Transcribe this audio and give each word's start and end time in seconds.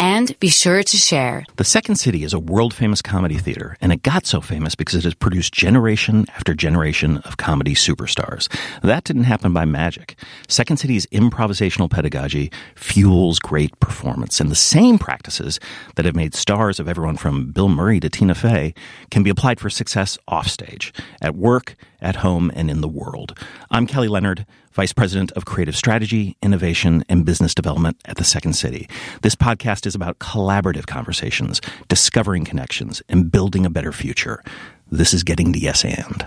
And 0.00 0.34
be 0.40 0.48
sure 0.48 0.82
to 0.82 0.96
share. 0.96 1.44
The 1.56 1.64
Second 1.64 1.96
City 1.96 2.24
is 2.24 2.32
a 2.32 2.38
world 2.38 2.72
famous 2.72 3.02
comedy 3.02 3.36
theater, 3.36 3.76
and 3.82 3.92
it 3.92 4.02
got 4.02 4.24
so 4.24 4.40
famous 4.40 4.74
because 4.74 4.94
it 4.94 5.04
has 5.04 5.12
produced 5.12 5.52
generation 5.52 6.24
after 6.34 6.54
generation 6.54 7.18
of 7.18 7.36
comedy 7.36 7.74
superstars. 7.74 8.48
That 8.80 9.04
didn't 9.04 9.24
happen 9.24 9.52
by 9.52 9.66
magic. 9.66 10.16
Second 10.48 10.78
City's 10.78 11.04
improvisational 11.08 11.90
pedagogy 11.90 12.50
fuels 12.76 13.38
great 13.38 13.78
performance, 13.78 14.40
and 14.40 14.50
the 14.50 14.54
same 14.54 14.98
practices 14.98 15.60
that 15.96 16.06
have 16.06 16.16
made 16.16 16.34
stars 16.34 16.80
of 16.80 16.88
everyone 16.88 17.18
from 17.18 17.52
Bill 17.52 17.68
Murray 17.68 18.00
to 18.00 18.08
Tina 18.08 18.34
Fey 18.34 18.72
can 19.10 19.22
be 19.22 19.28
applied 19.28 19.60
for 19.60 19.68
success 19.68 20.16
offstage, 20.26 20.94
at 21.20 21.36
work, 21.36 21.76
at 22.00 22.16
home, 22.16 22.50
and 22.54 22.70
in 22.70 22.80
the 22.80 22.88
world. 22.88 23.38
I'm 23.70 23.86
Kelly 23.86 24.08
Leonard. 24.08 24.46
Vice 24.72 24.92
President 24.92 25.32
of 25.32 25.46
Creative 25.46 25.74
Strategy, 25.74 26.36
Innovation, 26.42 27.04
and 27.08 27.24
Business 27.24 27.54
Development 27.56 28.00
at 28.04 28.18
the 28.18 28.24
Second 28.24 28.52
City. 28.52 28.88
This 29.22 29.34
podcast 29.34 29.84
is 29.84 29.96
about 29.96 30.20
collaborative 30.20 30.86
conversations, 30.86 31.60
discovering 31.88 32.44
connections, 32.44 33.02
and 33.08 33.32
building 33.32 33.66
a 33.66 33.70
better 33.70 33.90
future. 33.90 34.44
This 34.88 35.12
is 35.12 35.24
Getting 35.24 35.52
to 35.54 35.58
Yes 35.58 35.84
And. 35.84 36.24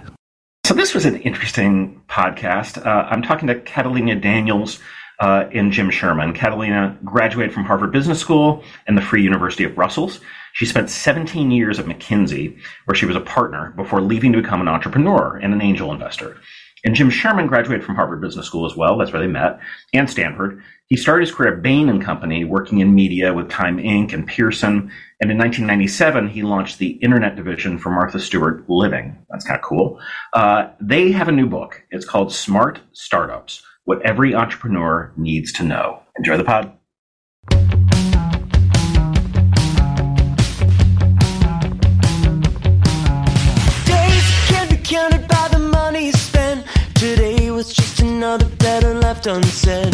So, 0.66 0.74
this 0.74 0.94
was 0.94 1.06
an 1.06 1.18
interesting 1.22 2.02
podcast. 2.10 2.86
Uh, 2.86 3.08
I'm 3.10 3.22
talking 3.22 3.48
to 3.48 3.62
Catalina 3.62 4.16
Daniels 4.16 4.80
uh, 5.20 5.46
and 5.54 5.72
Jim 5.72 5.90
Sherman. 5.90 6.34
Catalina 6.34 6.98
graduated 7.06 7.54
from 7.54 7.64
Harvard 7.64 7.94
Business 7.94 8.20
School 8.20 8.62
and 8.88 8.98
the 8.98 9.02
Free 9.02 9.24
University 9.24 9.64
of 9.64 9.74
Brussels. 9.74 10.20
She 10.54 10.66
spent 10.66 10.90
17 10.90 11.50
years 11.50 11.80
at 11.80 11.86
McKinsey, 11.86 12.58
where 12.86 12.96
she 12.96 13.06
was 13.06 13.16
a 13.16 13.22
partner 13.22 13.74
before 13.78 14.02
leaving 14.02 14.34
to 14.34 14.42
become 14.42 14.62
an 14.62 14.68
entrepreneur 14.68 15.38
and 15.38 15.54
an 15.54 15.62
angel 15.62 15.92
investor. 15.94 16.38
And 16.84 16.96
Jim 16.96 17.10
Sherman 17.10 17.48
graduated 17.48 17.86
from 17.86 17.96
Harvard 17.96 18.22
Business 18.22 18.46
School 18.46 18.66
as 18.66 18.76
well. 18.76 18.98
That's 18.98 19.14
where 19.14 19.22
they 19.22 19.28
met, 19.28 19.60
and 19.94 20.10
Stanford. 20.10 20.62
He 20.88 20.98
started 20.98 21.28
his 21.28 21.34
career 21.34 21.56
at 21.56 21.64
Bain 21.64 21.90
and 21.90 22.04
Company, 22.04 22.44
working 22.44 22.80
in 22.80 22.94
media 22.94 23.34
with 23.34 23.50
Time 23.50 23.78
Inc. 23.78 24.14
and 24.14 24.28
Pearson. 24.28 24.92
And 25.22 25.32
in 25.32 25.38
1997, 25.38 26.28
he 26.30 26.44
launched 26.44 26.78
the 26.78 26.92
internet 27.02 27.36
division 27.36 27.80
for 27.80 27.90
Martha 27.90 28.20
Stewart 28.20 28.66
Living. 28.70 29.18
That's 29.30 29.46
kind 29.46 29.58
of 29.58 29.64
cool. 29.64 30.00
Uh, 30.34 30.70
they 30.82 31.12
have 31.12 31.30
a 31.30 31.32
new 31.32 31.48
book. 31.48 31.82
It's 31.92 32.06
called 32.06 32.34
Smart 32.34 32.82
Startups: 32.92 33.64
What 33.86 34.02
Every 34.02 34.36
Entrepreneur 34.36 35.14
Needs 35.16 35.54
to 35.54 35.64
Know. 35.64 36.02
Enjoy 36.18 36.38
the 36.38 36.44
pod. 36.44 36.78
Another 48.24 48.48
better 48.56 48.94
left 48.94 49.28
unsaid. 49.28 49.92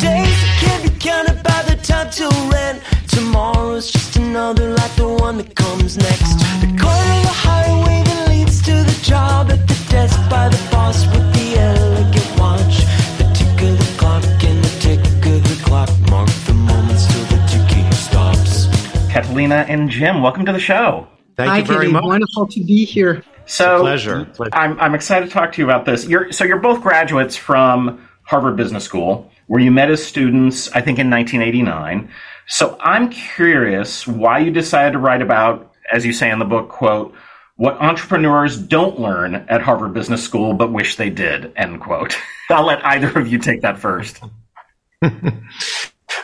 Days 0.00 0.40
can't 0.60 0.82
be 0.84 0.90
counted 1.00 1.42
by 1.42 1.62
the 1.62 1.76
time 1.82 2.08
till 2.10 2.30
rent. 2.48 2.80
Tomorrow's 3.08 3.90
just 3.90 4.14
another 4.14 4.70
like 4.70 4.94
the 4.94 5.08
one 5.08 5.36
that 5.38 5.56
comes 5.56 5.96
next. 5.96 6.38
The 6.60 6.70
corner 6.80 7.14
of 7.18 7.22
the 7.26 7.36
highway 7.48 8.04
that 8.04 8.28
leads 8.28 8.62
to 8.62 8.72
the 8.72 8.98
job 9.02 9.50
at 9.50 9.66
the 9.66 9.78
desk 9.90 10.16
by 10.30 10.48
the 10.48 10.62
boss 10.70 11.06
with 11.06 11.26
the 11.34 11.58
elegant 11.58 12.30
watch. 12.38 12.76
The 13.18 13.26
tick 13.34 13.60
of 13.68 13.74
the 13.82 13.94
clock 13.98 14.24
and 14.44 14.62
the 14.62 14.74
tick 14.78 15.00
of 15.26 15.42
the 15.42 15.58
clock 15.64 15.90
mark 16.08 16.30
the 16.46 16.54
moments 16.54 17.06
till 17.10 17.24
the 17.34 17.40
ticking 17.50 17.90
stops. 17.92 18.68
Catalina 19.12 19.66
and 19.68 19.90
Jim, 19.90 20.22
welcome 20.22 20.46
to 20.46 20.52
the 20.52 20.60
show. 20.60 21.08
Thank 21.36 21.50
Hi, 21.50 21.58
you 21.58 21.64
very 21.64 21.86
Kitty. 21.86 21.92
much. 21.94 22.04
Wonderful 22.04 22.46
to 22.46 22.60
be 22.62 22.84
here. 22.84 23.24
So 23.46 23.80
pleasure. 23.80 24.30
I'm 24.52 24.78
I'm 24.80 24.94
excited 24.94 25.26
to 25.26 25.32
talk 25.32 25.52
to 25.52 25.62
you 25.62 25.66
about 25.66 25.84
this. 25.84 26.06
You're 26.06 26.32
so 26.32 26.44
you're 26.44 26.58
both 26.58 26.82
graduates 26.82 27.36
from 27.36 28.06
Harvard 28.24 28.56
Business 28.56 28.84
School, 28.84 29.30
where 29.46 29.60
you 29.60 29.70
met 29.70 29.90
as 29.90 30.04
students, 30.04 30.68
I 30.68 30.80
think 30.80 30.98
in 30.98 31.10
1989. 31.10 32.10
So 32.46 32.76
I'm 32.80 33.10
curious 33.10 34.06
why 34.06 34.38
you 34.38 34.50
decided 34.50 34.92
to 34.92 34.98
write 34.98 35.22
about, 35.22 35.72
as 35.90 36.04
you 36.04 36.12
say 36.12 36.30
in 36.30 36.38
the 36.38 36.44
book, 36.44 36.68
quote, 36.68 37.14
what 37.56 37.80
entrepreneurs 37.80 38.58
don't 38.58 38.98
learn 38.98 39.34
at 39.34 39.62
Harvard 39.62 39.94
Business 39.94 40.22
School 40.22 40.54
but 40.54 40.72
wish 40.72 40.96
they 40.96 41.10
did, 41.10 41.52
end 41.56 41.80
quote. 41.80 42.16
I'll 42.50 42.66
let 42.66 42.84
either 42.84 43.18
of 43.18 43.28
you 43.28 43.38
take 43.38 43.62
that 43.62 43.78
first. 43.78 44.20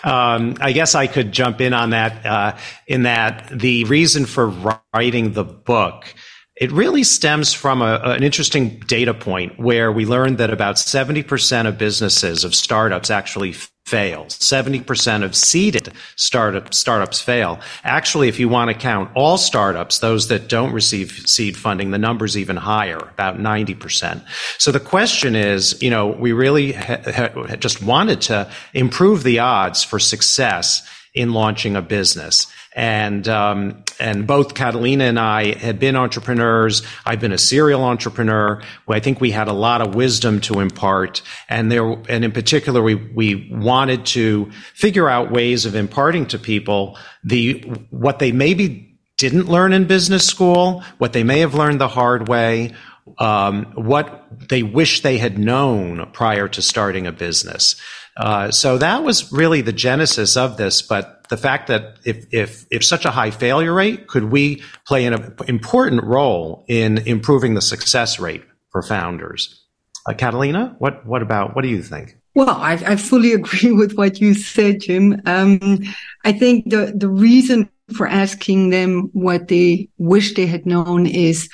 Um, 0.04 0.54
I 0.60 0.72
guess 0.72 0.94
I 0.94 1.08
could 1.08 1.32
jump 1.32 1.60
in 1.60 1.72
on 1.72 1.90
that. 1.90 2.24
Uh, 2.24 2.56
in 2.86 3.02
that, 3.02 3.48
the 3.48 3.84
reason 3.84 4.26
for 4.26 4.52
writing 4.94 5.32
the 5.32 5.44
book 5.44 6.14
it 6.60 6.72
really 6.72 7.04
stems 7.04 7.52
from 7.52 7.82
a, 7.82 8.00
an 8.02 8.22
interesting 8.24 8.80
data 8.80 9.14
point 9.14 9.58
where 9.58 9.92
we 9.92 10.04
learned 10.04 10.38
that 10.38 10.50
about 10.50 10.74
70% 10.74 11.66
of 11.66 11.78
businesses, 11.78 12.42
of 12.42 12.54
startups, 12.54 13.10
actually 13.10 13.54
fail. 13.86 14.24
70% 14.26 15.24
of 15.24 15.34
seeded 15.34 15.92
startup, 16.16 16.74
startups 16.74 17.20
fail. 17.20 17.60
Actually, 17.84 18.28
if 18.28 18.40
you 18.40 18.48
want 18.48 18.70
to 18.70 18.74
count 18.76 19.10
all 19.14 19.38
startups, 19.38 20.00
those 20.00 20.28
that 20.28 20.48
don't 20.48 20.72
receive 20.72 21.12
seed 21.26 21.56
funding, 21.56 21.92
the 21.92 21.98
number's 21.98 22.36
even 22.36 22.56
higher, 22.56 22.98
about 22.98 23.38
90%. 23.38 24.22
So 24.58 24.72
the 24.72 24.80
question 24.80 25.36
is, 25.36 25.80
you 25.80 25.90
know, 25.90 26.08
we 26.08 26.32
really 26.32 26.72
ha- 26.72 27.00
ha- 27.06 27.56
just 27.56 27.82
wanted 27.82 28.20
to 28.22 28.50
improve 28.74 29.22
the 29.22 29.38
odds 29.38 29.84
for 29.84 29.98
success 29.98 30.86
in 31.14 31.32
launching 31.32 31.76
a 31.76 31.82
business 31.82 32.46
and 32.78 33.26
um, 33.26 33.82
and 33.98 34.24
both 34.24 34.54
Catalina 34.54 35.02
and 35.04 35.18
I 35.18 35.58
had 35.58 35.80
been 35.80 35.96
entrepreneurs. 35.96 36.82
I've 37.04 37.18
been 37.18 37.32
a 37.32 37.38
serial 37.38 37.82
entrepreneur. 37.82 38.62
I 38.88 39.00
think 39.00 39.20
we 39.20 39.32
had 39.32 39.48
a 39.48 39.52
lot 39.52 39.80
of 39.80 39.96
wisdom 39.96 40.40
to 40.42 40.60
impart, 40.60 41.20
and 41.48 41.72
there 41.72 41.84
and 42.08 42.24
in 42.24 42.30
particular, 42.30 42.80
we 42.80 42.94
we 42.94 43.50
wanted 43.50 44.06
to 44.06 44.52
figure 44.74 45.08
out 45.08 45.32
ways 45.32 45.66
of 45.66 45.74
imparting 45.74 46.26
to 46.26 46.38
people 46.38 46.96
the 47.24 47.62
what 47.90 48.20
they 48.20 48.30
maybe 48.30 48.96
didn't 49.16 49.48
learn 49.48 49.72
in 49.72 49.88
business 49.88 50.24
school, 50.24 50.84
what 50.98 51.12
they 51.12 51.24
may 51.24 51.40
have 51.40 51.54
learned 51.54 51.80
the 51.80 51.88
hard 51.88 52.28
way, 52.28 52.72
um, 53.18 53.64
what 53.74 54.24
they 54.48 54.62
wish 54.62 55.02
they 55.02 55.18
had 55.18 55.36
known 55.36 56.08
prior 56.12 56.46
to 56.46 56.62
starting 56.62 57.08
a 57.08 57.12
business. 57.12 57.74
Uh, 58.16 58.52
so 58.52 58.78
that 58.78 59.02
was 59.02 59.32
really 59.32 59.62
the 59.62 59.72
genesis 59.72 60.36
of 60.36 60.56
this. 60.56 60.80
But 60.80 61.17
the 61.30 61.36
fact 61.36 61.68
that 61.68 61.98
if, 62.04 62.26
if, 62.32 62.66
if 62.70 62.84
such 62.84 63.04
a 63.04 63.10
high 63.10 63.30
failure 63.30 63.72
rate, 63.72 64.06
could 64.06 64.24
we 64.24 64.62
play 64.86 65.04
an 65.06 65.34
important 65.46 66.04
role 66.04 66.64
in 66.68 66.98
improving 66.98 67.54
the 67.54 67.62
success 67.62 68.18
rate 68.18 68.42
for 68.70 68.82
founders? 68.82 69.64
Uh, 70.06 70.14
Catalina, 70.14 70.74
what, 70.78 71.04
what 71.06 71.22
about, 71.22 71.54
what 71.54 71.62
do 71.62 71.68
you 71.68 71.82
think? 71.82 72.16
Well, 72.34 72.50
I, 72.50 72.72
I 72.74 72.96
fully 72.96 73.32
agree 73.40 73.72
with 73.72 73.94
what 73.94 74.20
you 74.20 74.34
said, 74.34 74.80
Jim. 74.80 75.20
Um, 75.26 75.80
I 76.24 76.32
think 76.32 76.70
the, 76.70 76.92
the 76.94 77.08
reason 77.08 77.68
for 77.96 78.06
asking 78.06 78.70
them 78.70 79.10
what 79.12 79.48
they 79.48 79.88
wish 79.98 80.34
they 80.34 80.46
had 80.46 80.66
known 80.66 81.06
is 81.06 81.48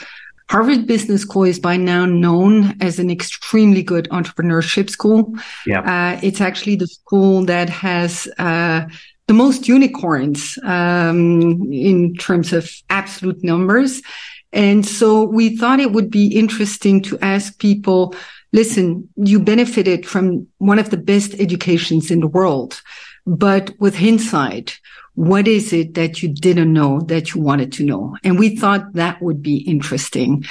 Harvard 0.50 0.86
Business 0.86 1.22
School 1.22 1.44
is 1.44 1.58
by 1.58 1.76
now 1.76 2.04
known 2.04 2.76
as 2.82 2.98
an 2.98 3.10
extremely 3.10 3.82
good 3.82 4.08
entrepreneurship 4.10 4.90
school. 4.90 5.32
Yeah. 5.66 5.80
Uh, 5.80 6.20
it's 6.22 6.40
actually 6.40 6.76
the 6.76 6.86
school 6.86 7.44
that 7.46 7.70
has 7.70 8.28
uh, 8.38 8.86
the 9.26 9.34
most 9.34 9.68
unicorns 9.68 10.58
um, 10.64 11.72
in 11.72 12.14
terms 12.14 12.52
of 12.52 12.70
absolute 12.90 13.42
numbers. 13.42 14.02
And 14.52 14.86
so 14.86 15.24
we 15.24 15.56
thought 15.56 15.80
it 15.80 15.92
would 15.92 16.10
be 16.10 16.26
interesting 16.28 17.02
to 17.02 17.18
ask 17.20 17.58
people, 17.58 18.14
listen, 18.52 19.08
you 19.16 19.40
benefited 19.40 20.06
from 20.06 20.46
one 20.58 20.78
of 20.78 20.90
the 20.90 20.96
best 20.96 21.34
educations 21.34 22.10
in 22.10 22.20
the 22.20 22.28
world, 22.28 22.80
but 23.26 23.72
with 23.80 23.96
hindsight, 23.96 24.78
what 25.14 25.48
is 25.48 25.72
it 25.72 25.94
that 25.94 26.22
you 26.22 26.28
didn't 26.28 26.72
know 26.72 27.00
that 27.02 27.34
you 27.34 27.40
wanted 27.40 27.72
to 27.72 27.84
know? 27.84 28.16
And 28.22 28.38
we 28.38 28.56
thought 28.56 28.92
that 28.94 29.22
would 29.22 29.42
be 29.42 29.58
interesting. 29.58 30.44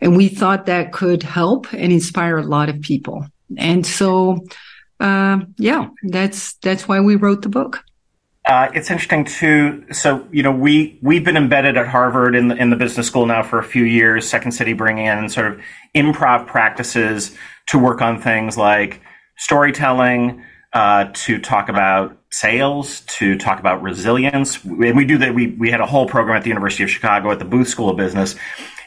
And 0.00 0.16
we 0.16 0.28
thought 0.28 0.66
that 0.66 0.92
could 0.92 1.22
help 1.22 1.72
and 1.72 1.92
inspire 1.92 2.38
a 2.38 2.42
lot 2.42 2.68
of 2.68 2.80
people. 2.80 3.26
And 3.56 3.86
so, 3.86 4.44
uh, 5.00 5.40
yeah, 5.56 5.88
that's, 6.02 6.54
that's 6.54 6.86
why 6.88 7.00
we 7.00 7.16
wrote 7.16 7.42
the 7.42 7.48
book. 7.48 7.84
Uh, 8.52 8.70
it's 8.74 8.90
interesting 8.90 9.24
too. 9.24 9.82
So 9.92 10.28
you 10.30 10.42
know, 10.42 10.52
we 10.52 10.98
we've 11.00 11.24
been 11.24 11.38
embedded 11.38 11.78
at 11.78 11.86
Harvard 11.88 12.36
in 12.36 12.48
the 12.48 12.56
in 12.56 12.68
the 12.68 12.76
business 12.76 13.06
school 13.06 13.24
now 13.24 13.42
for 13.42 13.58
a 13.58 13.64
few 13.64 13.84
years. 13.84 14.28
Second 14.28 14.52
City 14.52 14.74
bringing 14.74 15.06
in 15.06 15.30
sort 15.30 15.46
of 15.46 15.60
improv 15.94 16.46
practices 16.46 17.34
to 17.68 17.78
work 17.78 18.02
on 18.02 18.20
things 18.20 18.58
like 18.58 19.00
storytelling, 19.38 20.44
uh, 20.74 21.06
to 21.14 21.38
talk 21.38 21.70
about 21.70 22.14
sales, 22.30 23.00
to 23.06 23.38
talk 23.38 23.58
about 23.58 23.80
resilience. 23.82 24.62
And 24.64 24.98
we 24.98 25.06
do 25.06 25.16
that. 25.16 25.34
We, 25.34 25.52
we 25.58 25.70
had 25.70 25.80
a 25.80 25.86
whole 25.86 26.06
program 26.06 26.36
at 26.36 26.42
the 26.42 26.50
University 26.50 26.82
of 26.82 26.90
Chicago 26.90 27.30
at 27.30 27.38
the 27.38 27.46
Booth 27.46 27.68
School 27.68 27.88
of 27.88 27.96
Business. 27.96 28.36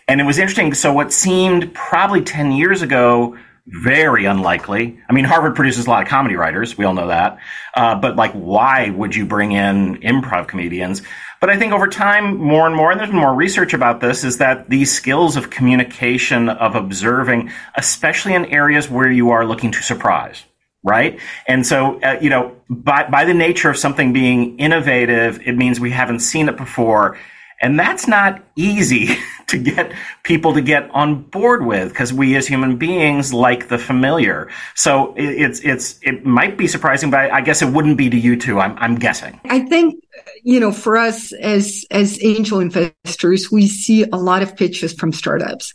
And 0.07 0.21
it 0.21 0.25
was 0.25 0.37
interesting. 0.37 0.75
So 0.75 0.93
what 0.93 1.11
seemed 1.11 1.73
probably 1.73 2.21
10 2.21 2.51
years 2.51 2.83
ago, 2.83 3.35
very 3.67 4.25
unlikely. 4.25 4.99
I 5.09 5.13
mean, 5.13 5.25
Harvard 5.25 5.55
produces 5.55 5.87
a 5.87 5.89
lot 5.89 6.03
of 6.03 6.07
comedy 6.07 6.35
writers. 6.35 6.77
We 6.77 6.85
all 6.85 6.93
know 6.93 7.07
that. 7.07 7.39
Uh, 7.75 7.95
but 7.95 8.15
like, 8.15 8.31
why 8.33 8.91
would 8.91 9.15
you 9.15 9.25
bring 9.25 9.53
in 9.53 9.97
improv 10.01 10.47
comedians? 10.47 11.01
But 11.41 11.49
I 11.49 11.57
think 11.57 11.73
over 11.73 11.87
time, 11.87 12.37
more 12.37 12.67
and 12.67 12.75
more, 12.75 12.91
and 12.91 12.99
there's 12.99 13.11
more 13.11 13.33
research 13.33 13.73
about 13.73 14.01
this, 14.01 14.23
is 14.23 14.37
that 14.37 14.69
these 14.69 14.93
skills 14.93 15.35
of 15.35 15.49
communication, 15.49 16.47
of 16.49 16.75
observing, 16.75 17.51
especially 17.75 18.35
in 18.35 18.45
areas 18.45 18.89
where 18.89 19.09
you 19.09 19.31
are 19.31 19.45
looking 19.45 19.71
to 19.71 19.81
surprise, 19.81 20.43
right? 20.83 21.19
And 21.47 21.65
so, 21.65 21.99
uh, 22.01 22.19
you 22.21 22.29
know, 22.29 22.55
by, 22.69 23.07
by 23.09 23.25
the 23.25 23.33
nature 23.33 23.69
of 23.69 23.77
something 23.77 24.13
being 24.13 24.59
innovative, 24.59 25.41
it 25.45 25.53
means 25.53 25.79
we 25.79 25.91
haven't 25.91 26.19
seen 26.19 26.49
it 26.49 26.57
before. 26.57 27.17
And 27.65 27.79
that's 27.79 28.07
not 28.07 28.43
easy 28.55 29.17
to 29.47 29.57
get 29.57 29.91
people 30.21 30.53
to 30.53 30.61
get 30.61 30.87
on 30.91 31.23
board 31.23 31.65
with 31.65 31.89
because 31.89 32.13
we 32.13 32.35
as 32.35 32.45
human 32.47 32.77
beings 32.77 33.33
like 33.33 33.69
the 33.69 33.79
familiar. 33.79 34.51
So 34.75 35.15
it's, 35.17 35.61
it's, 35.61 35.97
it 36.03 36.23
might 36.23 36.59
be 36.59 36.67
surprising, 36.67 37.09
but 37.09 37.33
I 37.33 37.41
guess 37.41 37.63
it 37.63 37.69
wouldn't 37.69 37.97
be 37.97 38.07
to 38.11 38.17
you 38.17 38.37
too. 38.37 38.59
I'm, 38.59 38.77
I'm 38.77 38.95
guessing. 38.95 39.41
I 39.45 39.61
think, 39.61 39.95
you 40.43 40.59
know, 40.59 40.71
for 40.71 40.95
us 40.95 41.33
as, 41.33 41.85
as 41.89 42.23
angel 42.23 42.59
investors, 42.59 43.51
we 43.51 43.67
see 43.67 44.03
a 44.03 44.17
lot 44.17 44.43
of 44.43 44.55
pitches 44.55 44.93
from 44.93 45.11
startups. 45.11 45.73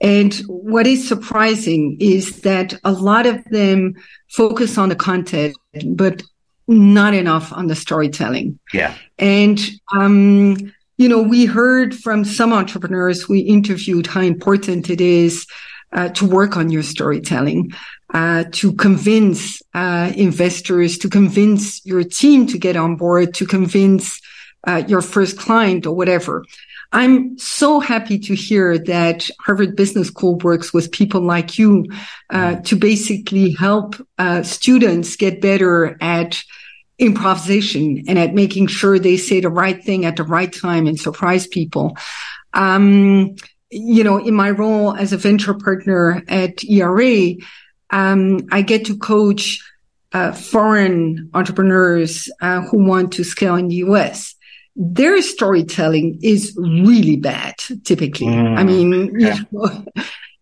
And 0.00 0.32
what 0.46 0.86
is 0.86 1.08
surprising 1.08 1.96
is 1.98 2.42
that 2.42 2.74
a 2.84 2.92
lot 2.92 3.26
of 3.26 3.42
them 3.46 3.94
focus 4.30 4.78
on 4.78 4.90
the 4.90 4.96
content, 4.96 5.56
but 5.86 6.22
not 6.68 7.14
enough 7.14 7.52
on 7.52 7.66
the 7.66 7.74
storytelling. 7.74 8.60
Yeah. 8.72 8.94
And, 9.18 9.58
um, 9.92 10.72
you 10.96 11.08
know, 11.08 11.22
we 11.22 11.44
heard 11.46 11.94
from 11.94 12.24
some 12.24 12.52
entrepreneurs 12.52 13.28
we 13.28 13.40
interviewed 13.40 14.06
how 14.06 14.20
important 14.20 14.90
it 14.90 15.00
is 15.00 15.46
uh, 15.92 16.08
to 16.10 16.26
work 16.26 16.56
on 16.56 16.70
your 16.70 16.82
storytelling, 16.82 17.72
uh, 18.14 18.44
to 18.52 18.72
convince 18.74 19.60
uh, 19.74 20.12
investors, 20.16 20.98
to 20.98 21.08
convince 21.08 21.84
your 21.84 22.02
team 22.04 22.46
to 22.46 22.58
get 22.58 22.76
on 22.76 22.96
board, 22.96 23.34
to 23.34 23.46
convince 23.46 24.20
uh, 24.66 24.82
your 24.86 25.02
first 25.02 25.38
client 25.38 25.86
or 25.86 25.94
whatever. 25.94 26.44
I'm 26.92 27.38
so 27.38 27.80
happy 27.80 28.18
to 28.18 28.34
hear 28.34 28.76
that 28.78 29.30
Harvard 29.40 29.76
Business 29.76 30.08
School 30.08 30.36
works 30.38 30.74
with 30.74 30.92
people 30.92 31.22
like 31.22 31.58
you 31.58 31.86
uh, 32.28 32.56
to 32.56 32.76
basically 32.76 33.52
help 33.52 33.96
uh, 34.18 34.42
students 34.42 35.16
get 35.16 35.40
better 35.40 35.96
at 36.02 36.42
improvisation 37.02 38.04
and 38.06 38.18
at 38.18 38.32
making 38.32 38.68
sure 38.68 38.98
they 38.98 39.16
say 39.16 39.40
the 39.40 39.50
right 39.50 39.82
thing 39.82 40.04
at 40.04 40.16
the 40.16 40.22
right 40.22 40.52
time 40.52 40.86
and 40.86 40.98
surprise 40.98 41.46
people. 41.48 41.96
Um, 42.54 43.34
you 43.70 44.04
know, 44.04 44.18
in 44.18 44.34
my 44.34 44.50
role 44.50 44.94
as 44.94 45.12
a 45.12 45.16
venture 45.16 45.54
partner 45.54 46.22
at 46.28 46.62
ERA, 46.64 47.34
um, 47.90 48.46
I 48.52 48.62
get 48.62 48.84
to 48.86 48.96
coach 48.96 49.60
uh, 50.12 50.32
foreign 50.32 51.30
entrepreneurs 51.34 52.30
uh, 52.40 52.60
who 52.62 52.84
want 52.84 53.12
to 53.14 53.24
scale 53.24 53.56
in 53.56 53.68
the 53.68 53.76
US. 53.76 54.34
Their 54.76 55.20
storytelling 55.22 56.20
is 56.22 56.54
really 56.56 57.16
bad, 57.16 57.56
typically. 57.84 58.26
Mm, 58.26 58.58
I 58.58 58.64
mean, 58.64 59.18
yeah. 59.18 59.36
you 59.36 59.46
know, 59.50 59.84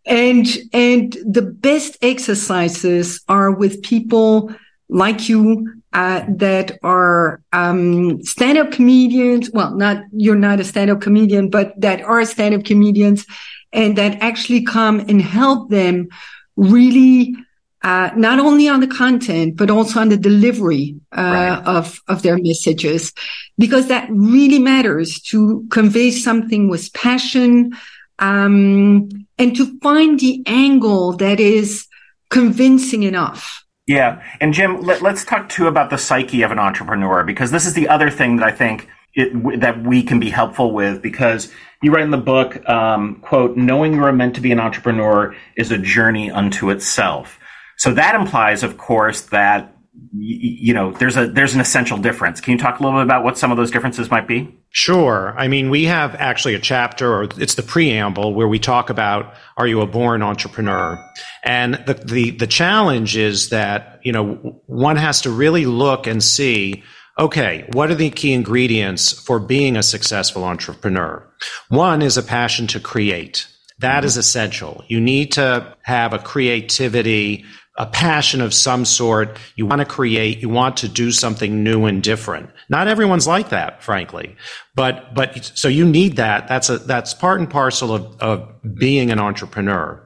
and 0.06 0.46
and 0.72 1.16
the 1.24 1.42
best 1.42 1.96
exercises 2.02 3.22
are 3.28 3.50
with 3.50 3.82
people 3.82 4.52
like 4.88 5.28
you 5.28 5.79
uh, 5.92 6.24
that 6.28 6.78
are 6.82 7.42
um, 7.52 8.22
stand-up 8.22 8.72
comedians. 8.72 9.50
Well, 9.50 9.74
not 9.76 10.04
you're 10.12 10.36
not 10.36 10.60
a 10.60 10.64
stand-up 10.64 11.00
comedian, 11.00 11.50
but 11.50 11.78
that 11.80 12.00
are 12.02 12.24
stand-up 12.24 12.64
comedians, 12.64 13.26
and 13.72 13.96
that 13.96 14.18
actually 14.20 14.62
come 14.62 15.00
and 15.00 15.20
help 15.20 15.70
them 15.70 16.08
really. 16.56 17.34
Uh, 17.82 18.10
not 18.14 18.38
only 18.38 18.68
on 18.68 18.80
the 18.80 18.86
content, 18.86 19.56
but 19.56 19.70
also 19.70 20.00
on 20.00 20.10
the 20.10 20.16
delivery 20.18 20.94
uh, 21.16 21.22
right. 21.22 21.62
of 21.64 21.98
of 22.08 22.20
their 22.20 22.36
messages, 22.36 23.10
because 23.56 23.88
that 23.88 24.06
really 24.10 24.58
matters 24.58 25.18
to 25.18 25.64
convey 25.70 26.10
something 26.10 26.68
with 26.68 26.92
passion, 26.92 27.72
um, 28.18 29.08
and 29.38 29.56
to 29.56 29.78
find 29.80 30.20
the 30.20 30.42
angle 30.44 31.16
that 31.16 31.40
is 31.40 31.86
convincing 32.28 33.02
enough. 33.02 33.64
Yeah. 33.86 34.22
And 34.40 34.54
Jim, 34.54 34.82
let, 34.82 35.02
us 35.02 35.24
talk 35.24 35.48
too 35.48 35.66
about 35.66 35.90
the 35.90 35.98
psyche 35.98 36.42
of 36.42 36.52
an 36.52 36.58
entrepreneur 36.58 37.24
because 37.24 37.50
this 37.50 37.66
is 37.66 37.74
the 37.74 37.88
other 37.88 38.10
thing 38.10 38.36
that 38.36 38.46
I 38.46 38.52
think 38.52 38.88
it, 39.14 39.60
that 39.60 39.82
we 39.82 40.02
can 40.02 40.20
be 40.20 40.30
helpful 40.30 40.72
with 40.72 41.02
because 41.02 41.52
you 41.82 41.92
write 41.92 42.04
in 42.04 42.10
the 42.10 42.18
book, 42.18 42.68
um, 42.68 43.16
quote, 43.22 43.56
knowing 43.56 43.94
you 43.94 44.04
are 44.04 44.12
meant 44.12 44.34
to 44.36 44.40
be 44.40 44.52
an 44.52 44.60
entrepreneur 44.60 45.34
is 45.56 45.72
a 45.72 45.78
journey 45.78 46.30
unto 46.30 46.70
itself. 46.70 47.38
So 47.78 47.92
that 47.94 48.14
implies, 48.14 48.62
of 48.62 48.76
course, 48.76 49.22
that 49.22 49.74
you 50.12 50.74
know 50.74 50.92
there's 50.92 51.16
a 51.16 51.28
there's 51.28 51.54
an 51.54 51.60
essential 51.60 51.96
difference. 51.96 52.40
Can 52.40 52.52
you 52.52 52.58
talk 52.58 52.80
a 52.80 52.82
little 52.82 52.98
bit 52.98 53.04
about 53.04 53.24
what 53.24 53.38
some 53.38 53.50
of 53.50 53.56
those 53.56 53.70
differences 53.70 54.10
might 54.10 54.26
be? 54.26 54.58
Sure. 54.70 55.34
I 55.38 55.48
mean 55.48 55.70
we 55.70 55.84
have 55.84 56.14
actually 56.16 56.54
a 56.54 56.58
chapter 56.58 57.12
or 57.12 57.28
it's 57.38 57.54
the 57.54 57.62
preamble 57.62 58.34
where 58.34 58.48
we 58.48 58.58
talk 58.58 58.90
about 58.90 59.34
are 59.56 59.66
you 59.66 59.80
a 59.80 59.86
born 59.86 60.22
entrepreneur? 60.22 60.98
And 61.44 61.74
the 61.86 61.94
the, 61.94 62.30
the 62.30 62.46
challenge 62.46 63.16
is 63.16 63.50
that 63.50 64.00
you 64.02 64.12
know 64.12 64.60
one 64.66 64.96
has 64.96 65.20
to 65.22 65.30
really 65.30 65.66
look 65.66 66.06
and 66.06 66.22
see 66.22 66.82
okay 67.18 67.68
what 67.72 67.90
are 67.90 67.96
the 67.96 68.10
key 68.10 68.32
ingredients 68.32 69.12
for 69.12 69.38
being 69.38 69.76
a 69.76 69.82
successful 69.82 70.44
entrepreneur? 70.44 71.26
One 71.68 72.02
is 72.02 72.16
a 72.16 72.22
passion 72.22 72.66
to 72.68 72.80
create. 72.80 73.46
That 73.80 74.04
is 74.04 74.12
mm-hmm. 74.12 74.20
essential. 74.20 74.84
You 74.88 75.00
need 75.00 75.32
to 75.32 75.74
have 75.82 76.12
a 76.12 76.18
creativity 76.18 77.44
a 77.80 77.86
passion 77.86 78.42
of 78.42 78.52
some 78.52 78.84
sort. 78.84 79.38
You 79.56 79.64
want 79.64 79.80
to 79.80 79.86
create, 79.86 80.40
you 80.40 80.50
want 80.50 80.76
to 80.78 80.88
do 80.88 81.10
something 81.10 81.64
new 81.64 81.86
and 81.86 82.02
different. 82.02 82.50
Not 82.68 82.88
everyone's 82.88 83.26
like 83.26 83.48
that, 83.48 83.82
frankly. 83.82 84.36
But, 84.74 85.14
but, 85.14 85.50
so 85.54 85.66
you 85.66 85.86
need 85.86 86.16
that. 86.16 86.46
That's 86.46 86.68
a, 86.68 86.76
that's 86.76 87.14
part 87.14 87.40
and 87.40 87.48
parcel 87.48 87.94
of, 87.94 88.20
of 88.20 88.52
being 88.74 89.10
an 89.10 89.18
entrepreneur. 89.18 89.98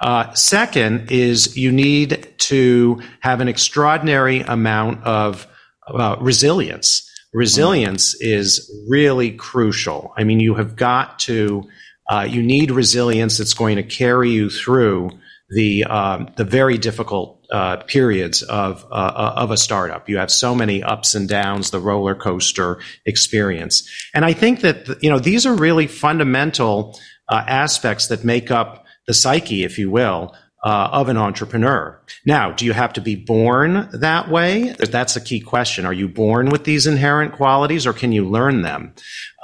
Uh, 0.00 0.32
second 0.32 1.12
is 1.12 1.54
you 1.54 1.70
need 1.70 2.34
to 2.38 3.02
have 3.20 3.42
an 3.42 3.48
extraordinary 3.48 4.40
amount 4.40 5.04
of 5.04 5.46
uh, 5.86 6.16
resilience. 6.20 7.04
Resilience 7.34 8.14
is 8.22 8.74
really 8.88 9.32
crucial. 9.32 10.14
I 10.16 10.24
mean, 10.24 10.40
you 10.40 10.54
have 10.54 10.76
got 10.76 11.18
to, 11.20 11.68
uh, 12.08 12.26
you 12.26 12.42
need 12.42 12.70
resilience 12.70 13.36
that's 13.36 13.52
going 13.52 13.76
to 13.76 13.82
carry 13.82 14.30
you 14.30 14.48
through 14.48 15.10
the 15.50 15.84
um, 15.84 16.28
the 16.36 16.44
very 16.44 16.78
difficult 16.78 17.44
uh, 17.50 17.78
periods 17.78 18.42
of 18.42 18.84
uh, 18.90 19.32
of 19.36 19.50
a 19.50 19.56
startup. 19.56 20.08
You 20.08 20.18
have 20.18 20.30
so 20.30 20.54
many 20.54 20.82
ups 20.82 21.14
and 21.14 21.28
downs, 21.28 21.70
the 21.70 21.80
roller 21.80 22.14
coaster 22.14 22.80
experience, 23.06 23.88
and 24.14 24.24
I 24.24 24.32
think 24.32 24.60
that 24.60 25.02
you 25.02 25.10
know 25.10 25.18
these 25.18 25.46
are 25.46 25.54
really 25.54 25.86
fundamental 25.86 26.98
uh, 27.28 27.44
aspects 27.46 28.08
that 28.08 28.24
make 28.24 28.50
up 28.50 28.84
the 29.06 29.14
psyche, 29.14 29.64
if 29.64 29.78
you 29.78 29.90
will, 29.90 30.34
uh, 30.64 30.88
of 30.92 31.08
an 31.08 31.16
entrepreneur. 31.16 32.00
Now, 32.26 32.50
do 32.50 32.64
you 32.64 32.72
have 32.72 32.92
to 32.94 33.00
be 33.00 33.14
born 33.14 33.88
that 33.92 34.28
way? 34.28 34.74
That's 34.78 35.14
a 35.14 35.20
key 35.20 35.40
question. 35.40 35.86
Are 35.86 35.92
you 35.92 36.08
born 36.08 36.50
with 36.50 36.64
these 36.64 36.86
inherent 36.86 37.34
qualities 37.34 37.86
or 37.86 37.92
can 37.92 38.10
you 38.10 38.28
learn 38.28 38.62
them? 38.62 38.94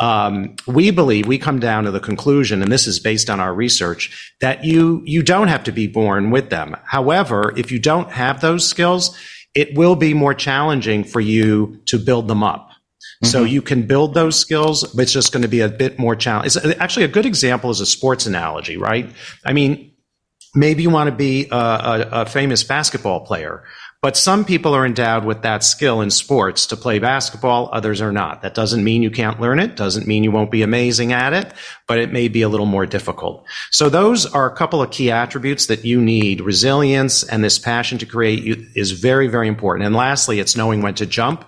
Um, 0.00 0.56
we 0.66 0.90
believe 0.90 1.26
we 1.26 1.38
come 1.38 1.60
down 1.60 1.84
to 1.84 1.92
the 1.92 2.00
conclusion, 2.00 2.62
and 2.62 2.72
this 2.72 2.88
is 2.88 2.98
based 2.98 3.30
on 3.30 3.38
our 3.38 3.54
research, 3.54 4.34
that 4.40 4.64
you, 4.64 5.02
you 5.04 5.22
don't 5.22 5.48
have 5.48 5.64
to 5.64 5.72
be 5.72 5.86
born 5.86 6.30
with 6.32 6.50
them. 6.50 6.76
However, 6.84 7.52
if 7.56 7.70
you 7.70 7.78
don't 7.78 8.10
have 8.10 8.40
those 8.40 8.66
skills, 8.66 9.16
it 9.54 9.78
will 9.78 9.94
be 9.94 10.14
more 10.14 10.34
challenging 10.34 11.04
for 11.04 11.20
you 11.20 11.80
to 11.86 11.98
build 11.98 12.26
them 12.26 12.42
up. 12.42 12.70
Mm-hmm. 12.70 13.26
So 13.26 13.44
you 13.44 13.62
can 13.62 13.86
build 13.86 14.14
those 14.14 14.36
skills, 14.36 14.82
but 14.92 15.02
it's 15.02 15.12
just 15.12 15.32
going 15.32 15.42
to 15.42 15.48
be 15.48 15.60
a 15.60 15.68
bit 15.68 15.96
more 15.96 16.16
challenging. 16.16 16.72
Actually, 16.80 17.04
a 17.04 17.08
good 17.08 17.26
example 17.26 17.70
is 17.70 17.80
a 17.80 17.86
sports 17.86 18.26
analogy, 18.26 18.76
right? 18.76 19.08
I 19.44 19.52
mean, 19.52 19.92
maybe 20.54 20.82
you 20.82 20.90
want 20.90 21.08
to 21.08 21.16
be 21.16 21.48
a, 21.50 21.56
a, 21.56 22.08
a, 22.12 22.26
famous 22.26 22.62
basketball 22.62 23.20
player, 23.20 23.64
but 24.04 24.18
some 24.18 24.44
people 24.44 24.74
are 24.74 24.84
endowed 24.84 25.24
with 25.24 25.40
that 25.42 25.64
skill 25.64 26.02
in 26.02 26.10
sports 26.10 26.66
to 26.66 26.76
play 26.76 26.98
basketball, 26.98 27.70
others 27.72 28.02
are 28.02 28.12
not. 28.12 28.42
That 28.42 28.54
doesn't 28.54 28.84
mean 28.84 29.02
you 29.02 29.10
can't 29.10 29.40
learn 29.40 29.58
it, 29.58 29.76
doesn't 29.76 30.06
mean 30.06 30.24
you 30.24 30.30
won't 30.30 30.50
be 30.50 30.60
amazing 30.62 31.14
at 31.14 31.32
it, 31.32 31.52
but 31.86 31.98
it 31.98 32.12
may 32.12 32.28
be 32.28 32.42
a 32.42 32.50
little 32.50 32.66
more 32.66 32.84
difficult. 32.84 33.46
So 33.70 33.88
those 33.88 34.26
are 34.26 34.46
a 34.46 34.54
couple 34.54 34.82
of 34.82 34.90
key 34.90 35.10
attributes 35.10 35.68
that 35.68 35.86
you 35.86 36.02
need. 36.02 36.42
Resilience 36.42 37.22
and 37.24 37.42
this 37.42 37.58
passion 37.58 37.96
to 37.96 38.04
create 38.04 38.44
is 38.74 38.92
very, 38.92 39.26
very 39.26 39.48
important. 39.48 39.86
And 39.86 39.96
lastly, 39.96 40.38
it's 40.38 40.54
knowing 40.54 40.82
when 40.82 40.94
to 40.96 41.06
jump. 41.06 41.46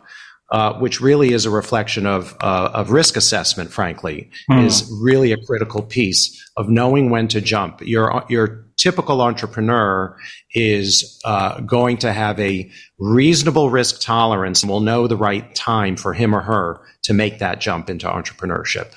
Uh, 0.49 0.79
which 0.79 1.01
really 1.01 1.33
is 1.33 1.45
a 1.45 1.51
reflection 1.51 2.07
of 2.07 2.37
uh, 2.41 2.71
of 2.73 2.93
risk 2.93 3.17
assessment. 3.17 3.73
Frankly, 3.73 4.31
hmm. 4.49 4.61
is 4.61 4.89
really 5.03 5.33
a 5.33 5.37
critical 5.45 5.83
piece 5.83 6.41
of 6.57 6.69
knowing 6.69 7.11
when 7.11 7.27
to 7.27 7.41
jump. 7.41 7.81
Your 7.83 8.25
your 8.29 8.66
typical 8.77 9.23
entrepreneur 9.23 10.17
is 10.55 11.21
uh, 11.25 11.61
going 11.61 11.97
to 11.99 12.13
have 12.13 12.39
a 12.41 12.71
reasonable 12.99 13.71
risk 13.71 14.01
tolerance 14.01 14.63
and 14.63 14.71
will 14.71 14.81
know 14.81 15.07
the 15.07 15.17
right 15.17 15.55
time 15.55 15.97
for 15.97 16.13
him 16.15 16.35
or 16.35 16.41
her 16.41 16.81
to 17.03 17.15
make 17.15 17.39
that 17.39 17.61
jump 17.61 17.89
into 17.91 18.07
entrepreneurship. 18.07 18.95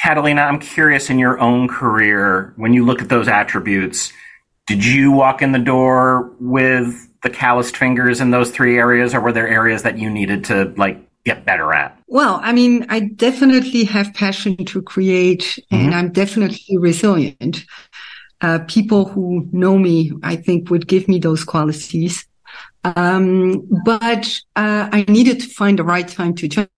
Catalina, 0.00 0.42
I'm 0.42 0.60
curious 0.60 1.10
in 1.10 1.18
your 1.18 1.40
own 1.40 1.68
career, 1.68 2.52
when 2.56 2.72
you 2.72 2.84
look 2.84 3.02
at 3.02 3.08
those 3.08 3.26
attributes, 3.26 4.12
did 4.66 4.84
you 4.84 5.10
walk 5.10 5.42
in 5.42 5.52
the 5.52 5.58
door 5.58 6.30
with 6.38 7.08
the 7.22 7.30
calloused 7.30 7.76
fingers 7.76 8.20
in 8.20 8.30
those 8.30 8.50
three 8.50 8.78
areas, 8.78 9.14
or 9.14 9.20
were 9.20 9.32
there 9.32 9.48
areas 9.48 9.82
that 9.82 9.98
you 9.98 10.08
needed 10.08 10.44
to 10.44 10.72
like 10.76 11.00
get 11.24 11.44
better 11.44 11.72
at? 11.72 11.98
Well, 12.06 12.40
I 12.42 12.52
mean, 12.52 12.86
I 12.88 13.00
definitely 13.00 13.84
have 13.84 14.14
passion 14.14 14.56
to 14.64 14.82
create 14.82 15.58
mm-hmm. 15.70 15.74
and 15.74 15.94
I'm 15.94 16.12
definitely 16.12 16.78
resilient. 16.78 17.64
Uh, 18.40 18.60
people 18.68 19.06
who 19.06 19.48
know 19.52 19.78
me, 19.78 20.12
I 20.22 20.36
think 20.36 20.70
would 20.70 20.86
give 20.86 21.08
me 21.08 21.18
those 21.18 21.44
qualities. 21.44 22.26
Um, 22.84 23.68
but, 23.84 24.40
uh, 24.56 24.88
I 24.92 25.04
needed 25.08 25.40
to 25.40 25.48
find 25.48 25.78
the 25.78 25.84
right 25.84 26.06
time 26.06 26.34
to 26.36 26.48
jump. 26.48 26.68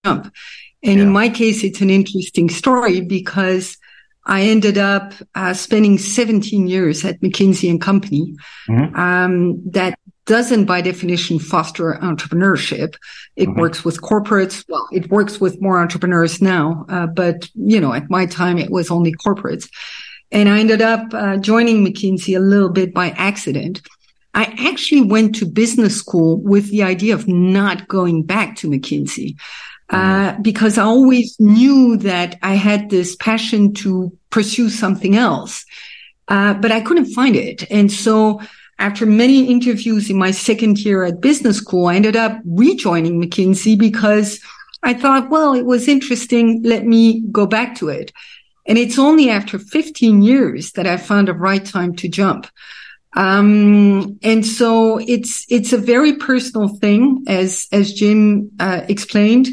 And 0.83 0.97
yeah. 0.97 1.02
in 1.02 1.11
my 1.11 1.29
case, 1.29 1.62
it's 1.62 1.81
an 1.81 1.90
interesting 1.90 2.49
story 2.49 3.00
because 3.00 3.76
I 4.26 4.43
ended 4.43 4.79
up 4.79 5.12
uh, 5.35 5.55
spending 5.55 5.99
17 5.99 6.69
years 6.69 7.05
at 7.05 7.21
McKinsey 7.21 7.69
and 7.69 7.81
Company. 7.81 8.35
Mm-hmm. 8.69 8.95
Um, 8.97 9.71
that 9.71 9.99
doesn't 10.26 10.67
by 10.67 10.81
definition 10.81 11.38
foster 11.38 11.95
entrepreneurship. 12.00 12.95
It 13.37 13.49
mm-hmm. 13.49 13.61
works 13.61 13.85
with 13.85 14.00
corporates. 14.00 14.64
Well, 14.69 14.87
it 14.93 15.11
works 15.11 15.40
with 15.40 15.61
more 15.61 15.81
entrepreneurs 15.81 16.40
now. 16.40 16.87
Uh, 16.88 17.07
but, 17.07 17.49
you 17.55 17.81
know, 17.81 17.93
at 17.93 18.09
my 18.11 18.26
time, 18.26 18.59
it 18.59 18.71
was 18.71 18.90
only 18.90 19.12
corporates. 19.12 19.69
And 20.32 20.49
I 20.49 20.60
ended 20.60 20.82
up 20.82 21.12
uh, 21.12 21.37
joining 21.38 21.84
McKinsey 21.84 22.37
a 22.37 22.40
little 22.40 22.68
bit 22.68 22.94
by 22.94 23.10
accident. 23.10 23.82
I 24.32 24.54
actually 24.58 25.02
went 25.02 25.34
to 25.37 25.46
business 25.46 25.96
school 25.96 26.38
with 26.40 26.70
the 26.70 26.84
idea 26.84 27.14
of 27.14 27.26
not 27.26 27.88
going 27.88 28.22
back 28.22 28.56
to 28.56 28.68
McKinsey. 28.68 29.37
Uh, 29.88 30.32
mm-hmm. 30.32 30.42
because 30.42 30.78
I 30.78 30.84
always 30.84 31.34
knew 31.40 31.96
that 31.96 32.38
I 32.42 32.54
had 32.54 32.90
this 32.90 33.16
passion 33.16 33.75
to 33.75 34.16
pursue 34.30 34.70
something 34.70 35.16
else. 35.16 35.64
Uh, 36.28 36.54
but 36.54 36.70
I 36.70 36.80
couldn't 36.80 37.12
find 37.12 37.34
it. 37.34 37.68
And 37.72 37.90
so 37.90 38.40
after 38.78 39.04
many 39.04 39.50
interviews 39.50 40.08
in 40.08 40.16
my 40.16 40.30
second 40.30 40.78
year 40.78 41.02
at 41.02 41.20
business 41.20 41.58
school, 41.58 41.87
I 41.87 41.96
ended 41.96 42.14
up 42.14 42.40
rejoining 42.44 43.20
McKinsey 43.20 43.76
because 43.76 44.40
I 44.84 44.94
thought, 44.94 45.28
well, 45.28 45.54
it 45.54 45.66
was 45.66 45.88
interesting. 45.88 46.62
Let 46.62 46.87
me 46.87 47.20
go 47.32 47.46
back 47.46 47.75
to 47.76 47.88
it. 47.88 48.12
And 48.67 48.79
it's 48.79 48.99
only 48.99 49.31
after 49.31 49.59
15 49.59 50.23
years 50.23 50.73
that 50.73 50.87
I 50.87 50.97
found 50.97 51.29
the 51.29 51.35
right 51.35 51.64
time 51.64 51.97
to 51.97 52.09
jump. 52.09 52.47
Um, 53.17 54.19
and 54.23 54.47
so 54.47 54.99
it's, 54.99 55.45
it's 55.49 55.73
a 55.73 55.79
very 55.79 56.17
personal 56.17 56.69
thing, 56.69 57.25
as, 57.26 57.67
as 57.73 57.93
Jim, 57.93 58.52
uh, 58.61 58.83
explained. 58.88 59.49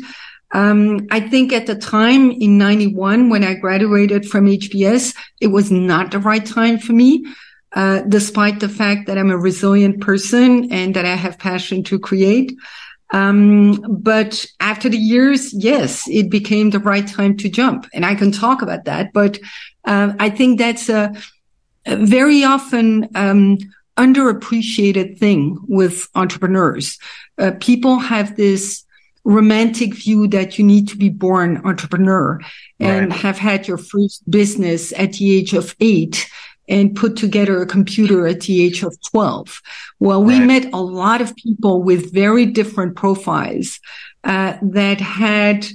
Um, 0.54 1.08
I 1.12 1.20
think 1.20 1.52
at 1.52 1.66
the 1.66 1.76
time 1.76 2.32
in 2.32 2.58
91, 2.58 3.30
when 3.30 3.44
I 3.44 3.56
graduated 3.56 4.28
from 4.30 4.46
HBS, 4.46 5.16
it 5.42 5.48
was 5.48 5.72
not 5.72 6.12
the 6.12 6.20
right 6.20 6.46
time 6.46 6.78
for 6.78 6.94
me. 6.94 7.26
Uh, 7.74 8.02
despite 8.08 8.62
the 8.62 8.70
fact 8.70 9.08
that 9.08 9.18
I'm 9.18 9.30
a 9.30 9.38
resilient 9.38 10.00
person 10.00 10.72
and 10.72 10.96
that 10.96 11.06
I 11.06 11.16
have 11.16 11.38
passion 11.38 11.84
to 11.84 12.00
create. 12.00 12.58
Um, 13.12 13.84
but 13.88 14.46
after 14.60 14.90
the 14.90 14.98
years, 14.98 15.54
yes, 15.54 16.08
it 16.10 16.30
became 16.30 16.70
the 16.70 16.80
right 16.80 17.08
time 17.08 17.38
to 17.38 17.50
jump 17.50 17.88
and 17.94 18.06
I 18.06 18.16
can 18.16 18.32
talk 18.32 18.62
about 18.62 18.86
that. 18.86 19.14
But, 19.14 19.40
uh, 19.86 20.14
I 20.20 20.30
think 20.30 20.60
that's 20.60 20.90
a, 20.90 21.14
a 21.86 21.96
very 21.96 22.44
often, 22.44 23.08
um, 23.16 23.58
underappreciated 23.98 25.18
thing 25.18 25.58
with 25.68 26.08
entrepreneurs. 26.16 27.00
Uh, 27.38 27.52
people 27.60 27.98
have 27.98 28.36
this 28.36 28.86
romantic 29.24 29.94
view 29.94 30.28
that 30.28 30.58
you 30.58 30.64
need 30.64 30.88
to 30.88 30.98
be 30.98 31.10
born 31.10 31.62
entrepreneur 31.66 32.40
and 32.80 33.10
right. 33.10 33.20
have 33.20 33.38
had 33.38 33.68
your 33.68 33.78
first 33.78 34.30
business 34.32 34.94
at 34.94 35.14
the 35.14 35.36
age 35.36 35.54
of 35.54 35.76
eight 35.82 36.30
and 36.68 36.96
put 36.96 37.16
together 37.16 37.62
a 37.62 37.66
computer 37.66 38.28
at 38.28 38.42
the 38.42 38.64
age 38.64 38.84
of 38.84 38.96
12. 39.10 39.62
Well, 40.00 40.24
we 40.24 40.40
right. 40.40 40.48
met 40.48 40.74
a 40.74 40.82
lot 40.82 41.22
of 41.22 41.36
people 41.36 41.82
with 41.82 42.14
very 42.14 42.46
different 42.46 42.96
profiles 42.96 43.80
uh, 44.24 44.58
that 44.62 45.00
had 45.00 45.66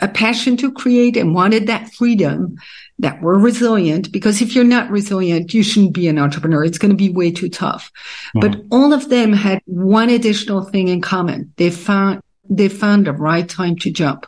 a 0.00 0.08
passion 0.08 0.56
to 0.56 0.72
create 0.72 1.16
and 1.16 1.34
wanted 1.34 1.66
that 1.66 1.92
freedom 1.92 2.56
that 2.98 3.20
were 3.20 3.38
resilient 3.38 4.10
because 4.12 4.40
if 4.40 4.54
you're 4.54 4.64
not 4.64 4.90
resilient, 4.90 5.52
you 5.52 5.62
shouldn't 5.62 5.92
be 5.92 6.08
an 6.08 6.18
entrepreneur. 6.18 6.64
It's 6.64 6.78
going 6.78 6.90
to 6.90 6.96
be 6.96 7.10
way 7.10 7.30
too 7.30 7.48
tough. 7.48 7.90
Mm-hmm. 8.36 8.40
But 8.40 8.62
all 8.70 8.92
of 8.92 9.08
them 9.08 9.32
had 9.32 9.60
one 9.66 10.10
additional 10.10 10.64
thing 10.64 10.88
in 10.88 11.00
common. 11.00 11.52
They 11.56 11.70
found 11.70 12.22
they 12.48 12.68
found 12.68 13.06
the 13.06 13.12
right 13.12 13.48
time 13.48 13.76
to 13.76 13.90
jump. 13.92 14.26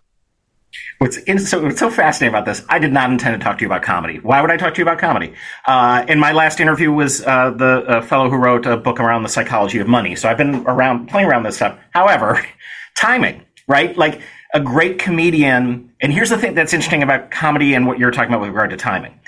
What's, 0.99 1.17
in, 1.19 1.38
so, 1.38 1.62
what's 1.62 1.81
so 1.81 1.91
fascinating 1.91 2.35
about 2.35 2.47
this, 2.47 2.64
I 2.69 2.79
did 2.79 2.93
not 2.93 3.11
intend 3.11 3.38
to 3.38 3.45
talk 3.45 3.59
to 3.59 3.62
you 3.62 3.69
about 3.69 3.83
comedy. 3.83 4.19
Why 4.19 4.41
would 4.41 4.50
I 4.50 4.57
talk 4.57 4.75
to 4.75 4.79
you 4.79 4.85
about 4.85 4.99
comedy? 4.99 5.35
Uh, 5.67 6.05
in 6.09 6.19
my 6.19 6.33
last 6.33 6.61
interview 6.61 6.93
was 6.93 7.23
uh, 7.23 7.50
the 7.50 7.85
uh, 7.87 8.02
fellow 8.02 8.31
who 8.31 8.37
wrote 8.37 8.67
a 8.67 8.76
book 8.76 9.00
around 9.00 9.23
the 9.23 9.29
psychology 9.29 9.79
of 9.79 9.88
money. 9.88 10.17
So 10.17 10.29
I've 10.29 10.38
been 10.38 10.67
around 10.67 11.09
playing 11.09 11.29
around 11.29 11.43
this 11.43 11.57
stuff. 11.57 11.79
However, 11.91 12.45
timing, 12.97 13.43
right? 13.67 13.97
Like 13.97 14.21
a 14.55 14.61
great 14.61 14.99
comedian, 14.99 15.93
and 16.00 16.12
here's 16.12 16.31
the 16.31 16.38
thing 16.38 16.55
that's 16.55 16.73
interesting 16.73 17.02
about 17.02 17.31
comedy 17.31 17.75
and 17.75 17.87
what 17.87 17.99
you're 17.99 18.11
talking 18.11 18.31
about 18.31 18.41
with 18.41 18.50
regard 18.50 18.71
to 18.71 18.76
timing. 18.76 19.19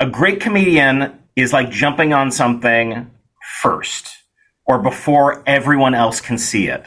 A 0.00 0.06
great 0.06 0.40
comedian 0.40 1.18
is 1.36 1.52
like 1.52 1.70
jumping 1.70 2.12
on 2.12 2.30
something 2.30 3.10
first 3.60 4.16
or 4.66 4.78
before 4.78 5.42
everyone 5.46 5.94
else 5.94 6.20
can 6.20 6.38
see 6.38 6.68
it. 6.68 6.86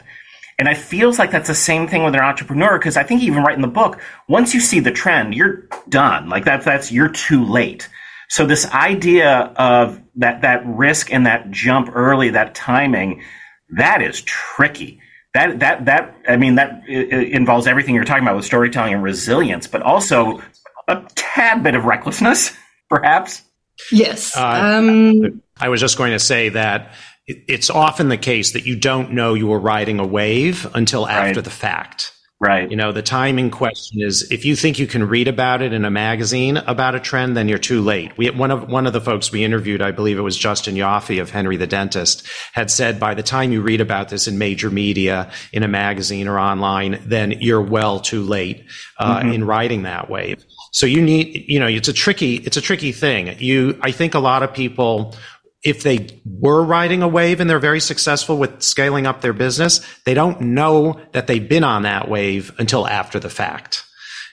And 0.58 0.68
I 0.68 0.74
feels 0.74 1.18
like 1.18 1.30
that's 1.30 1.48
the 1.48 1.54
same 1.54 1.88
thing 1.88 2.04
with 2.04 2.14
an 2.14 2.20
entrepreneur 2.20 2.78
because 2.78 2.96
I 2.96 3.02
think 3.02 3.22
even 3.22 3.42
right 3.42 3.56
in 3.56 3.62
the 3.62 3.68
book, 3.68 4.00
once 4.28 4.54
you 4.54 4.60
see 4.60 4.80
the 4.80 4.92
trend, 4.92 5.34
you're 5.34 5.68
done. 5.88 6.28
Like 6.28 6.44
that, 6.44 6.62
that's 6.62 6.92
you're 6.92 7.08
too 7.08 7.44
late. 7.44 7.88
So 8.28 8.46
this 8.46 8.66
idea 8.72 9.52
of 9.56 10.00
that 10.16 10.42
that 10.42 10.64
risk 10.66 11.12
and 11.12 11.26
that 11.26 11.50
jump 11.50 11.90
early, 11.94 12.30
that 12.30 12.54
timing, 12.54 13.22
that 13.70 14.02
is 14.02 14.22
tricky. 14.22 15.00
That 15.34 15.60
that 15.60 15.84
that 15.86 16.16
I 16.28 16.36
mean 16.36 16.54
that 16.54 16.88
involves 16.88 17.66
everything 17.66 17.94
you're 17.94 18.04
talking 18.04 18.22
about 18.22 18.36
with 18.36 18.44
storytelling 18.44 18.94
and 18.94 19.02
resilience, 19.02 19.66
but 19.66 19.82
also 19.82 20.40
a 20.88 21.02
tad 21.14 21.62
bit 21.62 21.74
of 21.74 21.84
recklessness, 21.84 22.56
perhaps. 22.88 23.42
Yes. 23.90 24.36
Uh, 24.36 24.40
um, 24.40 25.42
I 25.58 25.68
was 25.68 25.80
just 25.80 25.98
going 25.98 26.12
to 26.12 26.18
say 26.18 26.50
that 26.50 26.92
it's 27.26 27.70
often 27.70 28.08
the 28.08 28.18
case 28.18 28.52
that 28.52 28.66
you 28.66 28.76
don't 28.76 29.12
know 29.12 29.34
you 29.34 29.46
were 29.46 29.58
riding 29.58 29.98
a 29.98 30.06
wave 30.06 30.66
until 30.74 31.08
after 31.08 31.36
right. 31.36 31.44
the 31.44 31.50
fact. 31.50 32.12
Right. 32.40 32.68
You 32.68 32.76
know, 32.76 32.92
the 32.92 33.00
timing 33.00 33.50
question 33.50 34.02
is 34.02 34.30
if 34.30 34.44
you 34.44 34.54
think 34.54 34.78
you 34.78 34.86
can 34.86 35.08
read 35.08 35.28
about 35.28 35.62
it 35.62 35.72
in 35.72 35.86
a 35.86 35.90
magazine 35.90 36.58
about 36.58 36.94
a 36.94 37.00
trend, 37.00 37.36
then 37.36 37.48
you're 37.48 37.58
too 37.58 37.80
late. 37.80 38.18
We 38.18 38.28
one 38.28 38.50
of 38.50 38.68
one 38.68 38.86
of 38.86 38.92
the 38.92 39.00
folks 39.00 39.32
we 39.32 39.44
interviewed, 39.44 39.80
I 39.80 39.92
believe 39.92 40.18
it 40.18 40.22
was 40.22 40.36
Justin 40.36 40.74
Joffe 40.74 41.22
of 41.22 41.30
Henry 41.30 41.56
the 41.56 41.66
Dentist, 41.66 42.26
had 42.52 42.70
said 42.70 43.00
by 43.00 43.14
the 43.14 43.22
time 43.22 43.52
you 43.52 43.62
read 43.62 43.80
about 43.80 44.10
this 44.10 44.28
in 44.28 44.36
major 44.36 44.68
media, 44.68 45.30
in 45.52 45.62
a 45.62 45.68
magazine 45.68 46.28
or 46.28 46.38
online, 46.38 47.00
then 47.06 47.30
you're 47.40 47.62
well 47.62 47.98
too 48.00 48.22
late 48.22 48.64
uh, 48.98 49.20
mm-hmm. 49.20 49.30
in 49.30 49.44
riding 49.44 49.84
that 49.84 50.10
wave. 50.10 50.44
So 50.72 50.86
you 50.86 51.00
need, 51.00 51.44
you 51.46 51.60
know, 51.60 51.68
it's 51.68 51.86
a 51.86 51.92
tricky, 51.92 52.34
it's 52.34 52.56
a 52.56 52.60
tricky 52.60 52.90
thing. 52.90 53.36
You, 53.38 53.78
I 53.80 53.92
think 53.92 54.14
a 54.14 54.18
lot 54.18 54.42
of 54.42 54.52
people 54.52 55.14
if 55.64 55.82
they 55.82 56.20
were 56.24 56.62
riding 56.62 57.02
a 57.02 57.08
wave 57.08 57.40
and 57.40 57.48
they're 57.48 57.58
very 57.58 57.80
successful 57.80 58.36
with 58.36 58.62
scaling 58.62 59.06
up 59.06 59.22
their 59.22 59.32
business, 59.32 59.80
they 60.04 60.14
don't 60.14 60.40
know 60.40 61.00
that 61.12 61.26
they've 61.26 61.48
been 61.48 61.64
on 61.64 61.82
that 61.82 62.08
wave 62.08 62.52
until 62.58 62.86
after 62.86 63.18
the 63.18 63.30
fact. 63.30 63.84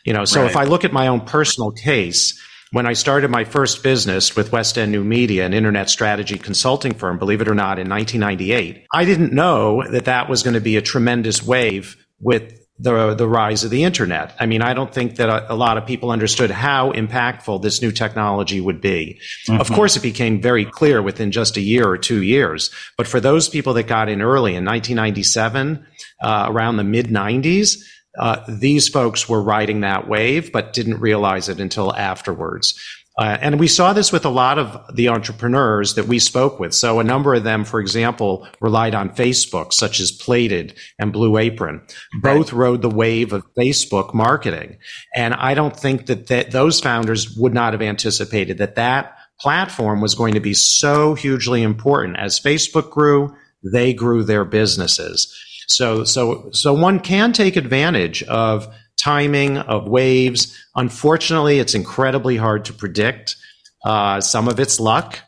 You 0.05 0.13
know, 0.13 0.25
so 0.25 0.41
right. 0.41 0.49
if 0.49 0.57
I 0.57 0.65
look 0.65 0.83
at 0.83 0.91
my 0.91 1.07
own 1.07 1.21
personal 1.21 1.71
case, 1.71 2.39
when 2.71 2.85
I 2.85 2.93
started 2.93 3.29
my 3.29 3.43
first 3.43 3.83
business 3.83 4.35
with 4.35 4.51
West 4.51 4.77
End 4.77 4.91
New 4.91 5.03
Media, 5.03 5.45
an 5.45 5.53
internet 5.53 5.89
strategy 5.89 6.37
consulting 6.37 6.93
firm, 6.93 7.17
believe 7.17 7.41
it 7.41 7.47
or 7.47 7.55
not, 7.55 7.79
in 7.79 7.89
1998, 7.89 8.85
I 8.93 9.05
didn't 9.05 9.33
know 9.33 9.83
that 9.89 10.05
that 10.05 10.29
was 10.29 10.43
going 10.43 10.53
to 10.53 10.61
be 10.61 10.77
a 10.77 10.81
tremendous 10.81 11.43
wave 11.43 11.97
with 12.19 12.60
the 12.81 13.13
the 13.13 13.27
rise 13.27 13.63
of 13.63 13.69
the 13.69 13.83
internet. 13.83 14.35
I 14.39 14.47
mean, 14.47 14.63
I 14.63 14.73
don't 14.73 14.91
think 14.91 15.17
that 15.17 15.29
a, 15.29 15.53
a 15.53 15.55
lot 15.55 15.77
of 15.77 15.85
people 15.85 16.09
understood 16.09 16.49
how 16.49 16.91
impactful 16.91 17.61
this 17.61 17.81
new 17.81 17.91
technology 17.91 18.59
would 18.59 18.81
be. 18.81 19.19
Mm-hmm. 19.47 19.61
Of 19.61 19.71
course, 19.71 19.95
it 19.95 20.01
became 20.01 20.41
very 20.41 20.65
clear 20.65 21.01
within 21.01 21.31
just 21.31 21.57
a 21.57 21.61
year 21.61 21.87
or 21.87 21.97
two 21.97 22.23
years. 22.23 22.71
But 22.97 23.07
for 23.07 23.19
those 23.19 23.49
people 23.49 23.73
that 23.75 23.83
got 23.83 24.09
in 24.09 24.21
early 24.21 24.55
in 24.55 24.65
1997, 24.65 25.85
uh, 26.23 26.45
around 26.49 26.77
the 26.77 26.83
mid 26.83 27.07
90s, 27.07 27.83
uh, 28.17 28.43
these 28.47 28.89
folks 28.89 29.29
were 29.29 29.41
riding 29.41 29.81
that 29.81 30.07
wave, 30.07 30.51
but 30.51 30.73
didn't 30.73 30.99
realize 30.99 31.49
it 31.49 31.59
until 31.59 31.95
afterwards. 31.95 32.79
Uh, 33.17 33.37
and 33.41 33.59
we 33.59 33.67
saw 33.67 33.91
this 33.91 34.11
with 34.11 34.25
a 34.25 34.29
lot 34.29 34.57
of 34.57 34.95
the 34.95 35.09
entrepreneurs 35.09 35.95
that 35.95 36.07
we 36.07 36.17
spoke 36.17 36.59
with. 36.59 36.73
So 36.73 36.99
a 36.99 37.03
number 37.03 37.35
of 37.35 37.43
them, 37.43 37.65
for 37.65 37.79
example, 37.81 38.47
relied 38.61 38.95
on 38.95 39.09
Facebook, 39.09 39.73
such 39.73 39.99
as 39.99 40.11
Plated 40.11 40.75
and 40.97 41.11
Blue 41.11 41.37
Apron. 41.37 41.81
Both 42.21 42.53
rode 42.53 42.81
the 42.81 42.89
wave 42.89 43.33
of 43.33 43.43
Facebook 43.55 44.13
marketing. 44.13 44.77
And 45.13 45.33
I 45.33 45.53
don't 45.53 45.75
think 45.75 46.05
that, 46.05 46.27
that 46.27 46.51
those 46.51 46.79
founders 46.79 47.35
would 47.35 47.53
not 47.53 47.73
have 47.73 47.81
anticipated 47.81 48.57
that 48.59 48.75
that 48.75 49.17
platform 49.41 49.99
was 49.99 50.15
going 50.15 50.35
to 50.35 50.39
be 50.39 50.53
so 50.53 51.13
hugely 51.13 51.63
important. 51.63 52.17
As 52.17 52.39
Facebook 52.39 52.91
grew, 52.91 53.35
they 53.61 53.93
grew 53.93 54.23
their 54.23 54.45
businesses. 54.45 55.35
So, 55.67 56.03
so, 56.03 56.49
so 56.53 56.73
one 56.73 56.99
can 56.99 57.33
take 57.33 57.55
advantage 57.55 58.23
of 58.23 58.73
timing 59.01 59.57
of 59.57 59.87
waves. 59.87 60.57
Unfortunately, 60.75 61.59
it's 61.59 61.73
incredibly 61.73 62.37
hard 62.37 62.65
to 62.65 62.73
predict. 62.73 63.35
Uh, 63.83 64.21
some 64.21 64.47
of 64.47 64.59
it's 64.59 64.79
luck, 64.79 65.19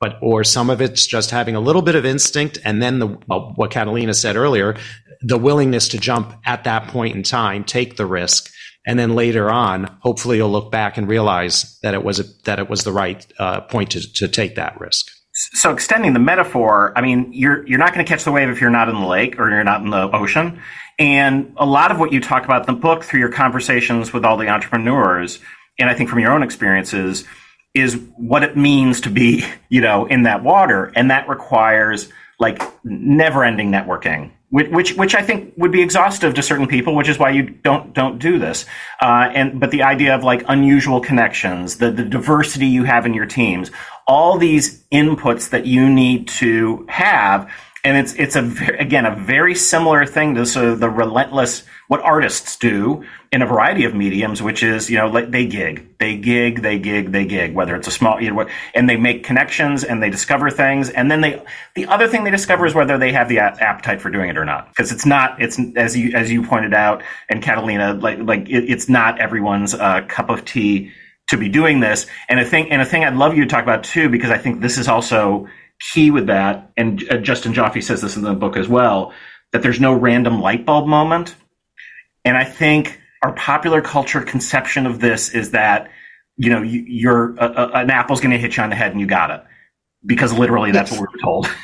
but 0.00 0.16
or 0.22 0.44
some 0.44 0.70
of 0.70 0.80
it's 0.80 1.06
just 1.06 1.30
having 1.30 1.56
a 1.56 1.60
little 1.60 1.82
bit 1.82 1.94
of 1.94 2.04
instinct, 2.04 2.58
and 2.64 2.82
then 2.82 2.98
the 2.98 3.08
what 3.56 3.70
Catalina 3.70 4.14
said 4.14 4.36
earlier, 4.36 4.76
the 5.22 5.38
willingness 5.38 5.88
to 5.88 5.98
jump 5.98 6.34
at 6.44 6.64
that 6.64 6.88
point 6.88 7.14
in 7.14 7.22
time, 7.22 7.64
take 7.64 7.96
the 7.96 8.06
risk, 8.06 8.50
and 8.86 8.98
then 8.98 9.14
later 9.14 9.50
on, 9.50 9.94
hopefully, 10.00 10.38
you'll 10.38 10.50
look 10.50 10.70
back 10.70 10.96
and 10.96 11.06
realize 11.08 11.78
that 11.82 11.94
it 11.94 12.02
was 12.02 12.20
a, 12.20 12.24
that 12.44 12.58
it 12.58 12.70
was 12.70 12.84
the 12.84 12.92
right 12.92 13.26
uh, 13.38 13.60
point 13.62 13.90
to, 13.90 14.12
to 14.14 14.28
take 14.28 14.54
that 14.54 14.80
risk. 14.80 15.06
So, 15.32 15.70
extending 15.70 16.12
the 16.12 16.20
metaphor, 16.20 16.92
I 16.96 17.02
mean, 17.02 17.30
you're 17.32 17.66
you're 17.66 17.78
not 17.78 17.92
going 17.92 18.04
to 18.04 18.08
catch 18.08 18.24
the 18.24 18.32
wave 18.32 18.48
if 18.48 18.60
you're 18.60 18.70
not 18.70 18.88
in 18.88 18.94
the 18.94 19.06
lake 19.06 19.38
or 19.38 19.50
you're 19.50 19.64
not 19.64 19.82
in 19.82 19.90
the 19.90 20.10
ocean. 20.16 20.62
And 21.00 21.54
a 21.56 21.64
lot 21.64 21.90
of 21.90 21.98
what 21.98 22.12
you 22.12 22.20
talk 22.20 22.44
about 22.44 22.68
in 22.68 22.74
the 22.74 22.80
book 22.80 23.02
through 23.02 23.20
your 23.20 23.32
conversations 23.32 24.12
with 24.12 24.24
all 24.24 24.36
the 24.36 24.48
entrepreneurs, 24.48 25.40
and 25.78 25.88
I 25.88 25.94
think 25.94 26.10
from 26.10 26.18
your 26.18 26.32
own 26.32 26.42
experiences, 26.42 27.24
is 27.74 27.94
what 28.16 28.42
it 28.42 28.56
means 28.56 29.00
to 29.02 29.10
be, 29.10 29.44
you 29.70 29.80
know, 29.80 30.06
in 30.06 30.24
that 30.24 30.44
water, 30.44 30.92
and 30.94 31.10
that 31.10 31.28
requires 31.28 32.08
like 32.38 32.62
never-ending 32.84 33.72
networking 33.72 34.30
which 34.50 34.96
which 34.96 35.14
I 35.14 35.22
think 35.22 35.54
would 35.56 35.70
be 35.70 35.80
exhaustive 35.80 36.34
to 36.34 36.42
certain 36.42 36.66
people, 36.66 36.96
which 36.96 37.08
is 37.08 37.18
why 37.18 37.30
you 37.30 37.44
don't 37.44 37.94
don't 37.94 38.18
do 38.18 38.38
this. 38.38 38.66
Uh, 39.00 39.30
and 39.32 39.60
but 39.60 39.70
the 39.70 39.84
idea 39.84 40.14
of 40.16 40.24
like 40.24 40.42
unusual 40.48 41.00
connections, 41.00 41.76
the 41.76 41.92
the 41.92 42.04
diversity 42.04 42.66
you 42.66 42.82
have 42.82 43.06
in 43.06 43.14
your 43.14 43.26
teams, 43.26 43.70
all 44.08 44.38
these 44.38 44.82
inputs 44.92 45.50
that 45.50 45.66
you 45.66 45.88
need 45.88 46.26
to 46.28 46.84
have 46.88 47.48
and 47.84 47.96
it's 47.96 48.14
it's 48.14 48.36
a 48.36 48.44
again 48.78 49.06
a 49.06 49.14
very 49.14 49.54
similar 49.54 50.04
thing 50.04 50.34
to 50.34 50.44
sort 50.44 50.66
of 50.66 50.80
the 50.80 50.90
relentless 50.90 51.62
what 51.88 52.00
artists 52.02 52.56
do 52.56 53.04
in 53.32 53.42
a 53.42 53.46
variety 53.46 53.84
of 53.84 53.94
mediums, 53.94 54.42
which 54.42 54.62
is 54.62 54.90
you 54.90 54.96
know 54.96 55.10
they 55.26 55.46
gig, 55.46 55.88
they 55.98 56.16
gig, 56.16 56.62
they 56.62 56.78
gig, 56.78 57.10
they 57.10 57.24
gig. 57.24 57.54
Whether 57.54 57.74
it's 57.74 57.88
a 57.88 57.90
small, 57.90 58.20
you 58.20 58.32
know, 58.32 58.46
and 58.74 58.88
they 58.88 58.96
make 58.96 59.24
connections 59.24 59.82
and 59.82 60.02
they 60.02 60.10
discover 60.10 60.50
things, 60.50 60.90
and 60.90 61.10
then 61.10 61.20
they 61.20 61.42
the 61.74 61.86
other 61.86 62.06
thing 62.06 62.24
they 62.24 62.30
discover 62.30 62.66
is 62.66 62.74
whether 62.74 62.98
they 62.98 63.12
have 63.12 63.28
the 63.28 63.38
appetite 63.38 64.00
for 64.00 64.10
doing 64.10 64.30
it 64.30 64.36
or 64.36 64.44
not, 64.44 64.68
because 64.68 64.92
it's 64.92 65.06
not 65.06 65.40
it's 65.40 65.58
as 65.76 65.96
you 65.96 66.12
as 66.14 66.30
you 66.30 66.42
pointed 66.42 66.74
out, 66.74 67.02
and 67.28 67.42
Catalina 67.42 67.94
like 67.94 68.18
like 68.18 68.48
it, 68.48 68.70
it's 68.70 68.88
not 68.88 69.20
everyone's 69.20 69.74
uh, 69.74 70.02
cup 70.06 70.28
of 70.28 70.44
tea 70.44 70.92
to 71.28 71.36
be 71.36 71.48
doing 71.48 71.80
this. 71.80 72.06
And 72.28 72.38
a 72.38 72.44
thing 72.44 72.70
and 72.70 72.82
a 72.82 72.84
thing 72.84 73.04
I'd 73.04 73.16
love 73.16 73.34
you 73.34 73.44
to 73.44 73.48
talk 73.48 73.62
about 73.62 73.84
too, 73.84 74.08
because 74.10 74.30
I 74.30 74.38
think 74.38 74.60
this 74.60 74.78
is 74.78 74.86
also 74.86 75.48
key 75.80 76.10
with 76.10 76.26
that, 76.26 76.70
and 76.76 77.02
uh, 77.10 77.16
Justin 77.18 77.52
Joffe 77.52 77.82
says 77.82 78.02
this 78.02 78.16
in 78.16 78.22
the 78.22 78.34
book 78.34 78.56
as 78.56 78.68
well, 78.68 79.12
that 79.52 79.62
there's 79.62 79.80
no 79.80 79.94
random 79.94 80.40
light 80.40 80.64
bulb 80.64 80.86
moment. 80.86 81.34
And 82.24 82.36
I 82.36 82.44
think 82.44 83.00
our 83.22 83.32
popular 83.32 83.80
culture 83.80 84.20
conception 84.20 84.86
of 84.86 85.00
this 85.00 85.30
is 85.30 85.50
that, 85.52 85.90
you 86.36 86.50
know, 86.50 86.62
you, 86.62 87.10
are 87.10 87.34
an 87.74 87.90
apple's 87.90 88.20
going 88.20 88.30
to 88.30 88.38
hit 88.38 88.56
you 88.56 88.62
on 88.62 88.70
the 88.70 88.76
head 88.76 88.92
and 88.92 89.00
you 89.00 89.06
got 89.06 89.30
it. 89.30 89.42
Because 90.04 90.32
literally 90.32 90.70
that's 90.70 90.90
yes. 90.90 91.00
what 91.00 91.08
we 91.10 91.16
were 91.16 91.22
told. 91.22 91.50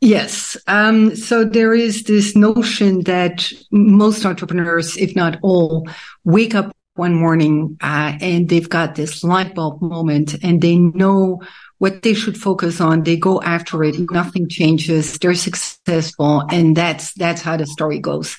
Yes. 0.00 0.56
Um, 0.66 1.16
so 1.16 1.44
there 1.44 1.72
is 1.72 2.04
this 2.04 2.36
notion 2.36 3.02
that 3.04 3.50
most 3.70 4.26
entrepreneurs, 4.26 4.96
if 4.96 5.16
not 5.16 5.38
all, 5.42 5.88
wake 6.24 6.54
up 6.54 6.76
one 6.96 7.14
morning 7.14 7.78
uh, 7.80 8.16
and 8.20 8.48
they've 8.48 8.68
got 8.68 8.94
this 8.94 9.24
light 9.24 9.54
bulb 9.54 9.80
moment 9.80 10.34
and 10.42 10.60
they 10.60 10.76
know 10.76 11.40
what 11.78 12.02
they 12.02 12.14
should 12.14 12.36
focus 12.36 12.80
on. 12.80 13.02
They 13.02 13.16
go 13.16 13.40
after 13.42 13.82
it. 13.84 13.96
Nothing 14.10 14.48
changes. 14.48 15.18
They're 15.18 15.34
successful. 15.34 16.42
And 16.50 16.76
that's, 16.76 17.12
that's 17.14 17.42
how 17.42 17.56
the 17.56 17.66
story 17.66 17.98
goes. 17.98 18.36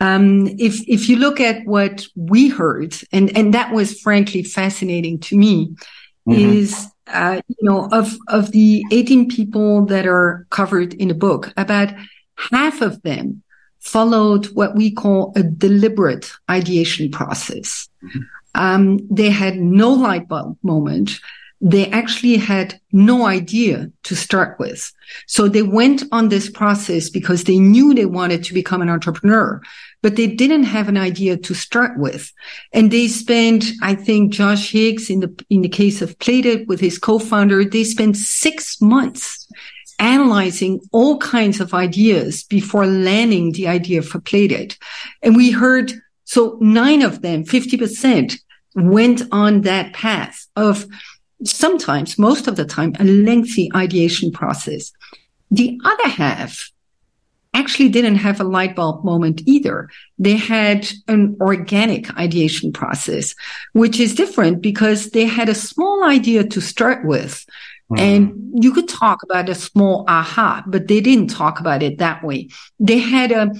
Um, 0.00 0.46
if, 0.58 0.80
if 0.88 1.08
you 1.08 1.16
look 1.16 1.40
at 1.40 1.66
what 1.66 2.06
we 2.16 2.48
heard, 2.48 2.94
and, 3.12 3.36
and 3.36 3.52
that 3.54 3.72
was 3.72 4.00
frankly 4.00 4.42
fascinating 4.42 5.18
to 5.20 5.36
me, 5.36 5.74
mm-hmm. 6.28 6.32
is, 6.32 6.86
uh, 7.06 7.40
you 7.48 7.68
know, 7.68 7.88
of, 7.92 8.16
of 8.28 8.52
the 8.52 8.82
18 8.92 9.28
people 9.28 9.84
that 9.86 10.06
are 10.06 10.46
covered 10.50 10.94
in 10.94 11.08
the 11.08 11.14
book, 11.14 11.52
about 11.56 11.92
half 12.50 12.80
of 12.80 13.02
them 13.02 13.42
followed 13.80 14.46
what 14.54 14.74
we 14.74 14.90
call 14.90 15.32
a 15.36 15.42
deliberate 15.42 16.30
ideation 16.50 17.10
process. 17.10 17.88
Mm-hmm. 18.02 18.20
Um, 18.54 18.98
they 19.10 19.30
had 19.30 19.56
no 19.56 19.90
light 19.90 20.28
bulb 20.28 20.56
moment 20.62 21.20
they 21.60 21.90
actually 21.90 22.36
had 22.36 22.80
no 22.90 23.26
idea 23.26 23.90
to 24.04 24.16
start 24.16 24.58
with. 24.58 24.92
So 25.26 25.46
they 25.46 25.62
went 25.62 26.02
on 26.10 26.28
this 26.28 26.48
process 26.48 27.10
because 27.10 27.44
they 27.44 27.58
knew 27.58 27.92
they 27.92 28.06
wanted 28.06 28.44
to 28.44 28.54
become 28.54 28.80
an 28.80 28.88
entrepreneur, 28.88 29.60
but 30.00 30.16
they 30.16 30.26
didn't 30.26 30.62
have 30.62 30.88
an 30.88 30.96
idea 30.96 31.36
to 31.36 31.54
start 31.54 31.98
with. 31.98 32.32
And 32.72 32.90
they 32.90 33.08
spent, 33.08 33.66
I 33.82 33.94
think 33.94 34.32
Josh 34.32 34.72
Hix 34.72 35.10
in 35.10 35.20
the, 35.20 35.44
in 35.50 35.60
the 35.60 35.68
case 35.68 36.00
of 36.00 36.18
Plated 36.18 36.66
with 36.66 36.80
his 36.80 36.98
co-founder, 36.98 37.64
they 37.64 37.84
spent 37.84 38.16
six 38.16 38.80
months 38.80 39.46
analyzing 39.98 40.80
all 40.92 41.18
kinds 41.18 41.60
of 41.60 41.74
ideas 41.74 42.42
before 42.44 42.86
landing 42.86 43.52
the 43.52 43.68
idea 43.68 44.00
for 44.00 44.18
Plated. 44.18 44.78
And 45.22 45.36
we 45.36 45.50
heard, 45.50 45.92
so 46.24 46.56
nine 46.62 47.02
of 47.02 47.20
them, 47.20 47.44
50% 47.44 48.40
went 48.74 49.22
on 49.30 49.62
that 49.62 49.92
path 49.92 50.46
of 50.56 50.86
sometimes, 51.44 52.18
most 52.18 52.46
of 52.48 52.56
the 52.56 52.64
time, 52.64 52.94
a 52.98 53.04
lengthy 53.04 53.70
ideation 53.74 54.30
process. 54.30 54.92
The 55.50 55.78
other 55.84 56.08
half 56.08 56.70
actually 57.54 57.88
didn't 57.88 58.16
have 58.16 58.40
a 58.40 58.44
light 58.44 58.76
bulb 58.76 59.04
moment 59.04 59.42
either. 59.46 59.88
They 60.18 60.36
had 60.36 60.88
an 61.08 61.36
organic 61.40 62.16
ideation 62.16 62.72
process, 62.72 63.34
which 63.72 63.98
is 63.98 64.14
different 64.14 64.62
because 64.62 65.10
they 65.10 65.26
had 65.26 65.48
a 65.48 65.54
small 65.54 66.04
idea 66.04 66.44
to 66.44 66.60
start 66.60 67.04
with. 67.04 67.44
Mm. 67.90 67.98
And 67.98 68.62
you 68.64 68.72
could 68.72 68.88
talk 68.88 69.22
about 69.24 69.48
a 69.48 69.54
small 69.54 70.04
aha, 70.06 70.62
but 70.66 70.86
they 70.86 71.00
didn't 71.00 71.28
talk 71.28 71.58
about 71.58 71.82
it 71.82 71.98
that 71.98 72.22
way. 72.22 72.48
They 72.78 72.98
had 72.98 73.32
a 73.32 73.50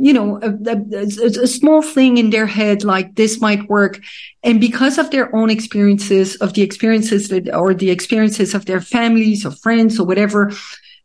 you 0.00 0.14
know, 0.14 0.40
a, 0.42 0.48
a, 0.66 1.42
a, 1.42 1.46
small 1.46 1.82
thing 1.82 2.16
in 2.16 2.30
their 2.30 2.46
head 2.46 2.84
like 2.84 3.16
this 3.16 3.38
might 3.38 3.68
work. 3.68 4.00
And 4.42 4.58
because 4.58 4.96
of 4.96 5.10
their 5.10 5.34
own 5.36 5.50
experiences, 5.50 6.36
of 6.36 6.54
the 6.54 6.62
experiences 6.62 7.28
that, 7.28 7.54
or 7.54 7.74
the 7.74 7.90
experiences 7.90 8.54
of 8.54 8.64
their 8.64 8.80
families 8.80 9.44
or 9.44 9.50
friends 9.50 10.00
or 10.00 10.06
whatever, 10.06 10.52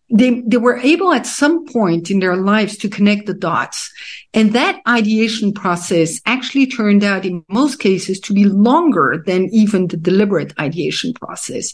they, 0.09 0.41
they 0.41 0.57
were 0.57 0.77
able 0.77 1.11
at 1.11 1.25
some 1.25 1.65
point 1.65 2.09
in 2.09 2.19
their 2.19 2.37
lives 2.37 2.77
to 2.77 2.89
connect 2.89 3.25
the 3.25 3.33
dots. 3.33 3.91
And 4.33 4.53
that 4.53 4.79
ideation 4.87 5.51
process 5.51 6.21
actually 6.25 6.67
turned 6.67 7.03
out 7.03 7.25
in 7.25 7.43
most 7.49 7.79
cases 7.79 8.21
to 8.21 8.33
be 8.33 8.45
longer 8.45 9.21
than 9.25 9.49
even 9.51 9.87
the 9.87 9.97
deliberate 9.97 10.53
ideation 10.57 11.13
process. 11.13 11.73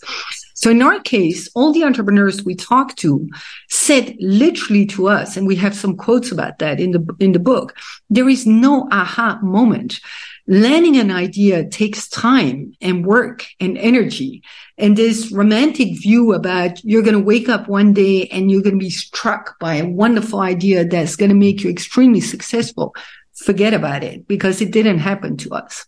So 0.62 0.70
in 0.70 0.82
our 0.84 1.00
case, 1.00 1.50
all 1.56 1.74
the 1.74 1.84
entrepreneurs 1.84 2.44
we 2.44 2.54
talked 2.54 3.00
to 3.00 3.28
said 3.68 4.16
literally 4.20 4.86
to 4.88 5.08
us, 5.08 5.36
and 5.36 5.48
we 5.48 5.56
have 5.56 5.76
some 5.76 5.98
quotes 5.98 6.32
about 6.32 6.60
that 6.60 6.80
in 6.80 6.92
the, 6.92 7.16
in 7.20 7.32
the 7.32 7.40
book, 7.40 7.76
there 8.12 8.30
is 8.30 8.46
no 8.46 8.88
aha 8.92 9.40
moment. 9.42 10.00
Landing 10.48 10.98
an 10.98 11.10
idea 11.10 11.68
takes 11.68 12.08
time 12.08 12.74
and 12.80 13.06
work 13.06 13.48
and 13.60 13.76
energy. 13.76 14.44
And 14.78 14.96
this 14.96 15.32
romantic 15.32 16.00
view 16.00 16.34
about 16.34 16.84
you're 16.84 17.04
going 17.04 17.18
to 17.18 17.20
wake 17.20 17.50
up 17.50 17.68
one 17.68 17.94
day 17.94 18.28
and 18.28 18.52
you're 18.52 18.62
going 18.62 18.76
to 18.76 18.86
be 18.86 18.92
struck 18.92 19.58
by 19.60 19.76
a 19.76 19.88
wonderful 19.88 20.42
idea 20.42 20.86
that's 20.86 21.16
going 21.16 21.30
to 21.30 21.36
make 21.36 21.64
you 21.64 21.72
extremely 21.72 22.22
successful. 22.22 22.94
Forget 23.34 23.74
about 23.74 24.04
it 24.04 24.28
because 24.28 24.62
it 24.62 24.72
didn't 24.72 25.00
happen 25.00 25.38
to 25.38 25.56
us. 25.56 25.88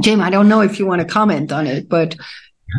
Jim, 0.00 0.20
I 0.20 0.30
don't 0.30 0.48
know 0.48 0.60
if 0.60 0.78
you 0.78 0.86
want 0.86 1.00
to 1.00 1.08
comment 1.08 1.50
on 1.50 1.66
it, 1.66 1.88
but 1.88 2.14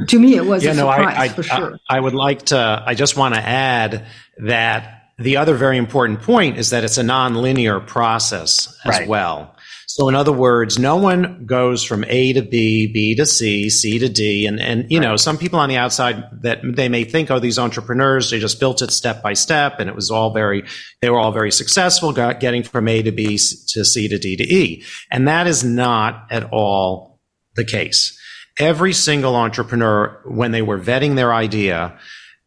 to 0.08 0.20
me, 0.20 0.36
it 0.36 0.46
was 0.46 0.64
yeah, 0.64 0.72
a 0.72 0.76
no, 0.76 0.92
surprise 0.92 1.18
I, 1.18 1.24
I, 1.24 1.30
for 1.30 1.44
sure. 1.44 1.80
I, 1.90 1.98
I 1.98 2.00
would 2.00 2.14
like 2.14 2.46
to. 2.48 2.84
I 2.86 2.94
just 2.94 3.18
want 3.18 3.36
to 3.36 3.42
add 3.42 4.06
that 4.38 5.02
the 5.18 5.38
other 5.38 5.56
very 5.56 5.78
important 5.78 6.22
point 6.22 6.58
is 6.58 6.72
that 6.72 6.84
it's 6.84 6.98
a 6.98 7.04
nonlinear 7.04 7.86
process 7.86 8.76
as 8.86 9.00
right. 9.00 9.08
well. 9.08 9.56
So 9.88 10.08
in 10.08 10.16
other 10.16 10.32
words, 10.32 10.80
no 10.80 10.96
one 10.96 11.46
goes 11.46 11.84
from 11.84 12.06
A 12.06 12.32
to 12.34 12.42
B, 12.42 12.88
B 12.88 13.14
to 13.16 13.26
C, 13.26 13.70
C 13.70 14.00
to 14.00 14.08
D. 14.08 14.46
And, 14.46 14.58
and, 14.60 14.90
you 14.90 15.00
right. 15.00 15.06
know, 15.06 15.16
some 15.18 15.38
people 15.38 15.60
on 15.60 15.68
the 15.68 15.76
outside 15.76 16.24
that 16.44 16.62
they 16.64 16.88
may 16.88 17.04
think, 17.04 17.30
oh, 17.30 17.40
these 17.40 17.60
entrepreneurs, 17.60 18.32
they 18.32 18.40
just 18.40 18.58
built 18.58 18.82
it 18.82 18.92
step 18.92 19.22
by 19.22 19.34
step 19.34 19.80
and 19.80 19.90
it 19.90 19.96
was 19.96 20.10
all 20.10 20.34
very, 20.34 20.64
they 21.02 21.10
were 21.10 21.20
all 21.20 21.34
very 21.34 21.52
successful 21.52 22.14
got, 22.14 22.40
getting 22.40 22.64
from 22.64 22.88
A 22.88 23.02
to 23.02 23.12
B 23.12 23.38
to 23.38 23.84
C 23.84 24.08
to 24.08 24.18
D 24.18 24.38
to 24.38 24.44
E. 24.44 24.84
And 25.12 25.28
that 25.28 25.46
is 25.46 25.62
not 25.62 26.28
at 26.32 26.46
all 26.54 27.20
the 27.56 27.66
case 27.66 28.18
every 28.62 28.94
single 28.94 29.36
entrepreneur, 29.36 30.22
when 30.24 30.52
they 30.52 30.62
were 30.62 30.80
vetting 30.80 31.16
their 31.16 31.34
idea, 31.34 31.98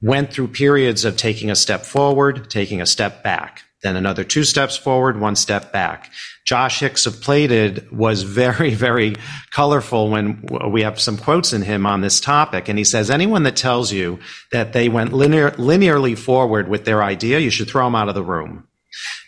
went 0.00 0.32
through 0.32 0.48
periods 0.48 1.04
of 1.04 1.16
taking 1.16 1.50
a 1.50 1.56
step 1.56 1.84
forward, 1.84 2.48
taking 2.48 2.80
a 2.80 2.86
step 2.86 3.22
back, 3.22 3.62
then 3.82 3.96
another 3.96 4.22
two 4.22 4.44
steps 4.44 4.76
forward, 4.76 5.20
one 5.20 5.36
step 5.36 5.72
back. 5.72 6.10
Josh 6.44 6.80
Hix 6.80 7.06
of 7.06 7.20
Plated 7.20 7.90
was 7.90 8.22
very, 8.22 8.74
very 8.88 9.16
colorful 9.50 10.10
when 10.10 10.46
we 10.70 10.82
have 10.82 11.00
some 11.00 11.16
quotes 11.16 11.52
in 11.52 11.62
him 11.62 11.84
on 11.84 12.00
this 12.00 12.20
topic. 12.20 12.68
And 12.68 12.78
he 12.78 12.84
says, 12.84 13.10
anyone 13.10 13.42
that 13.42 13.56
tells 13.56 13.92
you 13.92 14.20
that 14.52 14.72
they 14.72 14.88
went 14.88 15.12
linear, 15.12 15.50
linearly 15.52 16.16
forward 16.16 16.68
with 16.68 16.84
their 16.84 17.02
idea, 17.02 17.40
you 17.40 17.50
should 17.50 17.68
throw 17.68 17.84
them 17.84 17.94
out 17.94 18.08
of 18.08 18.14
the 18.14 18.22
room 18.22 18.68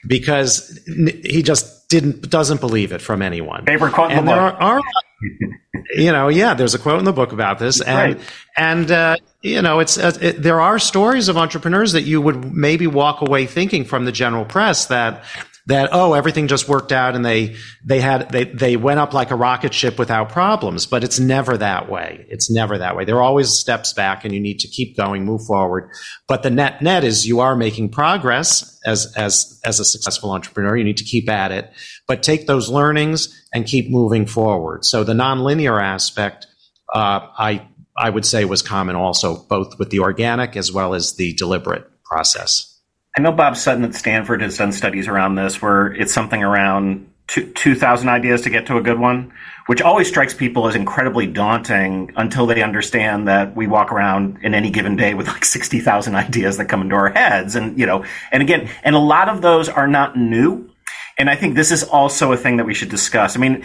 because 0.07 0.79
he 0.87 1.43
just 1.43 1.89
didn't, 1.89 2.31
doesn't 2.31 2.61
believe 2.61 2.93
it 2.93 3.01
from 3.01 3.23
anyone. 3.23 3.65
Favorite 3.65 3.93
quote 3.93 4.13
and 4.13 4.29
there 4.29 4.39
are, 4.39 4.53
are 4.53 4.81
you 5.95 6.13
know, 6.13 6.29
yeah, 6.29 6.55
there's 6.55 6.75
a 6.75 6.79
quote 6.79 6.99
in 6.99 7.05
the 7.05 7.13
book 7.13 7.33
about 7.33 7.59
this, 7.59 7.81
and 7.81 8.17
right. 8.17 8.25
and 8.57 8.91
uh, 8.91 9.17
you 9.43 9.63
know, 9.63 9.81
it's 9.81 9.99
uh, 9.99 10.17
it, 10.21 10.43
there 10.43 10.61
are 10.61 10.79
stories 10.79 11.29
of 11.29 11.37
entrepreneurs 11.37 11.93
that 11.93 12.03
you 12.03 12.21
would 12.21 12.55
maybe 12.55 12.87
walk 12.87 13.21
away 13.21 13.47
thinking 13.47 13.85
from 13.85 14.05
the 14.05 14.13
general 14.13 14.45
press 14.45 14.87
that 14.87 15.25
that 15.67 15.89
oh 15.93 16.15
everything 16.15 16.49
just 16.49 16.69
worked 16.69 16.93
out 16.93 17.17
and 17.17 17.25
they 17.25 17.57
they 17.85 18.01
had 18.01 18.31
they 18.31 18.45
they 18.45 18.77
went 18.77 19.01
up 19.01 19.13
like 19.13 19.31
a 19.31 19.37
rocket 19.37 19.75
ship 19.75 19.99
without 19.99 20.29
problems. 20.29 20.87
But 20.87 21.05
it's 21.05 21.19
never 21.19 21.57
that 21.57 21.91
way. 21.91 22.25
It's 22.29 22.51
never 22.51 22.79
that 22.79 22.97
way. 22.97 23.05
There 23.05 23.17
are 23.17 23.23
always 23.23 23.51
steps 23.51 23.93
back 23.93 24.25
and 24.25 24.33
you 24.33 24.41
need 24.41 24.61
to 24.61 24.69
keep 24.69 24.97
going 24.97 25.25
move 25.25 25.45
forward. 25.45 25.91
But 26.29 26.43
the 26.43 26.51
net 26.51 26.83
net 26.83 27.05
is 27.05 27.27
you 27.27 27.41
are 27.41 27.57
making 27.57 27.91
progress 27.91 28.81
as 28.87 29.13
as 29.17 29.61
as 29.65 29.81
a 29.81 29.85
successful 29.85 30.31
entrepreneur. 30.33 30.77
You 30.77 30.85
need 30.85 30.99
to 30.99 31.05
keep 31.05 31.29
at 31.29 31.53
it. 31.53 31.71
But 32.07 32.23
take 32.23 32.47
those 32.47 32.69
learnings 32.69 33.45
and 33.53 33.67
keep 33.67 33.91
moving 33.91 34.27
forward. 34.27 34.85
So 34.85 35.03
the 35.05 35.15
nonlinear 35.15 35.83
aspect 35.83 36.47
uh, 36.95 37.21
i 37.39 37.67
i 37.97 38.09
would 38.09 38.25
say 38.25 38.45
was 38.45 38.63
common 38.63 38.97
also 38.97 39.37
both 39.49 39.79
with 39.79 39.91
the 39.91 40.01
organic 40.01 40.57
as 40.57 40.73
well 40.73 40.95
as 40.95 41.17
the 41.17 41.33
deliberate 41.35 41.91
process 42.05 42.76
I 43.17 43.23
know 43.23 43.33
Bob 43.33 43.57
Sutton 43.57 43.83
at 43.85 43.95
Stanford 43.95 44.43
has 44.43 44.59
done 44.59 44.73
studies 44.73 45.09
around 45.09 45.37
this 45.37 45.63
where 45.63 45.87
it's 45.87 46.13
something 46.13 46.43
around 46.43 47.11
2,000 47.29 48.09
ideas 48.09 48.43
to 48.43 48.51
get 48.51 48.67
to 48.67 48.77
a 48.77 48.83
good 48.83 48.99
one, 48.99 49.33
which 49.67 49.81
always 49.81 50.07
strikes 50.07 50.35
people 50.35 50.69
as 50.69 50.77
incredibly 50.77 51.27
daunting 51.27 52.13
until 52.17 52.47
they 52.47 52.63
understand 52.63 53.27
that 53.27 53.57
we 53.57 53.67
walk 53.67 53.91
around 53.91 54.39
in 54.43 54.55
any 54.55 54.71
given 54.71 54.97
day 54.97 55.15
with 55.15 55.29
like 55.29 55.47
60,000 55.47 56.15
ideas 56.15 56.59
that 56.59 56.67
come 56.67 56.83
into 56.83 56.95
our 56.95 57.09
heads. 57.09 57.57
And, 57.57 57.79
you 57.79 57.87
know, 57.87 58.05
and 58.31 58.43
again, 58.43 58.69
and 58.85 58.95
a 58.95 59.01
lot 59.01 59.31
of 59.31 59.41
those 59.41 59.71
are 59.71 59.89
not 59.89 60.17
new. 60.17 60.71
And 61.19 61.31
I 61.31 61.37
think 61.37 61.55
this 61.55 61.73
is 61.73 61.83
also 61.85 62.33
a 62.33 62.37
thing 62.37 62.59
that 62.59 62.67
we 62.67 62.75
should 62.75 62.91
discuss. 62.91 63.35
I 63.35 63.41
mean, 63.41 63.65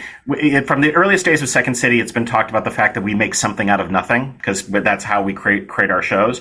from 0.64 0.80
the 0.80 0.94
earliest 0.94 1.26
days 1.26 1.42
of 1.42 1.50
Second 1.50 1.74
City, 1.74 2.00
it's 2.00 2.10
been 2.10 2.24
talked 2.24 2.48
about 2.48 2.64
the 2.64 2.70
fact 2.70 2.94
that 2.94 3.02
we 3.02 3.14
make 3.14 3.34
something 3.34 3.68
out 3.68 3.80
of 3.80 3.90
nothing 3.90 4.32
because 4.38 4.66
that's 4.66 5.04
how 5.04 5.22
we 5.22 5.34
create, 5.34 5.68
create 5.68 5.90
our 5.90 6.02
shows. 6.02 6.40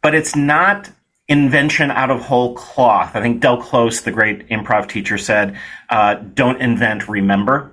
But 0.00 0.14
it's 0.14 0.36
not 0.36 0.88
invention 1.28 1.90
out 1.90 2.10
of 2.10 2.20
whole 2.20 2.54
cloth. 2.54 3.16
I 3.16 3.20
think 3.20 3.40
Del 3.40 3.56
Close, 3.56 4.02
the 4.02 4.12
great 4.12 4.48
improv 4.48 4.88
teacher, 4.88 5.18
said, 5.18 5.58
uh, 5.90 6.14
"Don't 6.14 6.60
invent, 6.60 7.08
remember." 7.08 7.72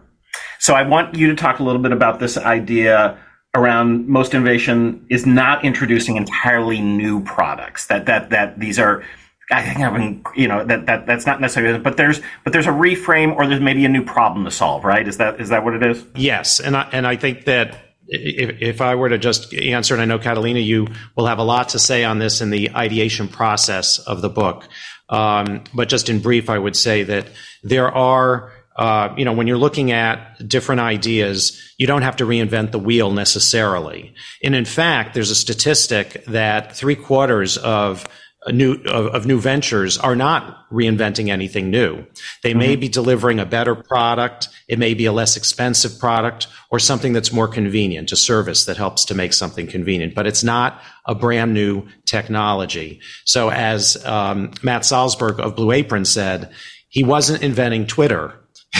So 0.59 0.73
I 0.73 0.83
want 0.83 1.15
you 1.15 1.27
to 1.27 1.35
talk 1.35 1.59
a 1.59 1.63
little 1.63 1.81
bit 1.81 1.91
about 1.91 2.19
this 2.19 2.37
idea 2.37 3.17
around 3.55 4.07
most 4.07 4.33
innovation 4.33 5.05
is 5.09 5.25
not 5.25 5.63
introducing 5.63 6.15
entirely 6.15 6.81
new 6.81 7.23
products. 7.23 7.87
That 7.87 8.05
that 8.07 8.29
that 8.31 8.59
these 8.59 8.79
are. 8.79 9.03
I 9.51 9.61
think 9.61 9.81
I've 9.81 9.93
been, 9.93 10.23
you 10.35 10.47
know, 10.47 10.63
that, 10.63 10.85
that 10.85 11.05
that's 11.05 11.25
not 11.25 11.41
necessarily, 11.41 11.77
but 11.77 11.97
there's, 11.97 12.21
but 12.45 12.53
there's 12.53 12.65
a 12.65 12.71
reframe 12.71 13.35
or 13.35 13.45
there's 13.45 13.59
maybe 13.59 13.83
a 13.83 13.89
new 13.89 14.03
problem 14.03 14.45
to 14.45 14.51
solve, 14.51 14.85
right? 14.85 15.05
Is 15.05 15.17
that, 15.17 15.41
is 15.41 15.49
that 15.49 15.65
what 15.65 15.73
it 15.73 15.85
is? 15.85 16.03
Yes. 16.15 16.61
And 16.61 16.77
I, 16.77 16.89
and 16.93 17.05
I 17.05 17.17
think 17.17 17.43
that 17.43 17.77
if, 18.13 18.61
if 18.61 18.81
I 18.81 18.95
were 18.95 19.09
to 19.09 19.17
just 19.17 19.53
answer, 19.53 19.93
and 19.93 20.01
I 20.01 20.05
know 20.05 20.19
Catalina, 20.19 20.59
you 20.59 20.87
will 21.15 21.25
have 21.25 21.39
a 21.39 21.43
lot 21.43 21.69
to 21.69 21.79
say 21.79 22.03
on 22.03 22.19
this 22.19 22.41
in 22.41 22.49
the 22.49 22.71
ideation 22.75 23.27
process 23.27 23.99
of 23.99 24.21
the 24.21 24.29
book. 24.29 24.67
Um, 25.09 25.63
but 25.73 25.89
just 25.89 26.09
in 26.09 26.19
brief, 26.19 26.49
I 26.49 26.57
would 26.57 26.75
say 26.75 27.03
that 27.03 27.27
there 27.63 27.91
are, 27.91 28.51
uh, 28.75 29.13
you 29.17 29.25
know, 29.25 29.33
when 29.33 29.47
you're 29.47 29.57
looking 29.57 29.91
at 29.91 30.47
different 30.47 30.81
ideas, 30.81 31.59
you 31.77 31.87
don't 31.87 32.01
have 32.01 32.17
to 32.17 32.25
reinvent 32.25 32.71
the 32.71 32.79
wheel 32.79 33.11
necessarily. 33.11 34.15
And 34.43 34.55
in 34.55 34.65
fact, 34.65 35.13
there's 35.13 35.31
a 35.31 35.35
statistic 35.35 36.23
that 36.25 36.75
three 36.75 36.95
quarters 36.95 37.57
of 37.57 38.05
new 38.51 38.73
of, 38.85 39.07
of, 39.07 39.25
new 39.25 39.39
ventures 39.39 39.97
are 39.97 40.15
not 40.15 40.69
reinventing 40.69 41.29
anything 41.29 41.69
new. 41.69 42.05
They 42.41 42.51
mm-hmm. 42.51 42.59
may 42.59 42.75
be 42.75 42.89
delivering 42.89 43.39
a 43.39 43.45
better 43.45 43.75
product. 43.75 44.49
It 44.67 44.79
may 44.79 44.93
be 44.93 45.05
a 45.05 45.11
less 45.13 45.37
expensive 45.37 45.97
product 45.99 46.47
or 46.69 46.79
something 46.79 47.13
that's 47.13 47.31
more 47.31 47.47
convenient, 47.47 48.11
a 48.11 48.15
service 48.15 48.65
that 48.65 48.77
helps 48.77 49.05
to 49.05 49.15
make 49.15 49.33
something 49.33 49.67
convenient, 49.67 50.15
but 50.15 50.27
it's 50.27 50.43
not 50.43 50.81
a 51.05 51.15
brand 51.15 51.53
new 51.53 51.87
technology. 52.05 52.99
So 53.25 53.49
as 53.49 54.03
um, 54.05 54.51
Matt 54.61 54.81
Salzberg 54.81 55.39
of 55.39 55.55
Blue 55.55 55.71
Apron 55.71 56.05
said, 56.05 56.51
he 56.89 57.03
wasn't 57.03 57.43
inventing 57.43 57.87
Twitter. 57.87 58.39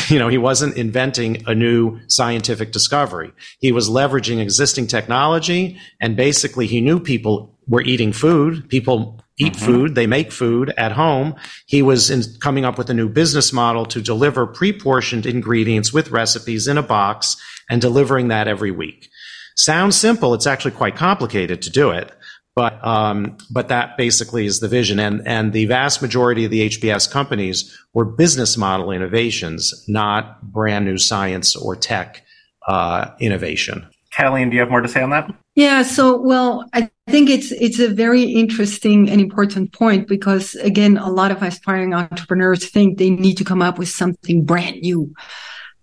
You 0.09 0.17
know, 0.17 0.27
he 0.27 0.39
wasn't 0.39 0.75
inventing 0.75 1.43
a 1.47 1.53
new 1.53 1.99
scientific 2.07 2.71
discovery. 2.71 3.31
He 3.59 3.71
was 3.71 3.89
leveraging 3.89 4.41
existing 4.41 4.87
technology 4.87 5.79
and 6.01 6.17
basically 6.17 6.65
he 6.65 6.81
knew 6.81 6.99
people 6.99 7.55
were 7.67 7.81
eating 7.83 8.11
food. 8.11 8.67
People 8.69 9.22
eat 9.39 9.53
mm-hmm. 9.53 9.65
food. 9.65 9.95
They 9.95 10.07
make 10.07 10.31
food 10.31 10.73
at 10.77 10.91
home. 10.91 11.35
He 11.65 11.81
was 11.81 12.09
in, 12.09 12.23
coming 12.39 12.65
up 12.65 12.77
with 12.77 12.89
a 12.89 12.93
new 12.93 13.09
business 13.09 13.51
model 13.51 13.85
to 13.87 14.01
deliver 14.01 14.45
pre-portioned 14.45 15.25
ingredients 15.25 15.91
with 15.91 16.11
recipes 16.11 16.67
in 16.67 16.77
a 16.77 16.83
box 16.83 17.35
and 17.69 17.81
delivering 17.81 18.27
that 18.27 18.47
every 18.47 18.71
week. 18.71 19.09
Sounds 19.55 19.95
simple. 19.95 20.33
It's 20.33 20.47
actually 20.47 20.71
quite 20.71 20.95
complicated 20.95 21.61
to 21.63 21.69
do 21.69 21.91
it. 21.91 22.11
But 22.55 22.85
um, 22.85 23.37
but 23.49 23.69
that 23.69 23.97
basically 23.97 24.45
is 24.45 24.59
the 24.59 24.67
vision, 24.67 24.99
and 24.99 25.27
and 25.27 25.53
the 25.53 25.65
vast 25.65 26.03
majority 26.03 26.45
of 26.45 26.51
the 26.51 26.69
HBS 26.69 27.09
companies 27.09 27.75
were 27.95 28.05
business 28.05 28.57
model 28.57 28.91
innovations, 28.91 29.83
not 29.87 30.39
brand 30.43 30.85
new 30.85 30.99
science 30.99 31.55
or 31.55 31.75
tech 31.75 32.23
uh, 32.67 33.09
innovation. 33.19 33.87
Catalina, 34.15 34.51
do 34.51 34.55
you 34.55 34.61
have 34.61 34.69
more 34.69 34.81
to 34.81 34.87
say 34.87 35.01
on 35.01 35.09
that? 35.09 35.33
Yeah. 35.55 35.83
So, 35.83 36.19
well, 36.19 36.67
I 36.73 36.89
think 37.07 37.29
it's 37.29 37.51
it's 37.51 37.79
a 37.79 37.87
very 37.87 38.23
interesting 38.23 39.09
and 39.09 39.21
important 39.21 39.71
point 39.71 40.07
because 40.07 40.55
again, 40.55 40.97
a 40.97 41.09
lot 41.09 41.31
of 41.31 41.43
aspiring 41.43 41.93
entrepreneurs 41.93 42.69
think 42.69 42.97
they 42.97 43.11
need 43.11 43.37
to 43.37 43.43
come 43.43 43.61
up 43.61 43.77
with 43.77 43.89
something 43.89 44.45
brand 44.45 44.81
new. 44.81 45.13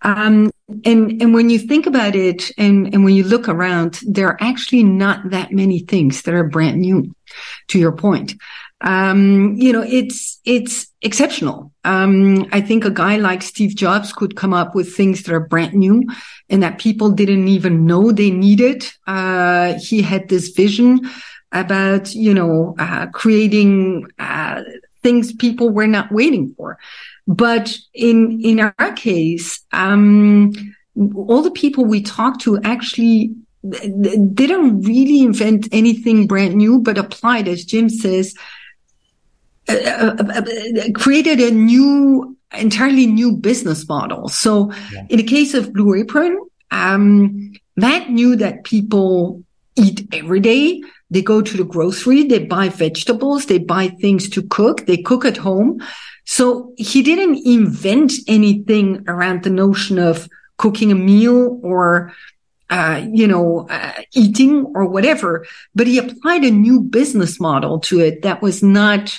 Um, 0.03 0.51
and 0.85 1.23
and 1.23 1.35
when 1.35 1.51
you 1.51 1.59
think 1.59 1.87
about 1.87 2.17
it, 2.17 2.51
and 2.59 2.93
and 2.93 3.05
when 3.05 3.15
you 3.15 3.23
look 3.23 3.49
around, 3.49 4.01
there 4.07 4.29
are 4.29 4.39
actually 4.41 4.83
not 4.83 5.31
that 5.31 5.53
many 5.53 5.81
things 5.81 6.23
that 6.23 6.35
are 6.35 6.45
brand 6.45 6.81
new. 6.81 7.15
To 7.69 7.79
your 7.79 7.93
point, 7.93 8.35
um, 8.81 9.55
you 9.57 9.73
know, 9.73 9.85
it's, 9.87 10.41
it's 10.45 10.87
exceptional. 11.03 11.73
Um, 11.85 12.47
I 12.53 12.61
think 12.61 12.85
a 12.85 12.91
guy 12.91 13.17
like 13.17 13.43
Steve 13.43 13.75
Jobs 13.75 14.13
could 14.13 14.37
come 14.37 14.55
up 14.55 14.75
with 14.75 14.95
things 14.95 15.23
that 15.23 15.35
are 15.35 15.41
brand 15.41 15.75
new 15.75 16.05
and 16.49 16.63
that 16.63 16.79
people 16.79 17.11
didn't 17.11 17.49
even 17.49 17.87
know 17.87 18.11
they 18.11 18.31
needed. 18.31 18.87
Uh, 19.07 19.75
he 19.75 20.03
had 20.03 20.29
this 20.29 20.49
vision 20.49 21.11
about, 21.53 22.15
you 22.15 22.33
know, 22.33 22.75
uh, 22.79 23.07
creating, 23.09 24.07
uh, 24.19 24.63
things 25.03 25.33
people 25.33 25.71
were 25.71 25.87
not 25.87 26.13
waiting 26.13 26.55
for. 26.57 26.79
But 27.27 27.77
in, 27.95 28.41
in 28.43 28.61
our 28.61 28.93
case, 28.93 29.61
um, 29.73 30.53
all 31.15 31.43
the 31.43 31.51
people 31.51 31.85
we 31.85 32.03
talked 32.03 32.41
to 32.43 32.61
actually 32.63 33.35
they 33.63 34.17
didn't 34.17 34.81
really 34.83 35.21
invent 35.21 35.69
anything 35.71 36.27
brand 36.27 36.55
new, 36.55 36.79
but 36.79 36.97
applied, 36.97 37.47
as 37.47 37.65
Jim 37.65 37.91
says, 37.91 38.35
uh, 39.71 40.17
uh, 40.19 40.43
uh, 40.43 40.93
created 40.95 41.41
a 41.41 41.51
new, 41.51 42.37
entirely 42.57 43.07
new 43.07 43.33
business 43.33 43.89
model. 43.89 44.29
So 44.29 44.73
yeah. 44.93 45.07
in 45.09 45.17
the 45.19 45.23
case 45.25 45.55
of 45.55 45.73
Blue 45.73 45.95
Apron, 45.95 46.39
um, 46.71 47.53
Matt 47.77 48.11
knew 48.11 48.37
that 48.37 48.65
people 48.65 49.43
eat 49.77 50.07
every 50.13 50.41
day. 50.41 50.83
They 51.11 51.23
go 51.23 51.43
to 51.43 51.57
the 51.57 51.65
grocery, 51.65 52.25
they 52.25 52.45
buy 52.45 52.69
vegetables, 52.69 53.47
they 53.47 53.59
buy 53.59 53.89
things 53.89 54.29
to 54.31 54.43
cook, 54.43 54.87
they 54.87 54.99
cook 54.99 55.25
at 55.25 55.37
home. 55.37 55.83
So 56.25 56.73
he 56.77 57.03
didn't 57.03 57.45
invent 57.45 58.13
anything 58.29 59.05
around 59.09 59.43
the 59.43 59.51
notion 59.51 59.99
of 59.99 60.29
cooking 60.57 60.93
a 60.93 60.95
meal 60.95 61.59
or 61.63 62.13
uh, 62.71 63.05
you 63.13 63.27
know, 63.27 63.67
uh, 63.69 64.01
eating 64.15 64.65
or 64.77 64.87
whatever, 64.87 65.45
but 65.75 65.89
he 65.89 65.99
applied 65.99 66.45
a 66.45 66.51
new 66.53 66.81
business 66.81 67.41
model 67.41 67.81
to 67.81 67.99
it 67.99 68.23
that 68.23 68.41
was 68.41 68.63
not 68.63 69.19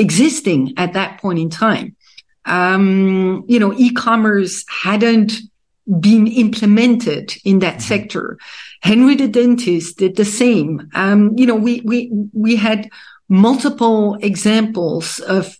existing 0.00 0.74
at 0.76 0.94
that 0.94 1.20
point 1.20 1.38
in 1.38 1.50
time. 1.50 1.94
Um, 2.46 3.44
you 3.46 3.58
know, 3.60 3.72
e-commerce 3.76 4.64
hadn't 4.68 5.32
been 6.00 6.26
implemented 6.26 7.34
in 7.44 7.58
that 7.60 7.74
mm-hmm. 7.74 7.92
sector. 7.92 8.38
Henry 8.82 9.14
the 9.14 9.28
dentist 9.28 9.98
did 9.98 10.16
the 10.16 10.24
same. 10.24 10.88
Um, 10.94 11.36
you 11.36 11.46
know, 11.46 11.56
we, 11.66 11.82
we, 11.84 12.10
we 12.32 12.56
had 12.56 12.88
multiple 13.28 14.16
examples 14.20 15.20
of 15.20 15.56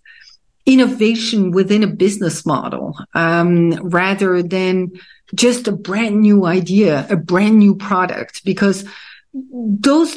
innovation 0.66 1.50
within 1.50 1.82
a 1.82 1.86
business 2.04 2.44
model, 2.46 2.96
um, 3.14 3.72
rather 3.88 4.42
than 4.42 4.92
just 5.34 5.68
a 5.68 5.72
brand 5.72 6.20
new 6.20 6.46
idea, 6.46 7.06
a 7.10 7.16
brand 7.16 7.58
new 7.58 7.74
product, 7.74 8.44
because 8.44 8.84
those 9.32 10.16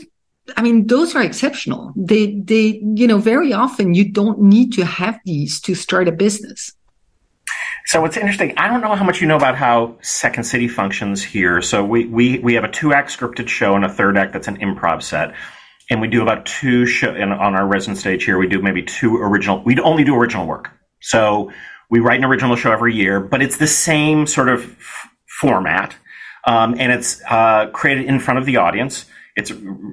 I 0.58 0.62
mean, 0.62 0.88
those 0.88 1.15
are 1.15 1.23
exceptional. 1.23 1.93
They, 1.95 2.36
they, 2.39 2.82
you 2.95 3.08
know, 3.08 3.17
very 3.17 3.53
often 3.53 3.93
you 3.93 4.12
don't 4.12 4.41
need 4.41 4.73
to 4.73 4.86
have 4.86 5.19
these 5.25 5.62
to 5.62 5.75
start 5.75 6.08
a 6.08 6.12
business. 6.12 6.73
So 7.86 8.03
it's 8.06 8.17
interesting. 8.17 8.53
I 8.58 8.67
don't 8.67 8.82
know 8.82 8.95
how 8.95 9.03
much 9.03 9.21
you 9.21 9.27
know 9.27 9.36
about 9.36 9.56
how 9.56 9.97
Second 10.01 10.45
City 10.45 10.67
functions 10.67 11.23
here. 11.23 11.62
So 11.62 11.84
we, 11.84 12.06
we, 12.06 12.39
we 12.39 12.53
have 12.53 12.63
a 12.63 12.71
two 12.71 12.93
act 12.93 13.17
scripted 13.17 13.47
show 13.47 13.75
and 13.75 13.86
a 13.86 13.89
third 13.89 14.17
act 14.17 14.34
that's 14.34 14.47
an 14.47 14.58
improv 14.58 15.01
set. 15.01 15.34
And 15.89 15.99
we 16.01 16.08
do 16.08 16.21
about 16.21 16.45
two 16.45 16.86
show 16.86 17.12
on 17.13 17.32
our 17.32 17.67
resident 17.67 17.97
stage 17.97 18.23
here. 18.23 18.38
We 18.38 18.47
do 18.47 18.62
maybe 18.62 18.84
two 18.84 19.17
original, 19.17 19.62
we 19.63 19.77
only 19.79 20.03
do 20.03 20.15
original 20.15 20.47
work. 20.47 20.71
So 21.01 21.51
we 21.89 21.99
write 21.99 22.19
an 22.19 22.25
original 22.25 22.56
show 22.56 22.71
every 22.71 22.95
year, 22.95 23.19
but 23.19 23.41
it's 23.41 23.58
the 23.58 23.67
same 23.67 24.25
sort 24.27 24.49
of 24.49 24.63
f- 24.63 25.10
format. 25.27 25.95
Um, 26.45 26.75
and 26.79 26.91
it's 26.91 27.21
uh, 27.29 27.67
created 27.73 28.06
in 28.06 28.19
front 28.19 28.39
of 28.39 28.45
the 28.45 28.58
audience. 28.58 29.06
It's 29.36 29.52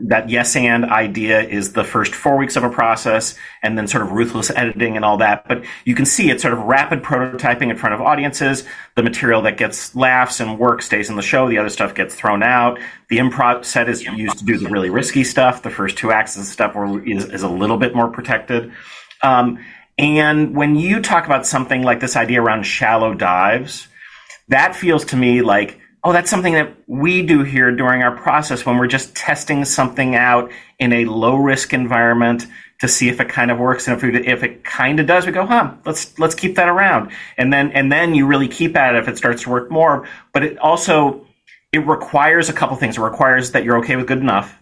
that 0.09 0.29
yes 0.29 0.55
and 0.55 0.85
idea 0.85 1.41
is 1.41 1.73
the 1.73 1.83
first 1.83 2.15
four 2.15 2.37
weeks 2.37 2.57
of 2.57 2.65
a 2.65 2.69
process 2.69 3.39
and 3.63 3.79
then 3.79 3.87
sort 3.87 4.03
of 4.03 4.13
ruthless 4.13 4.51
editing 4.51 4.97
and 4.97 5.05
all 5.05 5.17
that. 5.17 5.49
But 5.49 5.65
you 5.87 5.95
can 5.95 6.05
see 6.05 6.31
it's 6.31 6.43
sort 6.43 6.53
of 6.53 6.61
rapid 6.61 7.03
prototyping 7.03 7.71
in 7.71 7.79
front 7.79 7.95
of 7.95 8.03
audiences. 8.03 8.65
The 8.97 9.03
material 9.03 9.41
that 9.43 9.57
gets 9.57 9.97
laughs 9.97 10.41
and 10.41 10.59
work 10.59 10.83
stays 10.83 11.09
in 11.09 11.17
the 11.17 11.23
show. 11.23 11.49
The 11.49 11.57
other 11.57 11.71
stuff 11.71 11.95
gets 11.95 12.15
thrown 12.15 12.43
out. 12.43 12.79
The 13.09 13.17
improv 13.17 13.65
set 13.65 13.89
is 13.89 14.05
used 14.05 14.39
to 14.39 14.45
do 14.45 14.59
the 14.59 14.69
really 14.69 14.91
risky 14.91 15.25
stuff. 15.25 15.63
The 15.63 15.71
first 15.71 15.97
two 15.97 16.13
acts 16.13 16.37
of 16.37 16.45
stuff 16.45 16.77
is, 17.07 17.25
is 17.25 17.43
a 17.43 17.49
little 17.49 17.79
bit 17.79 17.95
more 17.95 18.09
protected. 18.09 18.73
Um, 19.23 19.59
and 19.97 20.55
when 20.55 20.77
you 20.77 21.01
talk 21.01 21.25
about 21.25 21.47
something 21.47 21.83
like 21.83 22.01
this 22.01 22.15
idea 22.15 22.43
around 22.43 22.65
shallow 22.65 23.15
dives, 23.15 23.89
that 24.49 24.77
feels 24.77 25.07
to 25.07 25.17
me 25.17 25.41
like 25.41 25.80
oh, 26.03 26.13
that's 26.13 26.31
something 26.31 26.55
that 26.55 26.75
we 26.87 27.23
do 27.23 27.43
here 27.43 27.75
during 27.75 28.03
our 28.03 28.17
process 28.17 28.65
when 28.65 28.79
we're 28.79 28.87
just 28.87 29.15
testing 29.15 29.65
something 29.65 30.15
out 30.15 30.51
in 30.79 30.93
a 30.93 31.05
low 31.05 31.37
risk 31.37 31.73
environment 31.73 32.47
to 32.81 32.89
see 32.89 33.09
if 33.09 33.21
it 33.21 33.29
kind 33.29 33.51
of 33.51 33.59
works. 33.59 33.87
And 33.87 33.97
if, 33.97 34.03
we, 34.03 34.27
if 34.27 34.43
it 34.43 34.65
kind 34.65 34.99
of 35.01 35.07
does, 35.07 35.27
we 35.27 35.33
go, 35.33 35.45
huh, 35.45 35.75
let's, 35.85 36.19
let's 36.19 36.35
keep 36.35 36.57
that 36.57 36.69
around. 36.69 37.13
And 37.37 37.53
then, 37.53 37.73
and 37.73 37.93
then 37.93 38.15
you 38.15 38.27
really 38.27 38.49
keep 38.49 38.77
at 38.77 38.95
it 38.95 39.03
if 39.03 39.09
it 39.09 39.19
starts 39.19 39.43
to 39.43 39.51
work 39.51 39.71
more. 39.71 40.09
But 40.33 40.43
it 40.43 40.59
also, 40.59 41.27
it 41.73 41.87
requires 41.87 42.49
a 42.49 42.55
couple 42.55 42.77
things. 42.77 42.97
It 42.97 43.03
requires 43.03 43.53
that 43.53 43.65
you're 43.65 43.79
okay 43.79 43.97
with 43.97 44.07
good 44.07 44.19
enough. 44.19 44.57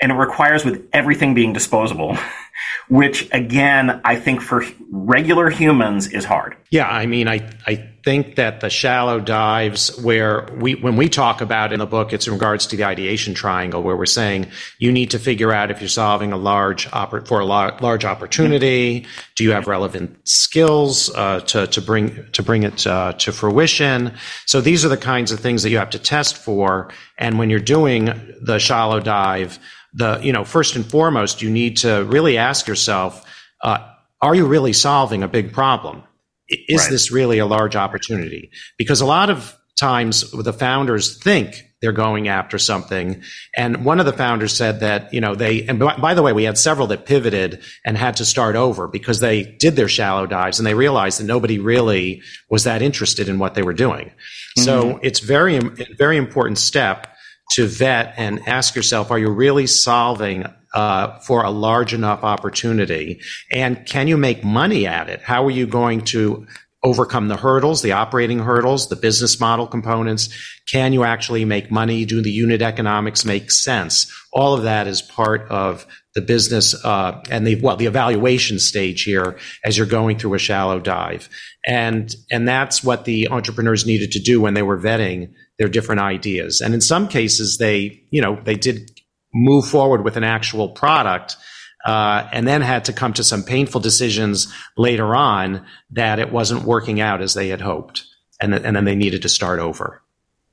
And 0.00 0.12
it 0.12 0.16
requires 0.16 0.64
with 0.64 0.86
everything 0.92 1.34
being 1.34 1.52
disposable. 1.54 2.18
which 2.88 3.28
again, 3.32 4.00
I 4.04 4.16
think 4.16 4.40
for 4.40 4.64
regular 4.90 5.50
humans 5.50 6.08
is 6.08 6.24
hard. 6.24 6.56
Yeah, 6.70 6.86
I 6.86 7.06
mean, 7.06 7.28
I, 7.28 7.50
I 7.66 7.90
think 8.04 8.36
that 8.36 8.60
the 8.60 8.70
shallow 8.70 9.20
dives 9.20 9.98
where 10.00 10.48
we, 10.56 10.74
when 10.74 10.96
we 10.96 11.08
talk 11.08 11.40
about 11.40 11.72
in 11.72 11.78
the 11.78 11.86
book, 11.86 12.12
it's 12.12 12.26
in 12.26 12.32
regards 12.32 12.66
to 12.68 12.76
the 12.76 12.84
ideation 12.84 13.34
triangle 13.34 13.82
where 13.82 13.96
we're 13.96 14.06
saying 14.06 14.46
you 14.78 14.92
need 14.92 15.10
to 15.10 15.18
figure 15.18 15.52
out 15.52 15.70
if 15.70 15.80
you're 15.80 15.88
solving 15.88 16.32
a 16.32 16.36
large 16.36 16.86
for 16.86 17.40
a 17.40 17.44
large 17.44 18.04
opportunity. 18.04 19.06
Do 19.36 19.44
you 19.44 19.52
have 19.52 19.66
relevant 19.66 20.26
skills 20.26 21.10
uh, 21.14 21.40
to, 21.40 21.66
to 21.66 21.82
bring 21.82 22.24
to 22.32 22.42
bring 22.42 22.62
it 22.62 22.86
uh, 22.86 23.12
to 23.14 23.32
fruition? 23.32 24.14
So 24.46 24.60
these 24.60 24.84
are 24.84 24.88
the 24.88 24.96
kinds 24.96 25.32
of 25.32 25.40
things 25.40 25.62
that 25.62 25.70
you 25.70 25.78
have 25.78 25.90
to 25.90 25.98
test 25.98 26.36
for. 26.36 26.90
And 27.18 27.38
when 27.38 27.50
you're 27.50 27.60
doing 27.60 28.06
the 28.40 28.58
shallow 28.58 29.00
dive, 29.00 29.58
the 29.94 30.18
you 30.22 30.32
know 30.32 30.44
first 30.44 30.76
and 30.76 30.84
foremost 30.84 31.42
you 31.42 31.50
need 31.50 31.76
to 31.78 32.04
really 32.04 32.36
ask 32.36 32.47
yourself 32.68 33.24
uh, 33.62 33.78
are 34.20 34.34
you 34.34 34.46
really 34.46 34.72
solving 34.72 35.22
a 35.22 35.28
big 35.28 35.52
problem 35.52 36.02
is 36.48 36.82
right. 36.82 36.90
this 36.90 37.10
really 37.10 37.38
a 37.38 37.46
large 37.46 37.76
opportunity 37.76 38.50
because 38.76 39.00
a 39.00 39.06
lot 39.06 39.30
of 39.30 39.56
times 39.78 40.30
the 40.32 40.52
founders 40.52 41.22
think 41.22 41.64
they're 41.80 41.92
going 41.92 42.26
after 42.26 42.58
something 42.58 43.22
and 43.56 43.84
one 43.84 44.00
of 44.00 44.06
the 44.06 44.12
founders 44.12 44.52
said 44.52 44.80
that 44.80 45.12
you 45.12 45.20
know 45.20 45.34
they 45.34 45.64
and 45.66 45.78
by 45.78 46.14
the 46.14 46.22
way 46.22 46.32
we 46.32 46.44
had 46.44 46.58
several 46.58 46.86
that 46.88 47.06
pivoted 47.06 47.62
and 47.84 47.96
had 47.96 48.16
to 48.16 48.24
start 48.24 48.56
over 48.56 48.88
because 48.88 49.20
they 49.20 49.44
did 49.44 49.76
their 49.76 49.88
shallow 49.88 50.26
dives 50.26 50.58
and 50.58 50.66
they 50.66 50.74
realized 50.74 51.20
that 51.20 51.24
nobody 51.24 51.58
really 51.58 52.22
was 52.50 52.64
that 52.64 52.82
interested 52.82 53.28
in 53.28 53.38
what 53.38 53.54
they 53.54 53.62
were 53.62 53.74
doing 53.74 54.06
mm-hmm. 54.06 54.62
so 54.62 54.98
it's 55.02 55.20
very 55.20 55.58
very 55.96 56.16
important 56.16 56.58
step 56.58 57.06
to 57.50 57.66
vet 57.66 58.14
and 58.16 58.46
ask 58.46 58.74
yourself, 58.74 59.10
are 59.10 59.18
you 59.18 59.30
really 59.30 59.66
solving 59.66 60.44
uh, 60.74 61.18
for 61.20 61.44
a 61.44 61.50
large 61.50 61.94
enough 61.94 62.24
opportunity? 62.24 63.20
And 63.52 63.84
can 63.86 64.08
you 64.08 64.16
make 64.16 64.44
money 64.44 64.86
at 64.86 65.08
it? 65.08 65.22
How 65.22 65.44
are 65.46 65.50
you 65.50 65.66
going 65.66 66.02
to 66.06 66.46
overcome 66.82 67.28
the 67.28 67.36
hurdles, 67.36 67.82
the 67.82 67.92
operating 67.92 68.38
hurdles, 68.38 68.88
the 68.88 68.96
business 68.96 69.40
model 69.40 69.66
components? 69.66 70.28
Can 70.70 70.92
you 70.92 71.04
actually 71.04 71.44
make 71.44 71.70
money? 71.70 72.04
Do 72.04 72.22
the 72.22 72.30
unit 72.30 72.62
economics 72.62 73.24
make 73.24 73.50
sense? 73.50 74.12
All 74.32 74.54
of 74.54 74.62
that 74.62 74.86
is 74.86 75.02
part 75.02 75.48
of 75.50 75.86
the 76.14 76.20
business 76.20 76.74
uh, 76.84 77.20
and 77.30 77.46
the 77.46 77.60
well 77.60 77.76
the 77.76 77.86
evaluation 77.86 78.58
stage 78.58 79.04
here 79.04 79.38
as 79.64 79.76
you're 79.76 79.86
going 79.86 80.18
through 80.18 80.34
a 80.34 80.38
shallow 80.38 80.80
dive, 80.80 81.28
and 81.66 82.14
and 82.30 82.46
that's 82.46 82.82
what 82.82 83.04
the 83.04 83.28
entrepreneurs 83.28 83.86
needed 83.86 84.12
to 84.12 84.20
do 84.20 84.40
when 84.40 84.54
they 84.54 84.62
were 84.62 84.78
vetting 84.78 85.32
their 85.58 85.68
different 85.68 86.00
ideas. 86.00 86.60
And 86.60 86.74
in 86.74 86.80
some 86.80 87.08
cases, 87.08 87.58
they, 87.58 88.02
you 88.10 88.22
know, 88.22 88.40
they 88.44 88.54
did 88.54 88.97
move 89.44 89.66
forward 89.66 90.04
with 90.04 90.16
an 90.16 90.24
actual 90.24 90.68
product. 90.70 91.36
Uh, 91.84 92.28
and 92.32 92.46
then 92.46 92.60
had 92.60 92.84
to 92.84 92.92
come 92.92 93.12
to 93.12 93.22
some 93.22 93.44
painful 93.44 93.80
decisions 93.80 94.52
later 94.76 95.14
on 95.14 95.64
that 95.92 96.18
it 96.18 96.32
wasn't 96.32 96.64
working 96.64 97.00
out 97.00 97.22
as 97.22 97.34
they 97.34 97.48
had 97.48 97.60
hoped. 97.60 98.04
And, 98.40 98.52
th- 98.52 98.64
and 98.64 98.74
then 98.76 98.84
they 98.84 98.96
needed 98.96 99.22
to 99.22 99.28
start 99.28 99.60
over. 99.60 100.02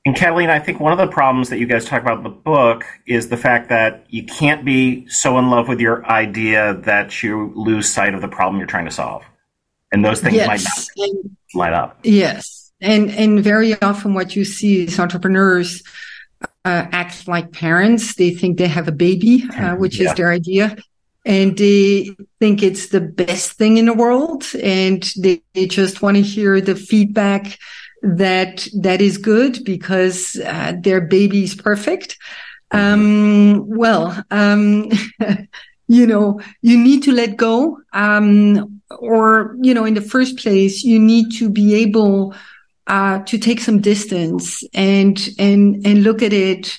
And 0.06 0.14
Catalina, 0.14 0.52
I 0.52 0.60
think 0.60 0.78
one 0.78 0.92
of 0.92 0.98
the 0.98 1.08
problems 1.08 1.50
that 1.50 1.58
you 1.58 1.66
guys 1.66 1.84
talk 1.84 2.00
about 2.00 2.18
in 2.18 2.22
the 2.22 2.30
book 2.30 2.84
is 3.08 3.28
the 3.28 3.36
fact 3.36 3.70
that 3.70 4.06
you 4.08 4.24
can't 4.24 4.64
be 4.64 5.08
so 5.08 5.36
in 5.36 5.50
love 5.50 5.66
with 5.66 5.80
your 5.80 6.06
idea 6.06 6.74
that 6.84 7.24
you 7.24 7.52
lose 7.56 7.92
sight 7.92 8.14
of 8.14 8.20
the 8.20 8.28
problem 8.28 8.58
you're 8.58 8.68
trying 8.68 8.86
to 8.86 8.92
solve. 8.92 9.24
And 9.90 10.04
those 10.04 10.20
things 10.20 10.36
yes. 10.36 10.46
might 10.46 10.62
not 10.96 11.18
line 11.54 11.74
up. 11.74 11.98
Yes 12.04 12.66
and 12.80 13.10
and 13.10 13.42
very 13.42 13.80
often 13.80 14.14
what 14.14 14.36
you 14.36 14.44
see 14.44 14.84
is 14.84 14.98
entrepreneurs 14.98 15.82
uh, 16.66 16.88
act 16.90 17.28
like 17.28 17.52
parents. 17.52 18.16
They 18.16 18.30
think 18.30 18.58
they 18.58 18.66
have 18.66 18.88
a 18.88 18.92
baby, 18.92 19.44
uh, 19.56 19.76
which 19.76 20.00
yeah. 20.00 20.10
is 20.10 20.16
their 20.16 20.32
idea, 20.32 20.76
and 21.24 21.56
they 21.56 22.10
think 22.40 22.62
it's 22.62 22.88
the 22.88 23.00
best 23.00 23.52
thing 23.52 23.76
in 23.76 23.86
the 23.86 23.94
world, 23.94 24.44
and 24.60 25.02
they, 25.16 25.42
they 25.54 25.66
just 25.66 26.02
want 26.02 26.16
to 26.16 26.22
hear 26.22 26.60
the 26.60 26.74
feedback 26.74 27.56
that 28.02 28.66
that 28.74 29.00
is 29.00 29.16
good 29.16 29.64
because 29.64 30.36
uh, 30.44 30.72
their 30.80 31.00
baby 31.00 31.44
is 31.44 31.54
perfect. 31.54 32.18
Um, 32.72 33.64
well, 33.68 34.24
um, 34.32 34.90
you 35.88 36.06
know, 36.06 36.40
you 36.62 36.78
need 36.78 37.04
to 37.04 37.12
let 37.12 37.36
go. 37.36 37.78
Um, 37.92 38.82
or, 38.90 39.56
you 39.60 39.72
know, 39.72 39.84
in 39.84 39.94
the 39.94 40.00
first 40.00 40.38
place, 40.38 40.82
you 40.82 40.98
need 40.98 41.32
to 41.38 41.48
be 41.48 41.74
able 41.76 42.34
uh, 42.86 43.20
to 43.20 43.38
take 43.38 43.60
some 43.60 43.80
distance 43.80 44.62
and 44.72 45.28
and 45.38 45.84
and 45.86 46.02
look 46.02 46.22
at 46.22 46.32
it 46.32 46.78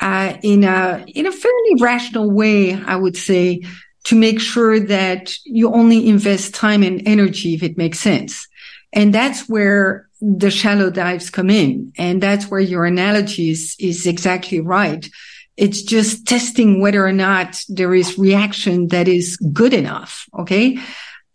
uh, 0.00 0.34
in 0.42 0.64
a 0.64 1.04
in 1.14 1.26
a 1.26 1.32
fairly 1.32 1.74
rational 1.80 2.30
way, 2.30 2.74
I 2.74 2.96
would 2.96 3.16
say, 3.16 3.62
to 4.04 4.14
make 4.14 4.40
sure 4.40 4.78
that 4.78 5.34
you 5.44 5.72
only 5.72 6.08
invest 6.08 6.54
time 6.54 6.82
and 6.82 7.06
energy 7.06 7.54
if 7.54 7.62
it 7.62 7.78
makes 7.78 7.98
sense. 7.98 8.46
And 8.92 9.14
that's 9.14 9.48
where 9.48 10.08
the 10.20 10.50
shallow 10.50 10.90
dives 10.90 11.30
come 11.30 11.50
in, 11.50 11.92
and 11.96 12.22
that's 12.22 12.50
where 12.50 12.60
your 12.60 12.84
analogy 12.84 13.50
is 13.50 13.76
is 13.78 14.06
exactly 14.06 14.60
right. 14.60 15.08
It's 15.56 15.82
just 15.82 16.26
testing 16.26 16.80
whether 16.80 17.04
or 17.04 17.12
not 17.12 17.60
there 17.68 17.94
is 17.94 18.16
reaction 18.16 18.88
that 18.88 19.08
is 19.08 19.36
good 19.52 19.74
enough. 19.74 20.26
Okay. 20.38 20.78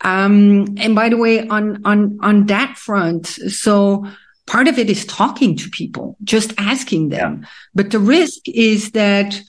Um, 0.03 0.75
and 0.77 0.95
by 0.95 1.09
the 1.09 1.17
way, 1.17 1.47
on, 1.47 1.81
on, 1.85 2.19
on 2.21 2.45
that 2.47 2.77
front, 2.77 3.27
so 3.27 4.05
part 4.45 4.67
of 4.67 4.77
it 4.77 4.89
is 4.89 5.05
talking 5.05 5.55
to 5.57 5.69
people, 5.69 6.17
just 6.23 6.53
asking 6.57 7.09
them. 7.09 7.39
Yeah. 7.41 7.47
But 7.73 7.91
the 7.91 7.99
risk 7.99 8.41
is 8.47 8.91
that 8.91 9.39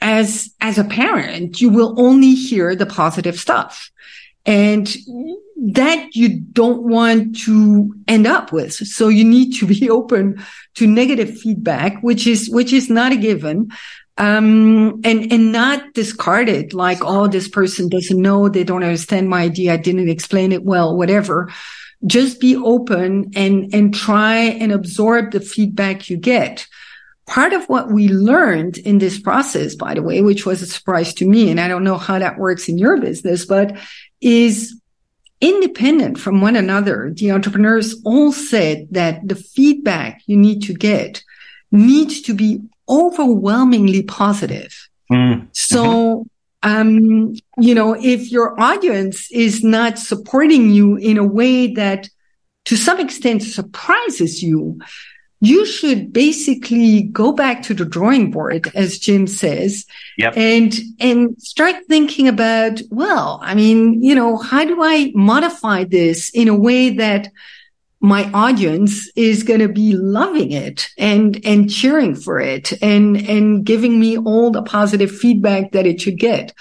as, 0.00 0.54
as 0.60 0.78
a 0.78 0.84
parent, 0.84 1.60
you 1.60 1.68
will 1.68 1.94
only 1.98 2.34
hear 2.34 2.74
the 2.74 2.86
positive 2.86 3.38
stuff. 3.38 3.90
And 4.46 4.86
that 5.56 6.14
you 6.14 6.38
don't 6.38 6.82
want 6.82 7.36
to 7.40 7.92
end 8.06 8.26
up 8.26 8.52
with. 8.52 8.74
So 8.74 9.08
you 9.08 9.24
need 9.24 9.54
to 9.54 9.66
be 9.66 9.90
open 9.90 10.42
to 10.74 10.86
negative 10.86 11.36
feedback, 11.38 12.00
which 12.02 12.26
is, 12.26 12.48
which 12.48 12.72
is 12.72 12.88
not 12.88 13.12
a 13.12 13.16
given 13.16 13.70
um, 14.18 15.00
and 15.04 15.30
and 15.32 15.52
not 15.52 15.92
discard 15.94 16.48
it 16.48 16.72
like 16.72 16.98
oh 17.02 17.26
this 17.26 17.48
person 17.48 17.88
doesn't 17.88 18.20
know 18.20 18.48
they 18.48 18.64
don't 18.64 18.82
understand 18.82 19.28
my 19.28 19.42
idea 19.42 19.74
i 19.74 19.76
didn't 19.76 20.08
explain 20.08 20.52
it 20.52 20.64
well 20.64 20.96
whatever. 20.96 21.52
Just 22.06 22.40
be 22.40 22.56
open 22.56 23.32
and 23.34 23.74
and 23.74 23.94
try 23.94 24.36
and 24.36 24.70
absorb 24.70 25.32
the 25.32 25.40
feedback 25.40 26.10
you 26.10 26.16
get. 26.16 26.66
Part 27.26 27.52
of 27.52 27.68
what 27.68 27.90
we 27.90 28.08
learned 28.08 28.78
in 28.78 28.98
this 28.98 29.18
process 29.18 29.74
by 29.74 29.94
the 29.94 30.02
way 30.02 30.20
which 30.20 30.46
was 30.46 30.62
a 30.62 30.66
surprise 30.66 31.12
to 31.14 31.26
me 31.26 31.50
and 31.50 31.58
i 31.58 31.66
don't 31.66 31.84
know 31.84 31.98
how 31.98 32.18
that 32.18 32.38
works 32.38 32.68
in 32.68 32.78
your 32.78 33.00
business 33.00 33.44
but 33.46 33.76
is 34.20 34.80
independent 35.40 36.18
from 36.18 36.40
one 36.40 36.56
another. 36.56 37.12
The 37.14 37.32
entrepreneurs 37.32 38.00
all 38.04 38.32
said 38.32 38.88
that 38.92 39.26
the 39.26 39.34
feedback 39.34 40.22
you 40.26 40.36
need 40.36 40.62
to 40.64 40.74
get 40.74 41.22
needs 41.70 42.22
to 42.22 42.34
be 42.34 42.62
overwhelmingly 42.88 44.02
positive. 44.02 44.88
Mm. 45.10 45.48
So, 45.52 46.26
um, 46.62 47.34
you 47.58 47.74
know, 47.74 47.94
if 47.94 48.30
your 48.30 48.60
audience 48.60 49.30
is 49.30 49.62
not 49.62 49.98
supporting 49.98 50.70
you 50.70 50.96
in 50.96 51.16
a 51.18 51.24
way 51.24 51.72
that 51.74 52.08
to 52.64 52.76
some 52.76 52.98
extent 52.98 53.42
surprises 53.42 54.42
you, 54.42 54.80
you 55.40 55.66
should 55.66 56.12
basically 56.12 57.02
go 57.02 57.30
back 57.30 57.62
to 57.62 57.74
the 57.74 57.84
drawing 57.84 58.30
board, 58.30 58.70
as 58.74 58.98
Jim 58.98 59.26
says, 59.26 59.84
yep. 60.16 60.36
and, 60.36 60.74
and 60.98 61.40
start 61.40 61.76
thinking 61.88 62.26
about, 62.26 62.80
well, 62.90 63.38
I 63.42 63.54
mean, 63.54 64.02
you 64.02 64.14
know, 64.14 64.38
how 64.38 64.64
do 64.64 64.82
I 64.82 65.12
modify 65.14 65.84
this 65.84 66.30
in 66.30 66.48
a 66.48 66.56
way 66.56 66.90
that 66.90 67.28
my 68.00 68.30
audience 68.32 69.10
is 69.16 69.42
going 69.42 69.60
to 69.60 69.68
be 69.68 69.96
loving 69.96 70.52
it 70.52 70.88
and 70.98 71.44
and 71.44 71.72
cheering 71.72 72.14
for 72.14 72.38
it 72.38 72.72
and 72.82 73.16
and 73.16 73.64
giving 73.64 73.98
me 73.98 74.18
all 74.18 74.50
the 74.50 74.62
positive 74.62 75.10
feedback 75.10 75.72
that 75.72 75.86
it 75.86 76.00
should 76.00 76.18
get. 76.18 76.52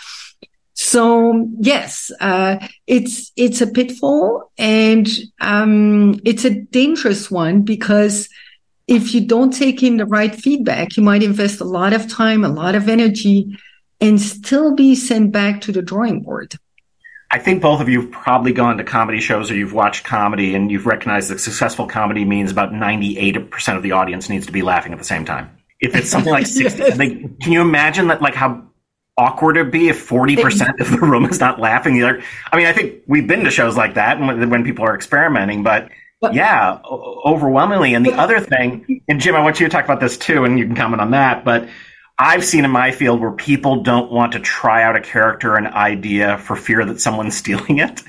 So 0.74 1.48
yes 1.60 2.12
uh, 2.19 2.65
it's 2.88 3.32
it's 3.36 3.62
a 3.62 3.67
pitfall 3.67 4.52
and 4.58 5.08
um, 5.41 6.19
it's 6.26 6.45
a 6.45 6.62
dangerous 6.62 7.30
one 7.30 7.63
because 7.63 8.30
if 8.88 9.13
you 9.13 9.26
don't 9.26 9.52
take 9.52 9.82
in 9.84 9.98
the 9.98 10.06
right 10.06 10.34
feedback 10.34 10.95
you 10.95 11.04
might 11.04 11.24
invest 11.24 11.60
a 11.60 11.65
lot 11.65 11.93
of 11.93 12.08
time 12.08 12.45
a 12.45 12.50
lot 12.50 12.76
of 12.76 12.88
energy 12.88 13.58
and 14.00 14.21
still 14.21 14.76
be 14.76 14.93
sent 14.93 15.32
back 15.32 15.62
to 15.62 15.71
the 15.71 15.82
drawing 15.82 16.21
board 16.21 16.56
I 17.32 17.40
think 17.40 17.62
both 17.62 17.82
of 17.82 17.90
you 17.90 18.02
have 18.02 18.12
probably 18.12 18.54
gone 18.54 18.78
to 18.78 18.84
comedy 18.84 19.20
shows 19.20 19.50
or 19.50 19.56
you've 19.56 19.74
watched 19.74 20.04
comedy 20.04 20.56
and 20.56 20.72
you've 20.72 20.86
recognized 20.86 21.30
that 21.30 21.40
successful 21.40 21.88
comedy 21.88 22.24
means 22.24 22.52
about 22.52 22.72
98% 22.72 23.76
of 23.76 23.84
the 23.84 23.94
audience 23.94 24.30
needs 24.30 24.46
to 24.46 24.52
be 24.52 24.62
laughing 24.62 24.94
at 24.94 25.00
the 25.00 25.06
same 25.06 25.26
time. 25.26 25.50
If 25.80 25.96
it's 25.96 26.10
something 26.10 26.32
like 26.32 26.46
60, 26.48 26.80
yes. 26.80 26.98
like, 26.98 27.40
can 27.40 27.52
you 27.52 27.62
imagine 27.62 28.08
that, 28.08 28.22
like, 28.22 28.36
how 28.36 28.64
awkward 29.18 29.58
it'd 29.58 29.72
be 29.72 29.90
if 29.90 30.08
40% 30.08 30.80
of 30.80 30.92
the 30.92 30.98
room 30.98 31.26
is 31.26 31.40
not 31.40 31.60
laughing 31.60 31.98
either? 31.98 32.22
I 32.52 32.58
mean, 32.58 32.68
I 32.68 32.74
think 32.74 33.04
we've 33.08 33.28
been 33.28 33.44
to 33.44 33.52
shows 33.52 33.76
like 33.76 33.96
that 33.96 34.20
when, 34.20 34.50
when 34.50 34.64
people 34.64 34.86
are 34.86 34.96
experimenting, 34.96 35.64
but 35.64 35.90
yeah, 36.32 36.80
overwhelmingly. 36.84 37.94
And 37.94 38.06
the 38.06 38.14
other 38.14 38.40
thing, 38.40 39.02
and 39.08 39.20
Jim, 39.20 39.36
I 39.36 39.42
want 39.42 39.60
you 39.60 39.68
to 39.68 39.72
talk 39.72 39.86
about 39.86 40.00
this 40.00 40.18
too, 40.18 40.44
and 40.46 40.58
you 40.58 40.66
can 40.66 40.76
comment 40.76 41.02
on 41.02 41.12
that, 41.12 41.44
but 41.46 41.68
I've 42.17 42.45
seen 42.45 42.63
in 42.63 42.71
my 42.71 42.91
field 42.91 43.19
where 43.19 43.32
people 43.32 43.84
don't 43.84 44.10
want 44.10 44.34
to 44.34 44.39
try 44.39 44.84
out 44.84 44.95
a 44.95 45.01
character 45.01 45.56
an 45.56 45.67
idea 45.67 46.38
for 46.38 46.56
fear 46.56 46.86
that 46.86 47.01
someone's 47.01 47.36
stealing 47.38 47.80
it. 47.80 48.01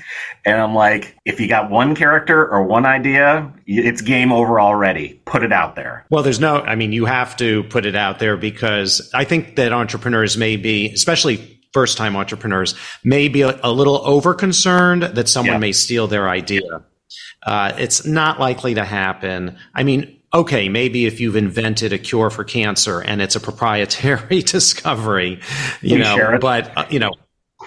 And 0.45 0.61
I'm 0.61 0.73
like, 0.73 1.17
if 1.25 1.41
you 1.41 1.47
got 1.47 1.69
one 1.69 1.93
character 1.93 2.47
or 2.47 2.63
one 2.63 2.85
idea, 2.85 3.53
it's 3.65 4.01
game 4.01 4.31
over 4.31 4.61
already. 4.61 5.21
Put 5.25 5.43
it 5.43 5.51
out 5.51 5.75
there. 5.75 6.05
Well, 6.09 6.23
there's 6.23 6.39
no, 6.39 6.61
I 6.61 6.75
mean, 6.75 6.93
you 6.93 7.05
have 7.05 7.35
to 7.37 7.63
put 7.63 7.85
it 7.85 7.95
out 7.95 8.19
there 8.19 8.37
because 8.37 9.11
I 9.13 9.25
think 9.25 9.57
that 9.57 9.73
entrepreneurs 9.73 10.37
may 10.37 10.55
be, 10.55 10.89
especially 10.91 11.59
first 11.73 11.97
time 11.97 12.15
entrepreneurs, 12.15 12.75
may 13.03 13.27
be 13.27 13.41
a, 13.41 13.59
a 13.61 13.71
little 13.71 14.01
over 14.07 14.33
concerned 14.33 15.03
that 15.03 15.27
someone 15.27 15.55
yeah. 15.55 15.59
may 15.59 15.71
steal 15.73 16.07
their 16.07 16.29
idea. 16.29 16.63
Uh, 17.43 17.73
it's 17.77 18.05
not 18.05 18.39
likely 18.39 18.73
to 18.73 18.85
happen. 18.85 19.57
I 19.75 19.83
mean, 19.83 20.16
okay, 20.37 20.69
maybe 20.69 21.05
if 21.05 21.19
you've 21.19 21.35
invented 21.35 21.93
a 21.93 21.97
cure 21.97 22.29
for 22.29 22.43
cancer 22.43 23.01
and 23.01 23.21
it's 23.21 23.35
a 23.35 23.39
proprietary 23.39 24.41
discovery, 24.43 25.39
you 25.81 25.97
please 25.97 25.99
know, 25.99 26.37
but 26.39 26.77
uh, 26.77 26.85
you 26.89 26.99
know, 26.99 27.11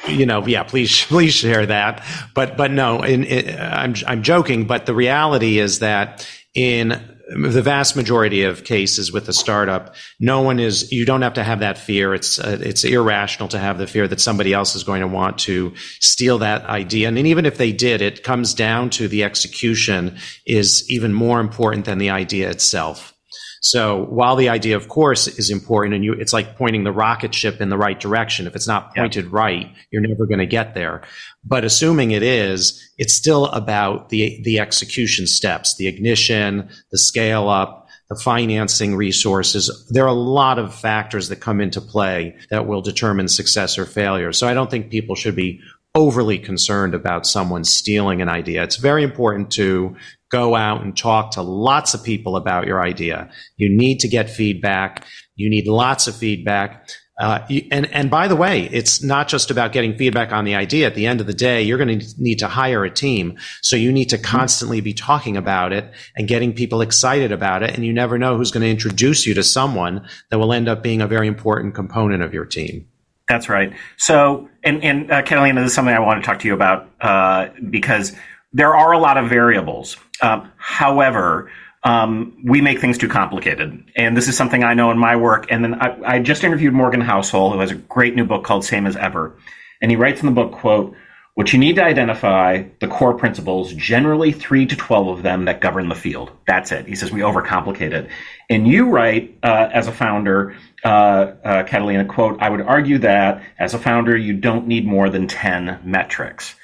you 0.09 0.25
know, 0.25 0.47
yeah, 0.47 0.63
please, 0.63 1.05
please 1.09 1.35
share 1.35 1.67
that. 1.67 2.05
But, 2.35 2.57
but 2.57 2.71
no, 2.71 3.03
in, 3.03 3.25
in, 3.25 3.59
I'm, 3.61 3.95
I'm 4.07 4.23
joking. 4.23 4.67
But 4.67 4.87
the 4.87 4.95
reality 4.95 5.59
is 5.59 5.81
that 5.81 6.27
in 6.55 7.10
the 7.31 7.63
vast 7.63 7.95
majority 7.95 8.43
of 8.43 8.65
cases 8.65 9.13
with 9.13 9.29
a 9.29 9.33
startup, 9.33 9.95
no 10.19 10.43
one 10.43 10.59
is, 10.59 10.91
you 10.91 11.07
don't 11.07 11.23
have 11.23 11.35
to 11.35 11.45
have 11.45 11.61
that 11.61 11.79
fear. 11.79 12.13
It's, 12.13 12.41
uh, 12.41 12.59
it's 12.61 12.83
irrational 12.83 13.49
to 13.51 13.59
have 13.59 13.79
the 13.79 13.87
fear 13.87 14.09
that 14.09 14.21
somebody 14.21 14.53
else 14.53 14.75
is 14.75 14.83
going 14.83 15.01
to 15.01 15.07
want 15.07 15.39
to 15.41 15.73
steal 16.01 16.39
that 16.39 16.65
idea. 16.65 17.07
And 17.07 17.19
even 17.19 17.47
if 17.47 17.57
they 17.57 17.73
did, 17.73 18.03
it 18.03 18.25
comes 18.25 18.53
down 18.53 18.91
to 18.91 19.07
the 19.07 19.23
execution 19.23 20.19
is 20.45 20.91
even 20.91 21.13
more 21.15 21.39
important 21.39 21.85
than 21.85 21.99
the 21.99 22.11
idea 22.11 22.51
itself. 22.51 23.15
So 23.63 24.07
while 24.07 24.37
the 24.37 24.49
idea, 24.49 24.77
of 24.77 24.89
course, 24.89 25.29
is 25.29 25.51
important 25.51 25.95
and 25.95 26.05
you, 26.05 26.15
it's 26.15 26.33
like 26.33 26.57
pointing 26.57 26.83
the 26.83 26.93
rocket 26.93 27.35
ship 27.35 27.61
in 27.61 27.69
the 27.69 27.77
right 27.77 28.01
direction. 28.01 28.47
If 28.47 28.57
it's 28.57 28.67
not 28.67 28.95
pointed 28.95 29.27
yeah. 29.27 29.31
right, 29.33 29.75
you're 29.91 30.03
never 30.03 30.27
going 30.27 30.39
to 30.39 30.47
get 30.47 30.75
there. 30.75 31.03
But 31.45 31.65
assuming 31.65 32.11
it 32.11 32.23
is, 32.23 32.91
it's 32.99 33.15
still 33.15 33.47
about 33.47 34.11
the, 34.11 34.41
the 34.45 34.59
execution 34.59 35.27
steps, 35.27 35.77
the 35.77 35.87
ignition, 35.87 36.69
the 36.91 36.99
scale 36.99 37.49
up, 37.49 37.89
the 38.11 38.17
financing 38.17 38.97
resources. 38.97 39.89
There 39.91 40.05
are 40.05 40.09
a 40.09 40.13
lot 40.13 40.59
of 40.59 40.75
factors 40.75 41.29
that 41.29 41.37
come 41.37 41.61
into 41.61 41.81
play 41.81 42.37
that 42.51 42.67
will 42.67 42.83
determine 42.83 43.29
success 43.29 43.79
or 43.79 43.87
failure. 43.87 44.33
So 44.33 44.49
I 44.49 44.55
don't 44.55 44.71
think 44.71 44.91
people 44.91 45.15
should 45.15 45.37
be 45.37 45.61
overly 45.95 46.39
concerned 46.39 46.95
about 46.95 47.27
someone 47.27 47.65
stealing 47.65 48.21
an 48.21 48.29
idea. 48.29 48.63
It's 48.63 48.77
very 48.77 49.03
important 49.03 49.51
to 49.53 49.97
go 50.31 50.55
out 50.55 50.83
and 50.83 50.97
talk 50.97 51.33
to 51.33 51.43
lots 51.43 51.95
of 51.95 52.05
people 52.05 52.37
about 52.37 52.67
your 52.67 52.83
idea. 52.83 53.31
You 53.57 53.69
need 53.77 53.99
to 54.01 54.09
get 54.09 54.31
feedback. 54.31 55.05
You 55.35 55.51
need 55.51 55.67
lots 55.67 56.07
of 56.07 56.17
feedback. 56.17 56.89
Uh, 57.21 57.47
and 57.71 57.85
and 57.93 58.11
by 58.11 58.27
the 58.29 58.35
way, 58.35 58.63
it's 58.73 59.03
not 59.03 59.29
just 59.29 59.51
about 59.51 59.73
getting 59.73 59.95
feedback 59.95 60.33
on 60.33 60.47
the 60.47 60.55
idea. 60.55 60.87
At 60.87 60.95
the 60.95 61.07
end 61.07 61.21
of 61.21 61.27
the 61.27 61.35
day, 61.35 61.63
you're 61.63 61.77
going 61.77 61.99
to 61.99 62.07
need 62.17 62.39
to 62.39 62.49
hire 62.49 62.83
a 62.83 62.91
team. 62.91 63.37
So 63.61 63.77
you 63.77 63.93
need 63.93 64.09
to 64.09 64.19
constantly 64.19 64.81
be 64.81 64.95
talking 64.95 65.37
about 65.37 65.75
it 65.75 65.93
and 66.17 66.27
getting 66.27 66.55
people 66.55 66.81
excited 66.81 67.31
about 67.31 67.63
it. 67.63 67.75
And 67.75 67.85
you 67.85 67.93
never 67.93 68.17
know 68.17 68.39
who's 68.39 68.51
going 68.51 68.63
to 68.63 68.71
introduce 68.71 69.27
you 69.27 69.35
to 69.35 69.43
someone 69.43 70.09
that 70.31 70.39
will 70.39 70.55
end 70.55 70.67
up 70.67 70.83
being 70.83 71.03
a 71.03 71.07
very 71.07 71.29
important 71.29 71.75
component 71.75 72.23
of 72.23 72.33
your 72.33 72.47
team. 72.47 72.89
That's 73.29 73.51
right. 73.51 73.75
So, 73.99 74.49
and 74.65 74.83
and 74.83 75.11
uh, 75.11 75.21
Catalina, 75.21 75.61
this 75.61 75.73
is 75.73 75.75
something 75.75 75.95
I 75.95 76.01
want 76.01 76.23
to 76.23 76.27
talk 76.27 76.39
to 76.41 76.49
you 76.49 76.55
about 76.55 76.89
uh, 77.03 77.49
because 77.69 78.17
there 78.55 78.75
are 78.75 78.93
a 78.93 78.99
lot 78.99 79.19
of 79.19 79.29
variables. 79.29 79.99
Um, 80.23 80.51
however, 80.57 81.51
um, 81.83 82.37
we 82.45 82.61
make 82.61 82.81
things 82.81 82.99
too 82.99 83.09
complicated. 83.09 83.91
And 83.97 84.17
this 84.17 84.29
is 84.29 84.37
something 84.37 84.63
I 84.63 84.75
know 84.75 84.91
in 84.91 84.99
my 84.99 85.17
work. 85.17 85.47
And 85.51 85.65
then 85.65 85.75
I, 85.75 85.99
I 86.05 86.19
just 86.19 86.45
interviewed 86.45 86.75
Morgan 86.75 87.01
Housel, 87.01 87.53
who 87.53 87.61
has 87.61 87.71
a 87.71 87.77
great 87.77 88.15
new 88.15 88.25
book 88.25 88.45
called 88.45 88.65
Same 88.65 88.87
as 88.87 88.97
Ever. 88.97 89.37
And 89.81 89.91
he 89.91 89.97
writes 89.97 90.21
in 90.21 90.27
the 90.27 90.33
book, 90.33 90.53
quote, 90.53 90.95
what 91.35 91.53
you 91.55 91.59
need 91.59 91.77
to 91.77 91.83
identify 91.83 92.65
the 92.81 92.89
core 92.89 93.15
principles, 93.15 93.73
generally 93.73 94.31
three 94.33 94.67
to 94.67 94.77
12 94.77 95.09
of 95.09 95.23
them 95.23 95.47
that 95.47 95.63
govern 95.63 95.89
the 95.89 95.95
field. 95.95 96.33
That's 96.47 96.71
it. 96.71 96.87
He 96.87 96.95
says 96.95 97.13
we 97.13 97.21
overcomplicate 97.21 97.93
it. 97.93 98.11
And 98.51 98.69
you 98.69 98.91
write, 98.91 99.39
uh, 99.43 99.71
as 99.73 99.87
a 99.87 99.93
founder, 99.93 100.57
uh, 100.85 100.89
uh, 100.89 101.63
Catalina, 101.63 102.05
quote, 102.05 102.43
I 102.43 102.51
would 102.51 102.61
argue 102.61 102.99
that 102.99 103.43
as 103.59 103.73
a 103.73 103.79
founder, 103.79 104.17
you 104.17 104.35
don't 104.35 104.67
need 104.67 104.87
more 104.87 105.09
than 105.09 105.29
10 105.29 105.81
metrics. 105.85 106.57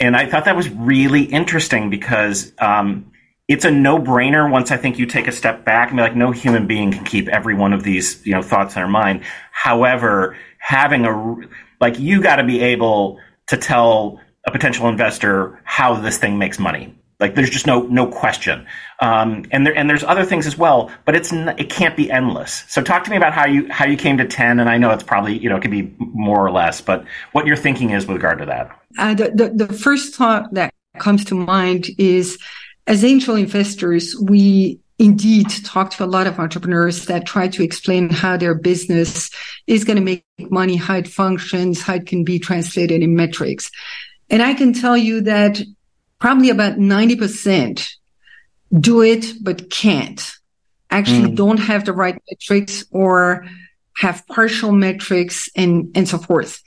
And 0.00 0.14
I 0.14 0.26
thought 0.26 0.44
that 0.44 0.56
was 0.56 0.68
really 0.68 1.22
interesting 1.22 1.88
because 1.88 2.52
um, 2.58 3.10
it's 3.48 3.64
a 3.64 3.70
no-brainer 3.70 4.50
once 4.50 4.70
I 4.70 4.76
think 4.76 4.98
you 4.98 5.06
take 5.06 5.26
a 5.26 5.32
step 5.32 5.64
back 5.64 5.88
and 5.88 5.96
be 5.96 6.02
like, 6.02 6.14
no 6.14 6.30
human 6.30 6.66
being 6.66 6.92
can 6.92 7.04
keep 7.04 7.28
every 7.28 7.54
one 7.54 7.72
of 7.72 7.82
these 7.82 8.24
you 8.26 8.34
know 8.34 8.42
thoughts 8.42 8.76
in 8.76 8.80
their 8.80 8.88
mind. 8.88 9.24
However, 9.50 10.36
having 10.58 11.06
a 11.06 11.36
like 11.80 11.98
you 11.98 12.22
got 12.22 12.36
to 12.36 12.44
be 12.44 12.60
able 12.60 13.18
to 13.46 13.56
tell 13.56 14.20
a 14.46 14.50
potential 14.50 14.88
investor 14.88 15.60
how 15.64 15.94
this 15.94 16.18
thing 16.18 16.38
makes 16.38 16.58
money. 16.58 16.94
Like 17.20 17.34
there's 17.34 17.50
just 17.50 17.66
no 17.66 17.82
no 17.82 18.06
question. 18.06 18.66
Um, 19.00 19.44
and 19.50 19.66
there 19.66 19.76
and 19.76 19.88
there's 19.88 20.04
other 20.04 20.24
things 20.24 20.46
as 20.46 20.56
well, 20.56 20.90
but 21.04 21.16
it's 21.16 21.32
it 21.32 21.70
can't 21.70 21.96
be 21.96 22.10
endless. 22.10 22.64
So 22.68 22.82
talk 22.82 23.02
to 23.04 23.10
me 23.10 23.16
about 23.16 23.32
how 23.32 23.46
you 23.46 23.66
how 23.72 23.86
you 23.86 23.96
came 23.96 24.18
to 24.18 24.26
ten. 24.26 24.60
And 24.60 24.68
I 24.68 24.76
know 24.76 24.90
it's 24.90 25.02
probably 25.02 25.38
you 25.38 25.48
know 25.48 25.56
it 25.56 25.62
could 25.62 25.70
be 25.70 25.92
more 25.98 26.46
or 26.46 26.50
less, 26.50 26.80
but 26.80 27.04
what 27.32 27.46
your 27.46 27.56
thinking 27.56 27.90
is 27.90 28.06
with 28.06 28.16
regard 28.16 28.38
to 28.38 28.46
that. 28.46 28.78
Uh, 28.98 29.14
the, 29.14 29.30
the, 29.34 29.66
the 29.66 29.72
first 29.72 30.14
thought 30.14 30.52
that 30.54 30.72
comes 30.98 31.24
to 31.26 31.34
mind 31.34 31.86
is 31.98 32.38
as 32.88 33.04
angel 33.04 33.36
investors, 33.36 34.16
we 34.20 34.80
indeed 34.98 35.46
talk 35.64 35.90
to 35.90 36.04
a 36.04 36.06
lot 36.06 36.26
of 36.26 36.40
entrepreneurs 36.40 37.04
that 37.04 37.26
try 37.26 37.46
to 37.46 37.62
explain 37.62 38.08
how 38.08 38.36
their 38.36 38.54
business 38.54 39.30
is 39.66 39.84
going 39.84 39.98
to 39.98 40.02
make 40.02 40.24
money, 40.50 40.74
how 40.74 40.96
it 40.96 41.06
functions, 41.06 41.82
how 41.82 41.94
it 41.94 42.06
can 42.06 42.24
be 42.24 42.38
translated 42.38 43.02
in 43.02 43.14
metrics. 43.14 43.70
And 44.30 44.42
I 44.42 44.54
can 44.54 44.72
tell 44.72 44.96
you 44.96 45.20
that 45.20 45.60
probably 46.18 46.48
about 46.48 46.78
90% 46.78 47.88
do 48.80 49.02
it, 49.02 49.34
but 49.42 49.70
can't 49.70 50.32
actually 50.90 51.30
mm. 51.30 51.36
don't 51.36 51.58
have 51.58 51.84
the 51.84 51.92
right 51.92 52.20
metrics 52.30 52.84
or 52.90 53.46
have 53.98 54.26
partial 54.26 54.72
metrics 54.72 55.50
and, 55.54 55.92
and 55.94 56.08
so 56.08 56.16
forth. 56.16 56.62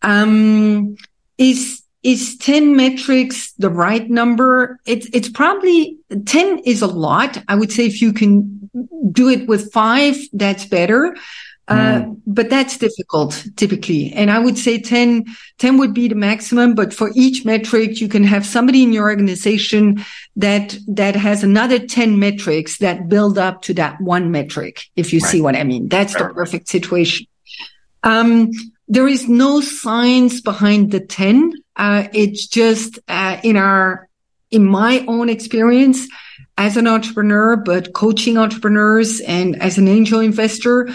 Um, 0.00 0.96
is 1.36 1.82
is 2.02 2.36
10 2.38 2.76
metrics 2.76 3.52
the 3.58 3.70
right 3.70 4.08
number? 4.08 4.78
It's, 4.86 5.08
it's 5.12 5.28
probably 5.28 5.98
10 6.26 6.60
is 6.60 6.82
a 6.82 6.86
lot. 6.86 7.42
I 7.48 7.54
would 7.54 7.72
say 7.72 7.86
if 7.86 8.00
you 8.00 8.12
can 8.12 8.70
do 9.10 9.28
it 9.28 9.48
with 9.48 9.72
five, 9.72 10.16
that's 10.32 10.64
better. 10.64 11.16
Uh, 11.66 12.00
mm. 12.00 12.20
but 12.26 12.48
that's 12.48 12.78
difficult 12.78 13.44
typically. 13.56 14.10
And 14.12 14.30
I 14.30 14.38
would 14.38 14.56
say 14.56 14.80
10, 14.80 15.26
10 15.58 15.76
would 15.76 15.92
be 15.92 16.08
the 16.08 16.14
maximum. 16.14 16.74
But 16.74 16.94
for 16.94 17.10
each 17.14 17.44
metric, 17.44 18.00
you 18.00 18.08
can 18.08 18.24
have 18.24 18.46
somebody 18.46 18.82
in 18.82 18.92
your 18.92 19.10
organization 19.10 20.02
that, 20.36 20.78
that 20.86 21.14
has 21.14 21.44
another 21.44 21.78
10 21.78 22.18
metrics 22.18 22.78
that 22.78 23.08
build 23.08 23.36
up 23.36 23.60
to 23.62 23.74
that 23.74 24.00
one 24.00 24.30
metric. 24.30 24.86
If 24.96 25.12
you 25.12 25.20
right. 25.20 25.30
see 25.30 25.42
what 25.42 25.56
I 25.56 25.64
mean, 25.64 25.88
that's 25.88 26.14
the 26.14 26.30
perfect 26.32 26.68
situation. 26.68 27.26
Um, 28.02 28.50
there 28.88 29.06
is 29.06 29.28
no 29.28 29.60
science 29.60 30.40
behind 30.40 30.90
the 30.90 31.00
10. 31.00 31.52
Uh, 31.78 32.08
it's 32.12 32.46
just 32.46 32.98
uh, 33.08 33.38
in 33.42 33.56
our, 33.56 34.08
in 34.50 34.64
my 34.64 35.04
own 35.06 35.28
experience 35.28 36.08
as 36.56 36.76
an 36.76 36.86
entrepreneur, 36.86 37.56
but 37.56 37.92
coaching 37.92 38.36
entrepreneurs 38.36 39.20
and 39.20 39.60
as 39.62 39.78
an 39.78 39.86
angel 39.86 40.20
investor, 40.20 40.90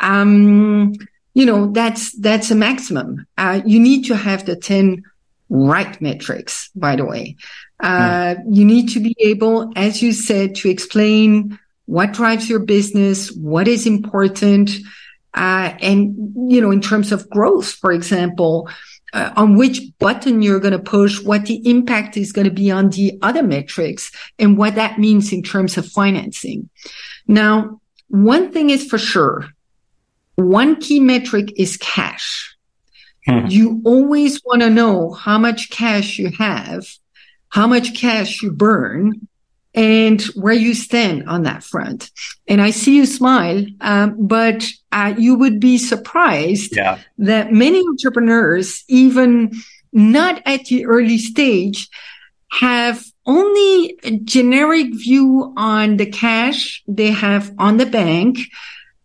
um, 0.00 0.94
you 1.34 1.46
know, 1.46 1.70
that's, 1.70 2.12
that's 2.18 2.50
a 2.50 2.54
maximum. 2.54 3.26
Uh, 3.36 3.60
you 3.66 3.78
need 3.78 4.04
to 4.06 4.16
have 4.16 4.46
the 4.46 4.56
10 4.56 5.04
right 5.50 6.00
metrics, 6.00 6.70
by 6.74 6.96
the 6.96 7.04
way. 7.04 7.36
Uh, 7.78 8.36
mm. 8.36 8.56
You 8.56 8.64
need 8.64 8.88
to 8.90 9.00
be 9.00 9.14
able, 9.20 9.72
as 9.76 10.02
you 10.02 10.12
said, 10.12 10.54
to 10.56 10.70
explain 10.70 11.58
what 11.86 12.12
drives 12.12 12.48
your 12.48 12.60
business, 12.60 13.30
what 13.32 13.68
is 13.68 13.86
important, 13.86 14.70
uh, 15.34 15.74
and, 15.80 16.50
you 16.50 16.60
know, 16.60 16.70
in 16.70 16.80
terms 16.80 17.12
of 17.12 17.28
growth, 17.28 17.72
for 17.72 17.92
example, 17.92 18.68
uh, 19.12 19.32
on 19.36 19.56
which 19.56 19.80
button 19.98 20.42
you're 20.42 20.60
going 20.60 20.72
to 20.72 20.78
push, 20.78 21.22
what 21.22 21.46
the 21.46 21.68
impact 21.68 22.16
is 22.16 22.32
going 22.32 22.46
to 22.46 22.50
be 22.50 22.70
on 22.70 22.90
the 22.90 23.18
other 23.22 23.42
metrics 23.42 24.10
and 24.38 24.56
what 24.56 24.74
that 24.74 24.98
means 24.98 25.32
in 25.32 25.42
terms 25.42 25.76
of 25.76 25.86
financing. 25.86 26.68
Now, 27.26 27.80
one 28.08 28.52
thing 28.52 28.70
is 28.70 28.84
for 28.84 28.98
sure. 28.98 29.48
One 30.36 30.80
key 30.80 31.00
metric 31.00 31.52
is 31.56 31.76
cash. 31.76 32.56
Hmm. 33.26 33.46
You 33.46 33.80
always 33.84 34.40
want 34.44 34.62
to 34.62 34.70
know 34.70 35.12
how 35.12 35.38
much 35.38 35.70
cash 35.70 36.18
you 36.18 36.30
have, 36.38 36.86
how 37.50 37.66
much 37.66 37.94
cash 37.94 38.42
you 38.42 38.50
burn, 38.50 39.28
and 39.74 40.20
where 40.34 40.52
you 40.52 40.74
stand 40.74 41.28
on 41.28 41.44
that 41.44 41.64
front. 41.64 42.10
And 42.46 42.60
I 42.60 42.70
see 42.70 42.96
you 42.96 43.06
smile, 43.06 43.64
um, 43.80 44.16
but 44.18 44.68
uh, 44.90 45.14
you 45.16 45.36
would 45.36 45.60
be 45.60 45.78
surprised 45.78 46.76
yeah. 46.76 46.98
that 47.18 47.52
many 47.52 47.82
entrepreneurs, 47.88 48.84
even 48.88 49.52
not 49.92 50.42
at 50.44 50.66
the 50.66 50.86
early 50.86 51.18
stage, 51.18 51.88
have 52.50 53.02
only 53.24 53.98
a 54.04 54.18
generic 54.18 54.88
view 54.92 55.54
on 55.56 55.96
the 55.96 56.06
cash 56.06 56.82
they 56.86 57.10
have 57.10 57.52
on 57.58 57.78
the 57.78 57.86
bank 57.86 58.38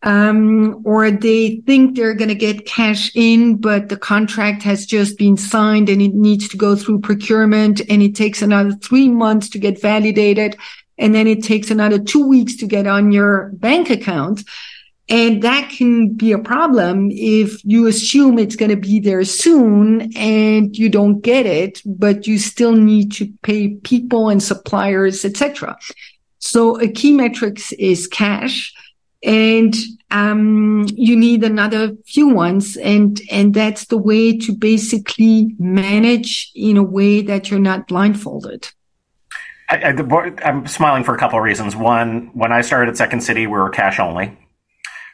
um, 0.03 0.81
or 0.85 1.09
they 1.09 1.61
think 1.65 1.95
they're 1.95 2.13
going 2.13 2.29
to 2.29 2.35
get 2.35 2.65
cash 2.65 3.11
in, 3.15 3.57
but 3.57 3.89
the 3.89 3.97
contract 3.97 4.63
has 4.63 4.85
just 4.85 5.17
been 5.17 5.37
signed 5.37 5.89
and 5.89 6.01
it 6.01 6.13
needs 6.13 6.47
to 6.49 6.57
go 6.57 6.75
through 6.75 7.01
procurement 7.01 7.81
and 7.89 8.03
it 8.03 8.15
takes 8.15 8.41
another 8.41 8.73
three 8.73 9.09
months 9.09 9.49
to 9.49 9.59
get 9.59 9.81
validated. 9.81 10.55
And 10.99 11.13
then 11.13 11.27
it 11.27 11.43
takes 11.43 11.71
another 11.71 11.99
two 11.99 12.27
weeks 12.27 12.55
to 12.57 12.67
get 12.67 12.87
on 12.87 13.11
your 13.11 13.51
bank 13.53 13.89
account. 13.89 14.43
And 15.09 15.41
that 15.43 15.69
can 15.69 16.13
be 16.13 16.33
a 16.33 16.39
problem 16.39 17.09
if 17.11 17.63
you 17.63 17.87
assume 17.87 18.37
it's 18.37 18.57
going 18.57 18.71
to 18.71 18.75
be 18.75 18.99
there 18.99 19.23
soon 19.23 20.11
and 20.17 20.77
you 20.77 20.89
don't 20.89 21.21
get 21.21 21.45
it, 21.45 21.81
but 21.85 22.27
you 22.27 22.37
still 22.37 22.73
need 22.73 23.13
to 23.13 23.31
pay 23.41 23.75
people 23.75 24.29
and 24.29 24.43
suppliers, 24.43 25.23
etc. 25.23 25.77
So 26.39 26.79
a 26.81 26.89
key 26.89 27.13
metrics 27.13 27.71
is 27.73 28.05
cash 28.05 28.73
and 29.23 29.75
um, 30.11 30.85
you 30.93 31.15
need 31.15 31.43
another 31.43 31.91
few 32.05 32.29
ones 32.29 32.77
and 32.77 33.19
and 33.29 33.53
that's 33.53 33.85
the 33.87 33.97
way 33.97 34.37
to 34.37 34.53
basically 34.53 35.55
manage 35.59 36.51
in 36.55 36.77
a 36.77 36.83
way 36.83 37.21
that 37.21 37.49
you're 37.49 37.59
not 37.59 37.87
blindfolded. 37.87 38.69
I, 39.69 39.93
am 40.41 40.65
smiling 40.65 41.03
for 41.03 41.13
a 41.13 41.17
couple 41.17 41.37
of 41.37 41.43
reasons. 41.43 41.75
One 41.75 42.31
when 42.33 42.51
i 42.51 42.61
started 42.61 42.89
at 42.89 42.97
second 42.97 43.21
city 43.21 43.47
we 43.47 43.53
were 43.53 43.69
cash 43.69 43.99
only. 43.99 44.37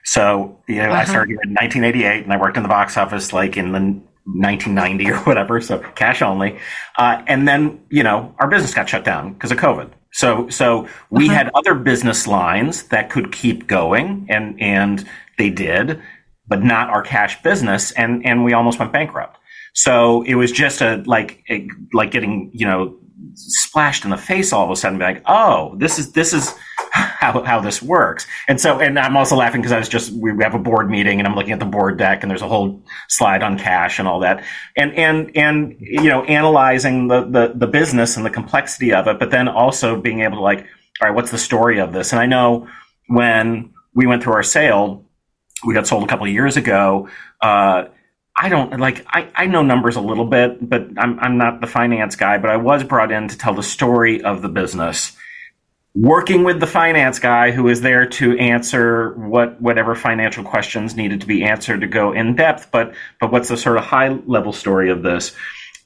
So 0.04 0.60
you 0.68 0.78
know 0.78 0.90
uh-huh. 0.90 1.02
i 1.02 1.06
started 1.06 1.40
in 1.44 1.52
1988 1.52 2.24
and 2.24 2.34
i 2.34 2.38
worked 2.38 2.58
in 2.58 2.64
the 2.64 2.70
box 2.70 2.98
office 2.98 3.34
like 3.34 3.58
in 3.58 3.72
the 3.72 4.02
1990 4.26 5.12
or 5.12 5.18
whatever 5.26 5.60
so 5.62 5.80
cash 5.96 6.22
only 6.22 6.58
uh, 6.98 7.22
and 7.28 7.48
then 7.48 7.82
you 7.90 8.04
know 8.04 8.34
our 8.40 8.48
business 8.48 8.74
got 8.74 8.88
shut 8.88 9.04
down 9.04 9.34
because 9.34 9.52
of 9.52 9.58
covid 9.58 9.92
so, 10.14 10.48
so 10.50 10.88
we 11.10 11.26
uh-huh. 11.26 11.36
had 11.36 11.52
other 11.56 11.74
business 11.74 12.28
lines 12.28 12.84
that 12.84 13.10
could 13.10 13.32
keep 13.32 13.68
going 13.68 14.28
and, 14.30 14.62
and 14.62 15.06
they 15.40 15.50
did, 15.50 16.00
but 16.48 16.64
not 16.64 16.90
our 16.90 17.02
cash 17.02 17.42
business. 17.42 17.92
And, 17.92 18.24
and 18.26 18.44
we 18.44 18.54
almost 18.54 18.78
went 18.78 18.94
bankrupt. 18.94 19.38
So 19.74 20.22
it 20.22 20.36
was 20.36 20.52
just 20.52 20.82
a, 20.82 21.04
like, 21.08 21.44
a, 21.50 21.68
like 21.94 22.12
getting, 22.12 22.52
you 22.54 22.68
know, 22.68 22.96
splashed 23.34 24.04
in 24.04 24.12
the 24.12 24.18
face 24.18 24.54
all 24.54 24.64
of 24.64 24.70
a 24.70 24.76
sudden, 24.76 25.00
like, 25.00 25.24
oh, 25.26 25.76
this 25.80 25.98
is 25.98 26.12
this 26.12 26.34
is 26.34 26.54
how 27.24 27.42
how 27.44 27.60
this 27.60 27.82
works. 27.82 28.28
And 28.48 28.62
so, 28.62 28.80
and 28.80 29.00
I'm 29.00 29.18
also 29.18 29.36
laughing 29.36 29.62
because 29.62 29.72
I 29.72 29.80
was 29.80 29.90
just 29.90 30.12
we 30.12 30.32
have 30.44 30.54
a 30.54 30.60
board 30.60 30.92
meeting 30.92 31.20
and 31.20 31.28
I'm 31.28 31.34
looking 31.34 31.52
at 31.52 31.60
the 31.60 31.66
board 31.66 31.98
deck 31.98 32.22
and 32.22 32.30
there's 32.30 32.44
a 32.44 32.48
whole 32.48 32.84
slide 33.10 33.42
on 33.42 33.58
cash 33.58 33.98
and 33.98 34.08
all 34.08 34.20
that, 34.20 34.44
and 34.78 34.94
and 34.94 35.36
and 35.36 35.78
you 35.80 36.10
know, 36.10 36.24
analyzing 36.24 37.08
the 37.08 37.24
the 37.24 37.54
the 37.56 37.68
business 37.68 38.16
and 38.16 38.24
the 38.24 38.30
complexity 38.30 38.94
of 38.94 39.08
it, 39.08 39.18
but 39.18 39.32
then 39.32 39.48
also 39.48 40.00
being 40.00 40.22
able 40.22 40.38
to 40.38 40.44
like, 40.44 40.60
all 41.02 41.08
right, 41.08 41.16
what's 41.16 41.32
the 41.32 41.40
story 41.40 41.80
of 41.80 41.94
this? 41.94 42.12
And 42.12 42.22
I 42.22 42.28
know 42.28 42.68
when 43.08 43.74
we 43.96 44.06
went 44.06 44.22
through 44.22 44.34
our 44.34 44.44
sale, 44.44 45.04
we 45.66 45.74
got 45.74 45.88
sold 45.88 46.04
a 46.04 46.08
couple 46.08 46.28
of 46.28 46.32
years 46.32 46.58
ago. 46.58 47.10
Uh, 47.42 47.86
I 48.38 48.50
don't 48.50 48.80
like 48.80 49.04
I, 49.08 49.30
I 49.34 49.46
know 49.48 49.64
numbers 49.64 49.96
a 49.96 50.02
little 50.02 50.26
bit, 50.26 50.70
but 50.70 50.90
I'm 50.98 51.20
I'm 51.20 51.38
not 51.40 51.60
the 51.60 51.68
finance 51.68 52.16
guy, 52.16 52.38
but 52.38 52.52
I 52.52 52.58
was 52.58 52.84
brought 52.84 53.12
in 53.12 53.30
to 53.30 53.38
tell 53.38 53.56
the 53.56 53.64
story 53.64 54.22
of 54.22 54.44
the 54.44 54.50
business. 54.50 55.18
Working 55.96 56.44
with 56.44 56.60
the 56.60 56.68
finance 56.68 57.20
guy 57.20 57.52
who 57.52 57.68
is 57.68 57.82
there 57.82 58.08
to 58.08 58.38
answer 58.40 59.14
what 59.14 59.62
whatever 59.62 59.94
financial 59.94 60.44
questions 60.44 60.96
needed 60.96 61.22
to 61.22 61.28
be 61.28 61.44
answered 61.44 61.82
to 61.82 61.88
go 61.88 62.12
in 62.12 62.36
depth, 62.36 62.70
but 62.72 62.94
but 63.20 63.32
what's 63.32 63.50
the 63.50 63.58
sort 63.58 63.78
of 63.78 63.84
high 63.84 64.10
level 64.26 64.54
story 64.54 64.90
of 64.90 65.04
this? 65.04 65.36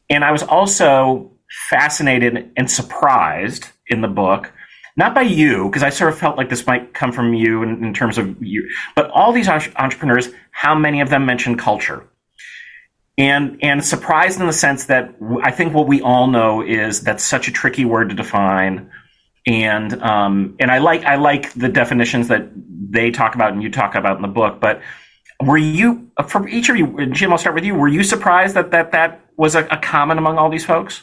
And 0.10 0.24
I 0.24 0.32
was 0.32 0.43
also 0.43 1.32
fascinated 1.70 2.51
and 2.55 2.72
surprised 2.72 3.68
in 3.88 4.01
the 4.01 4.08
book 4.08 4.53
not 4.95 5.14
by 5.14 5.22
you, 5.22 5.66
because 5.66 5.84
I 5.84 5.89
sort 5.89 6.12
of 6.12 6.18
felt 6.18 6.38
like 6.38 6.49
this 6.49 6.66
might 6.66 6.95
come 6.95 7.12
from 7.12 7.36
you 7.36 7.62
in, 7.62 7.84
in 7.84 7.93
terms 7.93 8.18
of 8.18 8.41
you, 8.41 8.68
but 8.95 9.12
all 9.12 9.32
these 9.32 9.47
entrepreneurs, 9.47 10.30
how 10.49 10.74
many 10.74 11.01
of 11.01 11.10
them 11.10 11.26
mention 11.26 11.55
culture? 11.55 12.08
and 13.18 13.58
and 13.64 13.84
surprised 13.84 14.39
in 14.39 14.47
the 14.47 14.53
sense 14.53 14.86
that 14.86 15.16
I 15.43 15.51
think 15.51 15.74
what 15.74 15.88
we 15.88 16.01
all 16.01 16.28
know 16.28 16.62
is 16.62 17.01
that's 17.01 17.24
such 17.24 17.47
a 17.47 17.51
tricky 17.51 17.86
word 17.86 18.10
to 18.10 18.16
define, 18.16 18.91
and 19.48 20.00
um, 20.04 20.56
and 20.60 20.70
I 20.70 20.80
like 20.80 21.06
I 21.06 21.16
like 21.16 21.54
the 21.54 21.70
definitions 21.70 22.28
that 22.28 22.50
they 22.54 23.10
talk 23.10 23.34
about 23.34 23.54
and 23.54 23.64
you 23.64 23.72
talk 23.72 23.95
about 23.95 24.18
in 24.18 24.22
the 24.22 24.28
book. 24.28 24.60
But 24.60 24.82
were 25.41 25.58
you 25.58 26.12
for 26.28 26.48
each 26.50 26.70
of 26.70 26.76
you, 26.76 27.06
Jim? 27.08 27.32
I'll 27.32 27.38
start 27.38 27.56
with 27.56 27.64
you. 27.64 27.74
Were 27.74 27.88
you 27.88 28.04
surprised 28.04 28.56
that 28.56 28.72
that 28.72 28.91
that 28.91 29.22
was 29.38 29.56
a, 29.56 29.66
a 29.68 29.78
common 29.78 30.18
among 30.18 30.38
all 30.38 30.50
these 30.50 30.66
folks? 30.66 31.02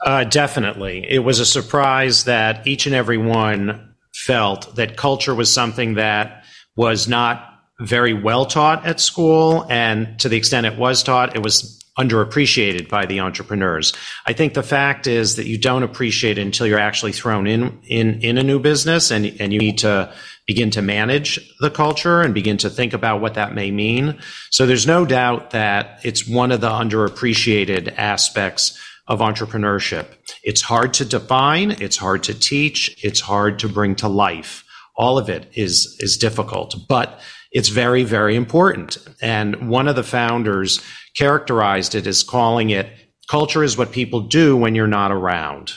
Uh, 0.00 0.22
definitely, 0.22 1.04
it 1.10 1.20
was 1.20 1.40
a 1.40 1.46
surprise 1.46 2.24
that 2.24 2.66
each 2.66 2.86
and 2.86 2.94
every 2.94 3.18
one 3.18 3.94
felt 4.14 4.76
that 4.76 4.96
culture 4.96 5.34
was 5.34 5.52
something 5.52 5.94
that 5.94 6.44
was 6.76 7.08
not 7.08 7.50
very 7.80 8.14
well 8.14 8.46
taught 8.46 8.86
at 8.86 9.00
school. 9.00 9.66
And 9.68 10.18
to 10.20 10.28
the 10.28 10.36
extent 10.36 10.66
it 10.66 10.78
was 10.78 11.02
taught, 11.02 11.34
it 11.34 11.42
was 11.42 11.83
underappreciated 11.98 12.88
by 12.88 13.06
the 13.06 13.20
entrepreneurs. 13.20 13.92
I 14.26 14.32
think 14.32 14.54
the 14.54 14.62
fact 14.62 15.06
is 15.06 15.36
that 15.36 15.46
you 15.46 15.58
don't 15.58 15.84
appreciate 15.84 16.38
it 16.38 16.42
until 16.42 16.66
you're 16.66 16.78
actually 16.78 17.12
thrown 17.12 17.46
in, 17.46 17.78
in, 17.86 18.20
in 18.20 18.38
a 18.38 18.42
new 18.42 18.58
business 18.58 19.10
and, 19.10 19.26
and 19.40 19.52
you 19.52 19.60
need 19.60 19.78
to 19.78 20.12
begin 20.46 20.70
to 20.70 20.82
manage 20.82 21.40
the 21.60 21.70
culture 21.70 22.20
and 22.20 22.34
begin 22.34 22.56
to 22.58 22.68
think 22.68 22.92
about 22.92 23.20
what 23.20 23.34
that 23.34 23.54
may 23.54 23.70
mean. 23.70 24.18
So 24.50 24.66
there's 24.66 24.86
no 24.86 25.04
doubt 25.04 25.50
that 25.50 26.00
it's 26.02 26.28
one 26.28 26.52
of 26.52 26.60
the 26.60 26.68
underappreciated 26.68 27.94
aspects 27.96 28.78
of 29.06 29.20
entrepreneurship. 29.20 30.06
It's 30.42 30.62
hard 30.62 30.94
to 30.94 31.04
define. 31.04 31.72
It's 31.72 31.96
hard 31.96 32.24
to 32.24 32.34
teach. 32.34 32.98
It's 33.04 33.20
hard 33.20 33.58
to 33.60 33.68
bring 33.68 33.94
to 33.96 34.08
life. 34.08 34.64
All 34.96 35.18
of 35.18 35.28
it 35.28 35.50
is, 35.54 35.96
is 36.00 36.16
difficult, 36.16 36.76
but 36.88 37.20
it's 37.54 37.70
very, 37.70 38.04
very 38.04 38.36
important. 38.36 38.98
And 39.22 39.70
one 39.70 39.88
of 39.88 39.96
the 39.96 40.02
founders 40.02 40.82
characterized 41.16 41.94
it 41.94 42.06
as 42.06 42.22
calling 42.22 42.68
it 42.70 42.88
culture 43.28 43.64
is 43.64 43.78
what 43.78 43.92
people 43.92 44.20
do 44.20 44.56
when 44.56 44.74
you're 44.74 44.86
not 44.86 45.10
around. 45.10 45.72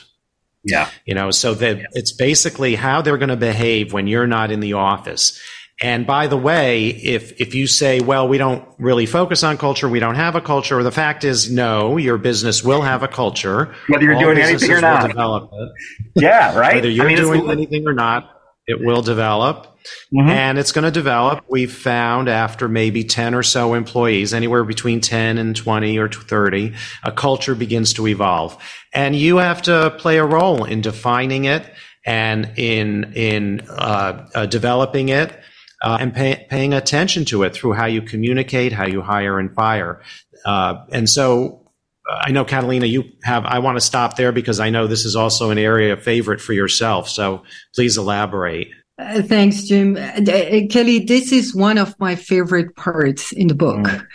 Yeah. 0.64 0.90
You 1.06 1.16
know, 1.16 1.32
so 1.32 1.54
that 1.54 1.80
it's 1.94 2.12
basically 2.12 2.76
how 2.76 3.02
they're 3.02 3.18
going 3.18 3.30
to 3.30 3.38
behave 3.38 3.94
when 3.94 4.08
you're 4.08 4.28
not 4.28 4.52
in 4.52 4.60
the 4.60 4.74
office. 4.74 5.40
And 5.82 6.08
by 6.08 6.26
the 6.26 6.36
way, 6.36 6.88
if 6.88 7.40
if 7.40 7.54
you 7.54 7.68
say, 7.68 8.00
well, 8.00 8.28
we 8.28 8.40
don't 8.40 8.68
really 8.80 9.06
focus 9.06 9.44
on 9.44 9.58
culture, 9.60 9.88
we 9.88 10.00
don't 10.00 10.16
have 10.16 10.36
a 10.36 10.42
culture, 10.42 10.82
the 10.82 10.92
fact 10.92 11.24
is, 11.24 11.52
no, 11.52 11.98
your 11.98 12.18
business 12.18 12.64
will 12.64 12.82
have 12.82 13.04
a 13.04 13.08
culture. 13.08 13.76
Whether 13.88 14.06
you're 14.06 14.16
All 14.16 14.22
doing 14.22 14.40
anything 14.40 14.72
or 14.72 14.82
not. 14.82 15.08
Develop 15.08 15.52
it. 15.54 15.70
Yeah, 16.16 16.58
right. 16.58 16.76
Whether 16.76 16.90
you're 16.90 17.06
I 17.06 17.10
mean, 17.10 17.18
doing 17.18 17.52
anything 17.52 17.88
or 17.88 17.94
not, 17.94 18.42
it 18.66 18.80
will 18.84 19.04
develop. 19.04 19.77
Mm-hmm. 20.14 20.30
And 20.30 20.58
it's 20.58 20.72
going 20.72 20.86
to 20.86 20.92
develop. 20.92 21.44
We've 21.50 21.72
found 21.72 22.30
after 22.30 22.68
maybe 22.68 23.04
10 23.04 23.34
or 23.34 23.44
so 23.44 23.74
employees, 23.74 24.34
anywhere 24.34 24.64
between 24.64 25.02
10 25.02 25.38
and 25.38 25.56
20 25.56 25.98
or 25.98 26.10
30, 26.10 26.74
a 27.04 27.12
culture 27.12 27.56
begins 27.56 27.94
to 27.94 28.08
evolve. 28.08 28.58
And 28.94 29.16
you 29.16 29.38
have 29.38 29.62
to 29.64 29.96
play 29.98 30.18
a 30.18 30.26
role 30.26 30.64
in 30.64 30.82
defining 30.82 31.46
it 31.46 31.70
and 32.06 32.52
in, 32.58 33.14
in 33.14 33.62
uh, 33.70 34.28
uh, 34.34 34.46
developing 34.46 35.10
it. 35.10 35.38
Uh, 35.84 35.98
and 36.00 36.12
pay, 36.12 36.48
paying 36.50 36.74
attention 36.74 37.24
to 37.24 37.44
it 37.44 37.54
through 37.54 37.74
how 37.74 37.86
you 37.86 38.02
communicate, 38.02 38.74
how 38.74 38.88
you 38.88 39.00
hire 39.00 39.38
and 39.38 39.54
fire. 39.54 40.02
Uh, 40.44 40.84
and 40.92 41.08
so 41.08 41.68
uh, 42.10 42.22
I 42.24 42.32
know 42.32 42.46
Catalina, 42.46 42.86
you 42.86 43.04
have, 43.24 43.46
I 43.46 43.60
want 43.60 43.78
to 43.78 43.82
stop 43.82 44.16
there 44.16 44.32
because 44.32 44.60
I 44.60 44.70
know 44.70 44.88
this 44.88 45.06
is 45.06 45.16
also 45.16 45.52
an 45.52 45.58
area 45.58 45.94
of 45.94 46.02
favorite 46.02 46.42
for 46.42 46.54
yourself. 46.54 47.10
So 47.10 47.44
please 47.76 47.98
elaborate. 47.98 48.70
Uh, 48.98 49.22
thanks, 49.22 49.64
Jim. 49.64 49.96
Uh, 49.96 50.22
uh, 50.32 50.68
Kelly, 50.70 51.00
this 51.00 51.32
is 51.32 51.56
one 51.56 51.78
of 51.78 51.98
my 52.00 52.16
favorite 52.16 52.76
parts 52.76 53.32
in 53.32 53.48
the 53.48 53.56
book. 53.56 53.78
Mm. 53.78 54.08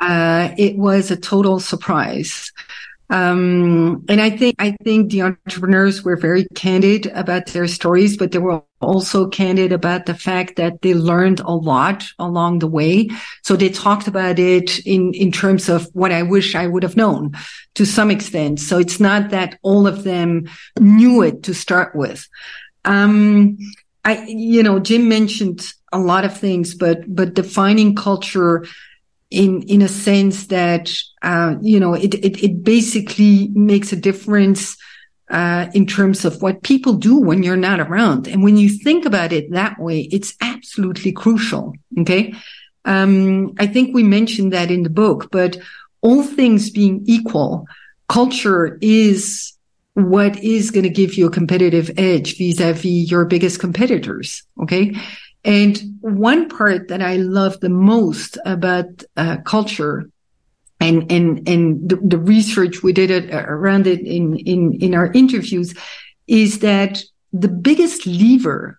uh, 0.00 0.54
it 0.56 0.76
was 0.78 1.10
a 1.10 1.16
total 1.16 1.58
surprise. 1.58 2.52
Um, 3.10 4.04
and 4.08 4.20
I 4.20 4.30
think, 4.30 4.56
I 4.58 4.76
think 4.82 5.10
the 5.10 5.22
entrepreneurs 5.22 6.02
were 6.02 6.16
very 6.16 6.46
candid 6.54 7.06
about 7.08 7.46
their 7.46 7.68
stories, 7.68 8.16
but 8.16 8.32
they 8.32 8.38
were 8.38 8.62
also 8.80 9.28
candid 9.28 9.72
about 9.72 10.06
the 10.06 10.14
fact 10.14 10.56
that 10.56 10.80
they 10.80 10.94
learned 10.94 11.40
a 11.40 11.52
lot 11.52 12.04
along 12.18 12.60
the 12.60 12.66
way. 12.66 13.10
So 13.42 13.56
they 13.56 13.68
talked 13.68 14.08
about 14.08 14.38
it 14.38 14.78
in, 14.86 15.12
in 15.12 15.32
terms 15.32 15.68
of 15.68 15.86
what 15.92 16.12
I 16.12 16.22
wish 16.22 16.54
I 16.54 16.66
would 16.66 16.82
have 16.82 16.96
known 16.96 17.32
to 17.74 17.84
some 17.84 18.10
extent. 18.10 18.58
So 18.60 18.78
it's 18.78 19.00
not 19.00 19.30
that 19.30 19.58
all 19.62 19.86
of 19.86 20.04
them 20.04 20.48
knew 20.78 21.22
it 21.22 21.42
to 21.44 21.54
start 21.54 21.94
with. 21.94 22.26
Um, 22.84 23.58
I, 24.04 24.24
you 24.26 24.62
know, 24.62 24.78
Jim 24.78 25.08
mentioned 25.08 25.72
a 25.92 25.98
lot 25.98 26.24
of 26.24 26.36
things, 26.36 26.74
but, 26.74 27.02
but 27.14 27.34
defining 27.34 27.94
culture 27.94 28.64
in 29.34 29.62
in 29.62 29.82
a 29.82 29.88
sense 29.88 30.46
that 30.46 30.90
uh, 31.22 31.56
you 31.60 31.80
know 31.80 31.94
it, 31.94 32.14
it, 32.14 32.42
it 32.42 32.62
basically 32.62 33.48
makes 33.52 33.92
a 33.92 33.96
difference 33.96 34.76
uh, 35.30 35.66
in 35.74 35.86
terms 35.86 36.24
of 36.24 36.40
what 36.40 36.62
people 36.62 36.92
do 36.92 37.16
when 37.16 37.42
you're 37.42 37.56
not 37.56 37.80
around. 37.80 38.28
And 38.28 38.42
when 38.42 38.56
you 38.56 38.68
think 38.68 39.04
about 39.06 39.32
it 39.32 39.50
that 39.50 39.78
way, 39.78 40.08
it's 40.12 40.34
absolutely 40.40 41.12
crucial. 41.12 41.74
Okay, 41.98 42.34
um, 42.84 43.54
I 43.58 43.66
think 43.66 43.94
we 43.94 44.02
mentioned 44.02 44.52
that 44.52 44.70
in 44.70 44.82
the 44.84 44.90
book, 44.90 45.28
but 45.32 45.56
all 46.00 46.22
things 46.22 46.70
being 46.70 47.02
equal, 47.06 47.66
culture 48.08 48.78
is 48.80 49.53
what 49.94 50.42
is 50.42 50.70
going 50.70 50.84
to 50.84 50.90
give 50.90 51.14
you 51.14 51.26
a 51.26 51.30
competitive 51.30 51.90
edge 51.96 52.36
vis-a-vis 52.36 53.10
your 53.10 53.24
biggest 53.24 53.60
competitors. 53.60 54.42
Okay. 54.60 54.94
And 55.44 55.80
one 56.00 56.48
part 56.48 56.88
that 56.88 57.02
I 57.02 57.16
love 57.16 57.60
the 57.60 57.68
most 57.68 58.38
about 58.44 59.04
uh, 59.16 59.38
culture 59.44 60.10
and, 60.80 61.10
and, 61.10 61.48
and 61.48 61.88
the, 61.88 61.96
the, 61.96 62.18
research 62.18 62.82
we 62.82 62.92
did 62.92 63.10
it, 63.10 63.32
uh, 63.32 63.44
around 63.46 63.86
it 63.86 64.00
in, 64.00 64.36
in, 64.38 64.74
in 64.80 64.94
our 64.94 65.12
interviews 65.12 65.74
is 66.26 66.60
that 66.60 67.02
the 67.32 67.48
biggest 67.48 68.06
lever 68.06 68.78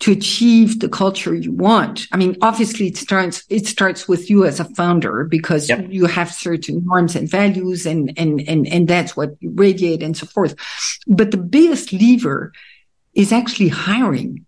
to 0.00 0.12
achieve 0.12 0.80
the 0.80 0.88
culture 0.88 1.34
you 1.34 1.52
want. 1.52 2.06
I 2.12 2.16
mean, 2.16 2.36
obviously 2.42 2.88
it 2.88 2.96
starts, 2.96 3.44
it 3.48 3.66
starts 3.66 4.08
with 4.08 4.28
you 4.28 4.44
as 4.44 4.60
a 4.60 4.64
founder 4.64 5.24
because 5.24 5.68
yep. 5.68 5.86
you 5.88 6.06
have 6.06 6.32
certain 6.32 6.84
norms 6.84 7.14
and 7.14 7.30
values 7.30 7.86
and, 7.86 8.12
and, 8.18 8.40
and, 8.46 8.66
and 8.66 8.88
that's 8.88 9.16
what 9.16 9.30
you 9.40 9.52
radiate 9.54 10.02
and 10.02 10.16
so 10.16 10.26
forth. 10.26 10.56
But 11.06 11.30
the 11.30 11.36
biggest 11.36 11.92
lever 11.92 12.52
is 13.14 13.32
actually 13.32 13.68
hiring 13.68 14.44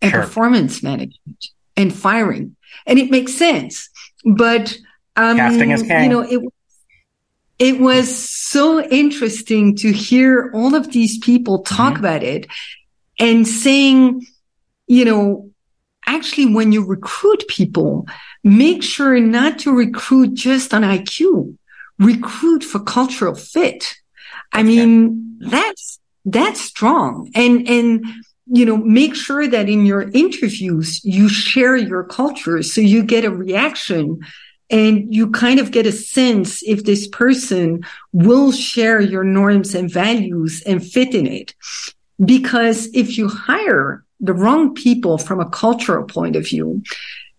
and 0.00 0.10
sure. 0.10 0.22
performance 0.22 0.82
management 0.82 1.46
and 1.76 1.94
firing. 1.94 2.56
And 2.86 2.98
it 2.98 3.10
makes 3.10 3.34
sense. 3.34 3.90
But, 4.24 4.74
um, 5.16 5.36
casting 5.36 5.70
is 5.70 5.82
king. 5.82 6.04
You 6.04 6.08
know, 6.08 6.20
it, 6.20 6.40
it 7.58 7.80
was 7.80 8.08
so 8.16 8.80
interesting 8.80 9.76
to 9.76 9.92
hear 9.92 10.50
all 10.54 10.74
of 10.74 10.92
these 10.92 11.18
people 11.18 11.62
talk 11.62 11.94
mm-hmm. 11.94 12.04
about 12.04 12.22
it 12.22 12.46
and 13.18 13.46
saying, 13.46 14.26
you 14.88 15.04
know, 15.04 15.50
actually 16.06 16.52
when 16.52 16.72
you 16.72 16.84
recruit 16.84 17.44
people, 17.48 18.06
make 18.42 18.82
sure 18.82 19.20
not 19.20 19.58
to 19.60 19.72
recruit 19.72 20.34
just 20.34 20.72
on 20.72 20.82
IQ, 20.82 21.56
recruit 21.98 22.64
for 22.64 22.80
cultural 22.80 23.34
fit. 23.34 23.94
I 24.52 24.62
mean, 24.62 25.38
that's, 25.40 26.00
that's 26.24 26.60
strong. 26.60 27.30
And, 27.34 27.68
and 27.68 28.06
you 28.46 28.64
know, 28.64 28.78
make 28.78 29.14
sure 29.14 29.46
that 29.46 29.68
in 29.68 29.84
your 29.84 30.10
interviews, 30.10 31.04
you 31.04 31.28
share 31.28 31.76
your 31.76 32.04
culture 32.04 32.62
so 32.62 32.80
you 32.80 33.02
get 33.02 33.24
a 33.24 33.30
reaction 33.30 34.20
and 34.70 35.14
you 35.14 35.30
kind 35.30 35.60
of 35.60 35.70
get 35.70 35.86
a 35.86 35.92
sense 35.92 36.62
if 36.62 36.84
this 36.84 37.06
person 37.08 37.84
will 38.12 38.52
share 38.52 39.00
your 39.00 39.24
norms 39.24 39.74
and 39.74 39.90
values 39.90 40.62
and 40.66 40.86
fit 40.86 41.14
in 41.14 41.26
it. 41.26 41.54
Because 42.24 42.88
if 42.94 43.16
you 43.16 43.28
hire 43.28 44.04
the 44.20 44.34
wrong 44.34 44.74
people 44.74 45.18
from 45.18 45.40
a 45.40 45.48
cultural 45.48 46.04
point 46.04 46.36
of 46.36 46.44
view, 46.46 46.82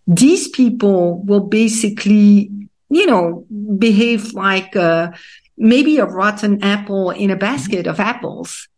these 0.07 0.47
people 0.47 1.21
will 1.23 1.41
basically, 1.41 2.51
you 2.89 3.05
know, 3.05 3.45
behave 3.77 4.33
like, 4.33 4.75
uh, 4.75 5.11
maybe 5.57 5.97
a 5.97 6.05
rotten 6.05 6.63
apple 6.63 7.11
in 7.11 7.29
a 7.29 7.35
basket 7.35 7.85
of 7.85 7.99
apples 7.99 8.68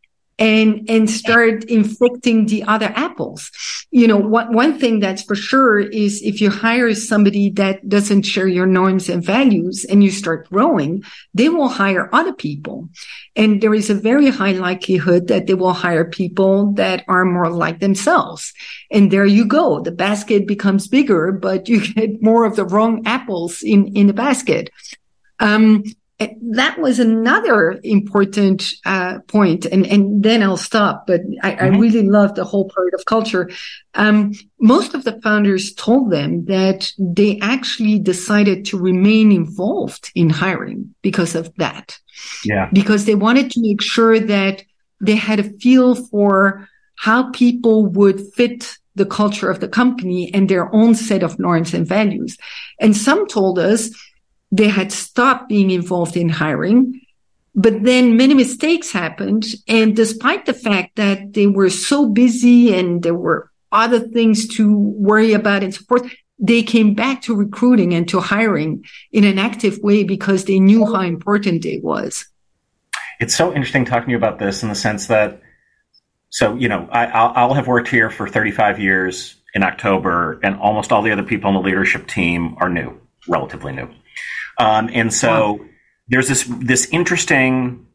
and 0.41 0.89
and 0.89 1.07
start 1.07 1.63
infecting 1.65 2.47
the 2.47 2.63
other 2.63 2.91
apples. 2.95 3.51
You 3.91 4.07
know, 4.07 4.17
what, 4.17 4.51
one 4.51 4.79
thing 4.79 4.99
that's 4.99 5.21
for 5.21 5.35
sure 5.35 5.79
is 5.79 6.19
if 6.23 6.41
you 6.41 6.49
hire 6.49 6.95
somebody 6.95 7.51
that 7.51 7.87
doesn't 7.87 8.23
share 8.23 8.47
your 8.47 8.65
norms 8.65 9.07
and 9.07 9.23
values 9.23 9.85
and 9.85 10.03
you 10.03 10.09
start 10.09 10.49
growing, 10.49 11.03
they 11.35 11.47
will 11.49 11.67
hire 11.67 12.09
other 12.11 12.33
people. 12.33 12.89
And 13.35 13.61
there 13.61 13.75
is 13.75 13.91
a 13.91 13.93
very 13.93 14.31
high 14.31 14.53
likelihood 14.53 15.27
that 15.27 15.45
they 15.45 15.53
will 15.53 15.73
hire 15.73 16.05
people 16.05 16.71
that 16.73 17.03
are 17.07 17.23
more 17.23 17.51
like 17.51 17.79
themselves. 17.79 18.51
And 18.89 19.11
there 19.11 19.27
you 19.27 19.45
go. 19.45 19.81
The 19.81 19.91
basket 19.91 20.47
becomes 20.47 20.87
bigger, 20.87 21.31
but 21.31 21.69
you 21.69 21.85
get 21.93 22.23
more 22.23 22.45
of 22.45 22.55
the 22.55 22.65
wrong 22.65 23.03
apples 23.05 23.61
in, 23.61 23.95
in 23.95 24.07
the 24.07 24.13
basket. 24.13 24.71
Um, 25.39 25.83
that 26.51 26.79
was 26.79 26.99
another 26.99 27.79
important 27.83 28.63
uh, 28.85 29.19
point, 29.27 29.65
and 29.65 29.85
and 29.87 30.23
then 30.23 30.43
I'll 30.43 30.57
stop. 30.57 31.07
But 31.07 31.21
I, 31.41 31.51
mm-hmm. 31.51 31.63
I 31.63 31.67
really 31.77 32.07
love 32.07 32.35
the 32.35 32.43
whole 32.43 32.69
part 32.69 32.93
of 32.93 33.05
culture. 33.05 33.49
Um, 33.93 34.33
most 34.59 34.93
of 34.93 35.03
the 35.03 35.19
founders 35.21 35.73
told 35.73 36.11
them 36.11 36.45
that 36.45 36.91
they 36.97 37.39
actually 37.41 37.99
decided 37.99 38.65
to 38.65 38.79
remain 38.79 39.31
involved 39.31 40.11
in 40.15 40.29
hiring 40.29 40.93
because 41.01 41.35
of 41.35 41.53
that. 41.55 41.97
Yeah, 42.45 42.69
because 42.71 43.05
they 43.05 43.15
wanted 43.15 43.51
to 43.51 43.61
make 43.61 43.81
sure 43.81 44.19
that 44.19 44.63
they 44.99 45.15
had 45.15 45.39
a 45.39 45.49
feel 45.59 45.95
for 45.95 46.67
how 46.95 47.31
people 47.31 47.87
would 47.87 48.21
fit 48.33 48.77
the 48.95 49.05
culture 49.05 49.49
of 49.49 49.59
the 49.59 49.67
company 49.67 50.33
and 50.33 50.49
their 50.49 50.73
own 50.75 50.95
set 50.95 51.23
of 51.23 51.39
norms 51.39 51.73
and 51.73 51.87
values. 51.87 52.37
And 52.79 52.95
some 52.95 53.27
told 53.27 53.57
us 53.57 53.89
they 54.51 54.67
had 54.67 54.91
stopped 54.91 55.49
being 55.49 55.71
involved 55.71 56.17
in 56.17 56.29
hiring. 56.29 56.99
But 57.53 57.83
then 57.83 58.15
many 58.15 58.33
mistakes 58.33 58.91
happened. 58.91 59.45
And 59.67 59.95
despite 59.95 60.45
the 60.45 60.53
fact 60.53 60.95
that 60.95 61.33
they 61.33 61.47
were 61.47 61.69
so 61.69 62.07
busy 62.07 62.73
and 62.73 63.03
there 63.03 63.15
were 63.15 63.51
other 63.71 63.99
things 63.99 64.47
to 64.55 64.77
worry 64.77 65.33
about 65.33 65.63
and 65.63 65.73
so 65.73 65.83
forth, 65.83 66.11
they 66.39 66.63
came 66.63 66.93
back 66.93 67.21
to 67.23 67.35
recruiting 67.35 67.93
and 67.93 68.07
to 68.09 68.19
hiring 68.19 68.83
in 69.11 69.23
an 69.23 69.37
active 69.37 69.77
way 69.79 70.03
because 70.03 70.45
they 70.45 70.59
knew 70.59 70.85
how 70.85 71.01
important 71.01 71.65
it 71.65 71.83
was. 71.83 72.25
It's 73.19 73.35
so 73.35 73.53
interesting 73.53 73.85
talking 73.85 74.07
to 74.07 74.11
you 74.11 74.17
about 74.17 74.39
this 74.39 74.63
in 74.63 74.69
the 74.69 74.75
sense 74.75 75.07
that, 75.07 75.41
so, 76.29 76.55
you 76.55 76.67
know, 76.67 76.87
I, 76.91 77.45
will 77.45 77.53
have 77.53 77.67
worked 77.67 77.89
here 77.89 78.09
for 78.09 78.27
35 78.27 78.79
years 78.79 79.35
in 79.53 79.63
October, 79.63 80.39
and 80.43 80.55
almost 80.55 80.91
all 80.91 81.01
the 81.01 81.11
other 81.11 81.23
people 81.23 81.49
on 81.49 81.53
the 81.53 81.59
leadership 81.59 82.07
team 82.07 82.55
are 82.59 82.69
new, 82.69 82.99
relatively 83.27 83.73
new. 83.73 83.89
Um, 84.61 84.89
and 84.93 85.13
so 85.13 85.53
wow. 85.53 85.65
there's 86.07 86.27
this 86.27 86.43
this 86.59 86.87
interesting, 86.91 87.85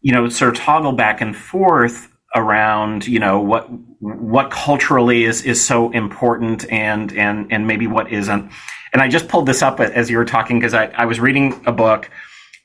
you 0.00 0.12
know, 0.12 0.28
sort 0.28 0.56
of 0.56 0.62
toggle 0.62 0.92
back 0.92 1.20
and 1.20 1.36
forth 1.36 2.08
around, 2.34 3.06
you 3.06 3.18
know, 3.18 3.40
what 3.40 3.68
what 4.00 4.50
culturally 4.50 5.24
is 5.24 5.42
is 5.42 5.64
so 5.64 5.90
important 5.90 6.70
and 6.70 7.12
and 7.12 7.52
and 7.52 7.66
maybe 7.66 7.86
what 7.86 8.12
isn't. 8.12 8.50
And 8.92 9.02
I 9.02 9.08
just 9.08 9.28
pulled 9.28 9.46
this 9.46 9.62
up 9.62 9.80
as 9.80 10.10
you 10.10 10.16
were 10.16 10.24
talking 10.24 10.58
because 10.58 10.74
I, 10.74 10.86
I 10.86 11.04
was 11.04 11.20
reading 11.20 11.60
a 11.66 11.72
book 11.72 12.10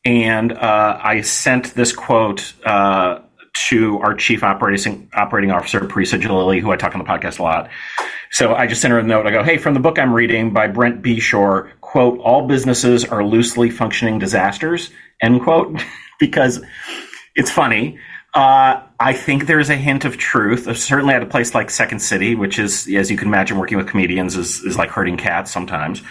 and 0.06 0.54
uh, 0.54 1.00
I 1.02 1.22
sent 1.22 1.74
this 1.74 1.94
quote 1.94 2.54
uh, 2.66 3.20
to 3.54 4.00
our 4.00 4.16
chief 4.16 4.44
operating 4.44 5.10
operating 5.14 5.52
officer, 5.52 5.80
Parisa 5.82 6.20
Jalili, 6.20 6.62
who 6.62 6.72
I 6.72 6.78
talk 6.78 6.96
on 6.96 7.04
the 7.04 7.08
podcast 7.08 7.40
a 7.40 7.44
lot. 7.44 7.70
So 8.32 8.56
I 8.56 8.66
just 8.66 8.82
sent 8.82 8.94
her 8.94 9.00
a 9.00 9.04
note. 9.04 9.28
I 9.28 9.32
go, 9.32 9.44
hey, 9.44 9.58
from 9.58 9.74
the 9.74 9.80
book 9.80 10.00
I'm 10.00 10.14
reading 10.14 10.54
by 10.54 10.68
Brent 10.68 11.02
Beshore, 11.02 11.70
quote, 11.92 12.20
all 12.20 12.48
businesses 12.48 13.04
are 13.04 13.22
loosely 13.22 13.70
functioning 13.70 14.18
disasters, 14.18 14.92
end 15.22 15.42
quote, 15.42 15.84
because 16.20 16.64
it's 17.36 17.52
funny. 17.52 18.00
Uh, 18.34 18.82
I 18.98 19.12
think 19.12 19.46
there's 19.46 19.70
a 19.70 19.76
hint 19.76 20.06
of 20.06 20.18
truth. 20.18 20.78
Certainly 20.78 21.16
at 21.16 21.22
a 21.22 21.26
place 21.26 21.54
like 21.54 21.70
Second 21.70 22.00
City, 22.00 22.34
which 22.34 22.58
is, 22.58 22.88
as 22.96 23.12
you 23.12 23.18
can 23.18 23.28
imagine, 23.28 23.58
working 23.58 23.78
with 23.78 23.88
comedians 23.88 24.38
is, 24.38 24.62
is 24.62 24.78
like 24.78 24.90
herding 24.90 25.18
cats 25.18 25.52
sometimes. 25.52 26.02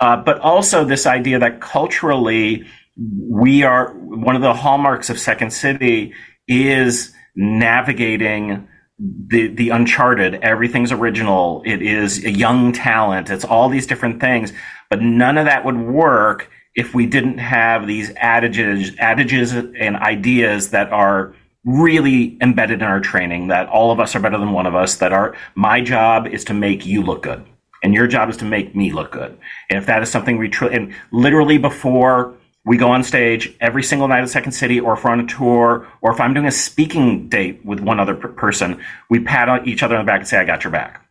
Uh, 0.00 0.16
but 0.16 0.40
also 0.40 0.84
this 0.84 1.06
idea 1.06 1.38
that 1.38 1.60
culturally, 1.60 2.66
we 2.96 3.62
are 3.62 3.92
one 3.94 4.34
of 4.34 4.42
the 4.42 4.54
hallmarks 4.54 5.08
of 5.08 5.20
Second 5.20 5.52
City 5.52 6.14
is 6.48 7.14
navigating 7.36 8.66
the 8.98 9.48
the 9.48 9.70
uncharted 9.70 10.34
everything's 10.36 10.92
original. 10.92 11.62
It 11.64 11.82
is 11.82 12.24
a 12.24 12.30
young 12.30 12.72
talent. 12.72 13.30
It's 13.30 13.44
all 13.44 13.68
these 13.68 13.86
different 13.86 14.20
things. 14.20 14.52
But 14.90 15.02
none 15.02 15.38
of 15.38 15.46
that 15.46 15.64
would 15.64 15.78
work 15.78 16.50
if 16.74 16.94
we 16.94 17.06
didn't 17.06 17.38
have 17.38 17.86
these 17.86 18.10
adages 18.16 18.92
adages 18.98 19.52
and 19.52 19.96
ideas 19.96 20.70
that 20.70 20.92
are 20.92 21.34
really 21.64 22.38
embedded 22.40 22.80
in 22.80 22.88
our 22.88 23.00
training 23.00 23.48
that 23.48 23.68
all 23.68 23.90
of 23.90 24.00
us 24.00 24.14
are 24.14 24.20
better 24.20 24.38
than 24.38 24.52
one 24.52 24.66
of 24.66 24.74
us 24.74 24.96
that 24.96 25.12
are 25.12 25.36
my 25.54 25.80
job 25.80 26.26
is 26.26 26.44
to 26.44 26.54
make 26.54 26.86
you 26.86 27.02
look 27.02 27.22
good 27.22 27.44
and 27.82 27.94
your 27.94 28.06
job 28.06 28.28
is 28.30 28.36
to 28.38 28.44
make 28.44 28.74
me 28.74 28.92
look 28.92 29.12
good. 29.12 29.36
And 29.70 29.78
if 29.78 29.86
that 29.86 30.02
is 30.02 30.10
something 30.10 30.38
we 30.38 30.48
truly, 30.48 30.74
and 30.74 30.94
literally 31.12 31.58
before 31.58 32.34
we 32.68 32.76
go 32.76 32.90
on 32.90 33.02
stage 33.02 33.56
every 33.60 33.82
single 33.82 34.08
night 34.08 34.22
at 34.22 34.28
Second 34.28 34.52
City, 34.52 34.78
or 34.78 34.92
if 34.92 35.02
we're 35.02 35.10
on 35.10 35.20
a 35.20 35.26
tour, 35.26 35.88
or 36.02 36.12
if 36.12 36.20
I'm 36.20 36.34
doing 36.34 36.46
a 36.46 36.50
speaking 36.50 37.28
date 37.30 37.64
with 37.64 37.80
one 37.80 37.98
other 37.98 38.14
person, 38.14 38.82
we 39.08 39.20
pat 39.20 39.66
each 39.66 39.82
other 39.82 39.96
on 39.96 40.04
the 40.04 40.06
back 40.06 40.20
and 40.20 40.28
say, 40.28 40.36
I 40.36 40.44
got 40.44 40.64
your 40.64 40.70
back. 40.70 41.02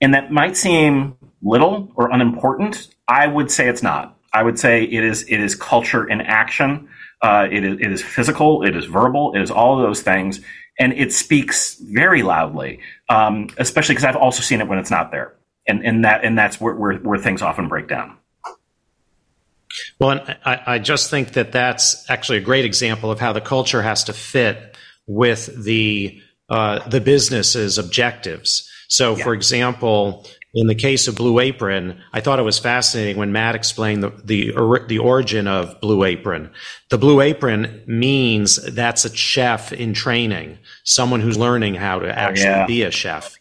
And 0.00 0.14
that 0.14 0.32
might 0.32 0.56
seem 0.56 1.18
little 1.42 1.92
or 1.96 2.10
unimportant. 2.10 2.88
I 3.06 3.26
would 3.26 3.50
say 3.50 3.68
it's 3.68 3.82
not. 3.82 4.16
I 4.32 4.42
would 4.42 4.58
say 4.58 4.84
it 4.84 5.04
is, 5.04 5.24
it 5.24 5.38
is 5.38 5.54
culture 5.54 6.08
in 6.08 6.22
action. 6.22 6.88
Uh, 7.20 7.46
it, 7.50 7.62
is, 7.62 7.74
it 7.78 7.92
is 7.92 8.02
physical. 8.02 8.62
It 8.62 8.74
is 8.74 8.86
verbal. 8.86 9.34
It 9.34 9.42
is 9.42 9.50
all 9.50 9.78
of 9.78 9.86
those 9.86 10.00
things. 10.00 10.40
And 10.78 10.94
it 10.94 11.12
speaks 11.12 11.76
very 11.76 12.22
loudly, 12.22 12.80
um, 13.10 13.50
especially 13.58 13.96
because 13.96 14.06
I've 14.06 14.16
also 14.16 14.40
seen 14.40 14.62
it 14.62 14.68
when 14.68 14.78
it's 14.78 14.90
not 14.90 15.10
there 15.10 15.36
and 15.66 15.84
and 15.84 16.04
that 16.04 16.24
and 16.24 16.38
that's 16.38 16.60
where 16.60 16.74
where, 16.74 16.94
where 16.94 17.18
things 17.18 17.42
often 17.42 17.68
break 17.68 17.88
down. 17.88 18.16
Well, 19.98 20.10
and 20.10 20.36
I, 20.44 20.62
I 20.66 20.78
just 20.78 21.10
think 21.10 21.32
that 21.32 21.52
that's 21.52 22.08
actually 22.10 22.38
a 22.38 22.42
great 22.42 22.64
example 22.64 23.10
of 23.10 23.20
how 23.20 23.32
the 23.32 23.40
culture 23.40 23.82
has 23.82 24.04
to 24.04 24.12
fit 24.12 24.76
with 25.06 25.64
the 25.64 26.20
uh, 26.48 26.88
the 26.88 27.00
business's 27.00 27.78
objectives. 27.78 28.70
So, 28.88 29.16
yeah. 29.16 29.24
for 29.24 29.34
example, 29.34 30.24
in 30.54 30.68
the 30.68 30.74
case 30.74 31.08
of 31.08 31.16
Blue 31.16 31.38
Apron, 31.40 32.00
I 32.12 32.20
thought 32.20 32.38
it 32.38 32.44
was 32.44 32.58
fascinating 32.58 33.16
when 33.16 33.32
Matt 33.32 33.54
explained 33.54 34.02
the, 34.02 34.10
the, 34.24 34.54
the 34.88 34.98
origin 34.98 35.48
of 35.48 35.80
Blue 35.80 36.04
Apron. 36.04 36.50
The 36.88 36.98
Blue 36.98 37.20
Apron 37.20 37.82
means 37.86 38.56
that's 38.56 39.04
a 39.04 39.14
chef 39.14 39.72
in 39.72 39.92
training, 39.92 40.58
someone 40.84 41.20
who's 41.20 41.36
learning 41.36 41.74
how 41.74 41.98
to 41.98 42.18
actually 42.18 42.48
oh, 42.48 42.58
yeah. 42.58 42.66
be 42.66 42.82
a 42.84 42.90
chef. 42.90 43.36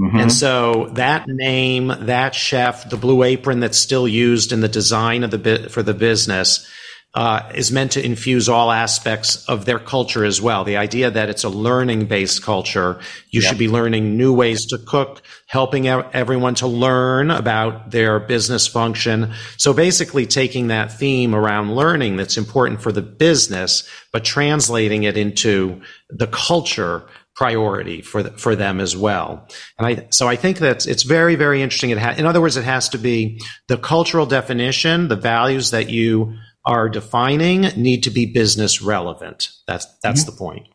Mm-hmm. 0.00 0.16
And 0.16 0.32
so 0.32 0.90
that 0.92 1.26
name, 1.26 1.88
that 1.88 2.34
chef, 2.34 2.88
the 2.88 2.96
blue 2.96 3.24
apron 3.24 3.60
that's 3.60 3.78
still 3.78 4.06
used 4.06 4.52
in 4.52 4.60
the 4.60 4.68
design 4.68 5.24
of 5.24 5.30
the 5.30 5.38
bit 5.38 5.72
for 5.72 5.82
the 5.82 5.94
business, 5.94 6.66
uh, 7.14 7.50
is 7.54 7.72
meant 7.72 7.92
to 7.92 8.04
infuse 8.04 8.48
all 8.48 8.70
aspects 8.70 9.44
of 9.46 9.64
their 9.64 9.78
culture 9.78 10.24
as 10.24 10.40
well. 10.40 10.62
The 10.62 10.76
idea 10.76 11.10
that 11.10 11.30
it's 11.30 11.42
a 11.42 11.48
learning 11.48 12.06
based 12.06 12.42
culture. 12.42 13.00
You 13.30 13.40
yep. 13.40 13.48
should 13.48 13.58
be 13.58 13.68
learning 13.68 14.16
new 14.16 14.32
ways 14.32 14.66
to 14.66 14.78
cook, 14.78 15.22
helping 15.46 15.88
everyone 15.88 16.54
to 16.56 16.66
learn 16.66 17.30
about 17.30 17.90
their 17.90 18.20
business 18.20 18.68
function. 18.68 19.32
So 19.56 19.72
basically 19.72 20.26
taking 20.26 20.68
that 20.68 20.92
theme 20.92 21.34
around 21.34 21.74
learning 21.74 22.18
that's 22.18 22.36
important 22.36 22.82
for 22.82 22.92
the 22.92 23.02
business, 23.02 23.88
but 24.12 24.24
translating 24.24 25.02
it 25.02 25.16
into 25.16 25.80
the 26.10 26.28
culture 26.28 27.08
priority 27.38 28.02
for 28.02 28.24
the, 28.24 28.30
for 28.32 28.56
them 28.56 28.80
as 28.80 28.96
well. 28.96 29.46
And 29.78 29.86
I 29.86 30.06
so 30.10 30.26
I 30.26 30.34
think 30.34 30.58
that 30.58 30.88
it's 30.88 31.04
very 31.04 31.36
very 31.36 31.62
interesting. 31.62 31.90
It 31.90 31.98
ha- 31.98 32.16
in 32.18 32.26
other 32.26 32.40
words, 32.40 32.56
it 32.56 32.64
has 32.64 32.88
to 32.88 32.98
be 32.98 33.40
the 33.68 33.78
cultural 33.78 34.26
definition, 34.26 35.06
the 35.06 35.14
values 35.14 35.70
that 35.70 35.88
you 35.88 36.34
are 36.64 36.88
defining 36.88 37.60
need 37.76 38.02
to 38.02 38.10
be 38.10 38.26
business 38.26 38.82
relevant. 38.82 39.50
That's 39.68 39.86
that's 40.02 40.22
mm-hmm. 40.22 40.30
the 40.32 40.36
point. 40.36 40.68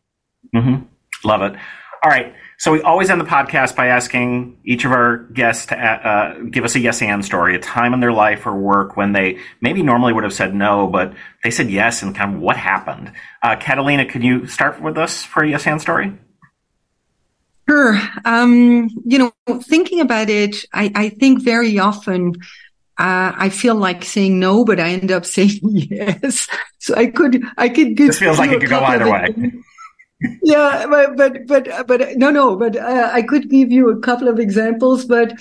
Mm-hmm. 0.55 1.27
Love 1.27 1.41
it. 1.41 1.59
All 2.01 2.09
right. 2.09 2.33
So 2.57 2.71
we 2.71 2.81
always 2.81 3.09
end 3.09 3.19
the 3.19 3.25
podcast 3.25 3.75
by 3.75 3.87
asking 3.87 4.57
each 4.63 4.85
of 4.85 4.93
our 4.93 5.17
guests 5.17 5.65
to 5.65 5.77
uh, 5.77 6.39
give 6.49 6.63
us 6.63 6.75
a 6.75 6.79
yes 6.79 7.01
and 7.01 7.25
story, 7.25 7.57
a 7.57 7.59
time 7.59 7.93
in 7.93 7.99
their 7.99 8.13
life 8.13 8.45
or 8.45 8.55
work 8.55 8.95
when 8.95 9.11
they 9.11 9.39
maybe 9.59 9.83
normally 9.83 10.13
would 10.13 10.23
have 10.23 10.33
said 10.33 10.55
no, 10.55 10.87
but 10.87 11.13
they 11.43 11.51
said 11.51 11.69
yes, 11.69 12.01
and 12.01 12.15
kind 12.15 12.35
of 12.35 12.41
what 12.41 12.55
happened. 12.55 13.11
Uh, 13.41 13.57
Catalina, 13.57 14.05
can 14.05 14.21
you 14.21 14.47
start 14.47 14.81
with 14.81 14.97
us 14.97 15.25
for 15.25 15.43
a 15.43 15.49
yes 15.49 15.67
and 15.67 15.81
story? 15.81 16.13
Sure. 17.69 17.99
Um, 18.25 18.89
you 19.05 19.17
know, 19.19 19.33
thinking 19.61 20.01
about 20.01 20.29
it, 20.29 20.65
I, 20.73 20.91
I 20.95 21.09
think 21.09 21.41
very 21.41 21.79
often 21.79 22.35
uh, 22.97 23.31
I 23.35 23.49
feel 23.49 23.75
like 23.75 24.03
saying 24.03 24.39
no, 24.39 24.65
but 24.65 24.79
I 24.79 24.89
end 24.89 25.11
up 25.11 25.25
saying 25.35 25.59
yes. 25.63 26.47
So 26.79 26.95
I 26.95 27.07
could, 27.07 27.43
I 27.57 27.69
could 27.69 27.95
give. 27.95 28.07
This 28.07 28.19
feels 28.19 28.37
like 28.37 28.51
it 28.51 28.59
could 28.59 28.69
go 28.69 28.79
either 28.79 29.09
way. 29.09 29.51
yeah, 30.43 30.85
but 30.89 31.17
but 31.17 31.47
but 31.47 31.87
but 31.87 32.17
no, 32.17 32.29
no. 32.29 32.55
But 32.55 32.75
uh, 32.75 33.09
I 33.13 33.21
could 33.21 33.49
give 33.49 33.71
you 33.71 33.89
a 33.89 33.99
couple 33.99 34.27
of 34.27 34.39
examples, 34.39 35.05
but 35.05 35.33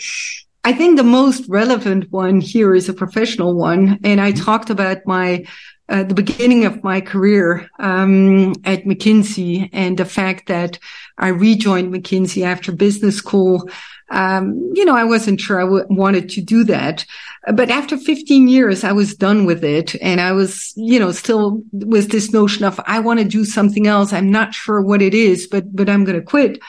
I 0.65 0.73
think 0.73 0.97
the 0.97 1.05
most 1.05 1.49
relevant 1.49 2.11
one 2.13 2.41
here 2.41 2.75
is 2.75 2.89
a 2.89 2.95
professional 2.95 3.55
one, 3.55 3.99
and 4.05 4.21
I 4.21 4.33
talked 4.33 4.71
about 4.71 4.99
my 5.07 5.45
uh, 5.89 6.05
the 6.05 6.15
beginning 6.15 6.65
of 6.65 6.83
my 6.83 7.01
career 7.01 7.69
um, 7.79 8.55
at 8.65 8.85
McKinsey 8.85 9.69
and 9.73 9.99
the 9.99 10.05
fact 10.05 10.47
that 10.47 10.79
I 11.23 11.29
rejoined 11.29 11.95
McKinsey 11.95 12.45
after 12.45 12.73
business 12.73 13.17
school. 13.17 13.71
Um, 14.11 14.73
you 14.75 14.85
know, 14.85 14.95
I 14.95 15.05
wasn't 15.05 15.41
sure 15.41 15.59
I 15.59 15.65
w- 15.65 15.87
wanted 15.89 16.29
to 16.31 16.43
do 16.43 16.65
that. 16.65 17.07
But 17.55 17.71
after 17.71 17.97
15 17.97 18.49
years, 18.49 18.85
I 18.85 18.93
was 18.93 19.15
done 19.15 19.47
with 19.47 19.65
it. 19.65 19.95
And 20.03 20.21
I 20.21 20.33
was, 20.33 20.73
you 20.77 20.99
know, 20.99 21.13
still 21.13 21.63
with 21.73 22.11
this 22.11 22.33
notion 22.33 22.65
of, 22.65 22.79
I 22.87 22.99
want 22.99 23.21
to 23.21 23.25
do 23.25 23.45
something 23.45 23.87
else. 23.87 24.13
I'm 24.13 24.31
not 24.31 24.53
sure 24.53 24.83
what 24.83 25.01
it 25.01 25.15
is, 25.15 25.47
but, 25.47 25.75
but 25.75 25.89
I'm 25.89 26.05
going 26.05 26.19
to 26.19 26.27
quit. 26.27 26.61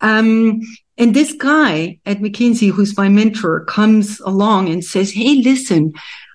Um, 0.00 0.60
and 0.98 1.14
this 1.14 1.32
guy 1.32 1.98
at 2.04 2.18
McKinsey, 2.18 2.70
who's 2.70 2.96
my 2.96 3.08
mentor, 3.08 3.64
comes 3.64 4.20
along 4.20 4.68
and 4.68 4.84
says, 4.84 5.12
Hey, 5.12 5.36
listen, 5.36 5.92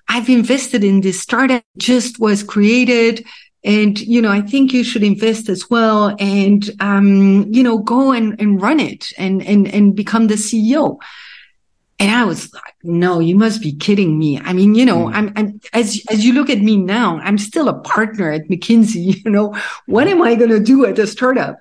I've 0.08 0.28
invested 0.28 0.82
in 0.82 1.02
this 1.02 1.20
startup, 1.20 1.62
just 1.76 2.18
was 2.18 2.42
created. 2.42 3.24
And, 3.64 3.98
you 4.00 4.22
know, 4.22 4.30
I 4.30 4.40
think 4.40 4.72
you 4.72 4.84
should 4.84 5.02
invest 5.02 5.48
as 5.48 5.68
well 5.68 6.14
and, 6.18 6.70
um, 6.80 7.46
you 7.52 7.62
know, 7.62 7.78
go 7.78 8.12
and, 8.12 8.40
and 8.40 8.62
run 8.62 8.78
it 8.78 9.12
and, 9.18 9.42
and, 9.42 9.66
and 9.66 9.96
become 9.96 10.28
the 10.28 10.34
CEO. 10.34 10.98
And 11.98 12.12
I 12.12 12.24
was 12.24 12.52
like, 12.54 12.76
no, 12.84 13.18
you 13.18 13.34
must 13.34 13.60
be 13.60 13.74
kidding 13.74 14.16
me. 14.16 14.40
I 14.40 14.52
mean, 14.52 14.76
you 14.76 14.84
know, 14.84 15.06
mm. 15.06 15.14
I'm, 15.14 15.32
I'm, 15.34 15.60
as, 15.72 16.00
as 16.08 16.24
you 16.24 16.32
look 16.32 16.48
at 16.48 16.60
me 16.60 16.76
now, 16.76 17.18
I'm 17.18 17.38
still 17.38 17.68
a 17.68 17.80
partner 17.80 18.30
at 18.30 18.48
McKinsey. 18.48 19.22
You 19.24 19.30
know, 19.30 19.56
what 19.86 20.06
am 20.06 20.22
I 20.22 20.36
going 20.36 20.50
to 20.50 20.60
do 20.60 20.86
at 20.86 20.98
a 20.98 21.06
startup? 21.06 21.58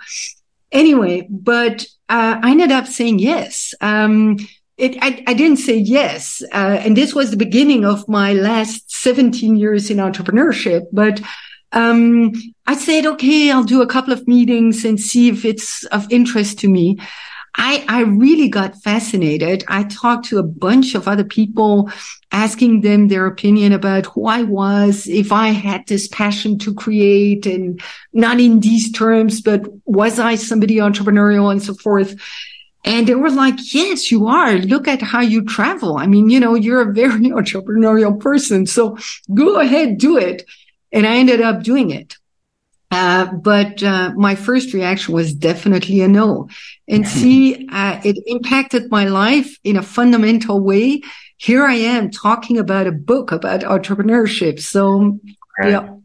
Anyway, 0.72 1.28
but, 1.30 1.86
uh, 2.10 2.40
I 2.42 2.52
ended 2.52 2.72
up 2.72 2.86
saying 2.86 3.20
yes. 3.20 3.74
Um, 3.82 4.38
it, 4.78 4.96
I, 5.02 5.24
I, 5.26 5.34
didn't 5.34 5.58
say 5.58 5.76
yes. 5.76 6.44
Uh, 6.54 6.78
and 6.82 6.96
this 6.96 7.16
was 7.16 7.32
the 7.32 7.38
beginning 7.38 7.84
of 7.84 8.08
my 8.08 8.34
last 8.34 8.92
17 8.92 9.56
years 9.56 9.90
in 9.90 9.98
entrepreneurship. 9.98 10.84
But 10.94 11.20
um, 11.72 12.32
I 12.66 12.76
said, 12.76 13.06
okay, 13.06 13.52
I'll 13.52 13.64
do 13.64 13.82
a 13.82 13.88
couple 13.88 14.14
of 14.14 14.28
meetings 14.28 14.86
and 14.86 15.00
see 15.00 15.30
if 15.30 15.46
it's 15.46 15.84
of 15.86 16.12
interest 16.12 16.60
to 16.60 16.68
me. 16.68 16.98
I, 17.60 17.84
I 17.88 18.02
really 18.02 18.50
got 18.50 18.76
fascinated. 18.84 19.64
I 19.68 19.84
talked 19.84 20.26
to 20.26 20.38
a 20.38 20.44
bunch 20.44 20.94
of 20.94 21.08
other 21.08 21.24
people, 21.24 21.90
asking 22.32 22.82
them 22.82 23.08
their 23.08 23.26
opinion 23.26 23.74
about 23.74 24.06
who 24.06 24.28
I 24.28 24.44
was, 24.44 25.08
if 25.08 25.32
I 25.32 25.50
had 25.50 25.88
this 25.88 26.08
passion 26.08 26.60
to 26.60 26.74
create 26.74 27.48
and 27.48 27.82
not 28.14 28.40
in 28.40 28.60
these 28.60 28.92
terms, 28.92 29.42
but 29.42 29.64
was 29.86 30.20
I 30.20 30.36
somebody 30.36 30.76
entrepreneurial 30.76 31.52
and 31.52 31.62
so 31.62 31.74
forth. 31.74 32.16
And 32.86 33.08
they 33.08 33.16
were 33.16 33.32
like, 33.32 33.56
yes, 33.74 34.12
you 34.12 34.28
are. 34.28 34.54
Look 34.54 34.88
at 34.88 35.02
how 35.02 35.22
you 35.22 35.44
travel. 35.44 35.98
I 35.98 36.06
mean, 36.06 36.30
you 36.30 36.40
know, 36.40 36.54
you're 36.54 36.90
a 36.90 36.94
very 36.94 37.12
entrepreneurial 37.32 38.20
person. 38.20 38.68
So 38.68 38.98
go 39.34 39.60
ahead, 39.60 39.98
do 39.98 40.16
it. 40.16 40.46
And 40.92 41.06
I 41.06 41.18
ended 41.18 41.42
up 41.42 41.64
doing 41.64 41.92
it. 41.92 42.16
Uh, 42.90 43.26
but 43.34 43.84
uh, 43.84 44.14
my 44.16 44.36
first 44.36 44.74
reaction 44.74 45.14
was 45.14 45.34
definitely 45.34 46.02
a 46.02 46.08
no. 46.08 46.48
And 46.88 47.06
see, 47.06 47.68
uh, 47.70 48.00
it 48.04 48.18
impacted 48.26 48.90
my 48.90 49.06
life 49.06 49.58
in 49.64 49.76
a 49.76 49.84
fundamental 49.84 50.62
way. 50.62 51.02
Here 51.36 51.66
I 51.66 51.76
am 51.76 52.10
talking 52.12 52.58
about 52.58 52.88
a 52.88 52.94
book 52.94 53.32
about 53.32 53.62
entrepreneurship. 53.62 54.62
So, 54.62 55.20
Great. 55.60 55.72
yeah. 55.72 55.96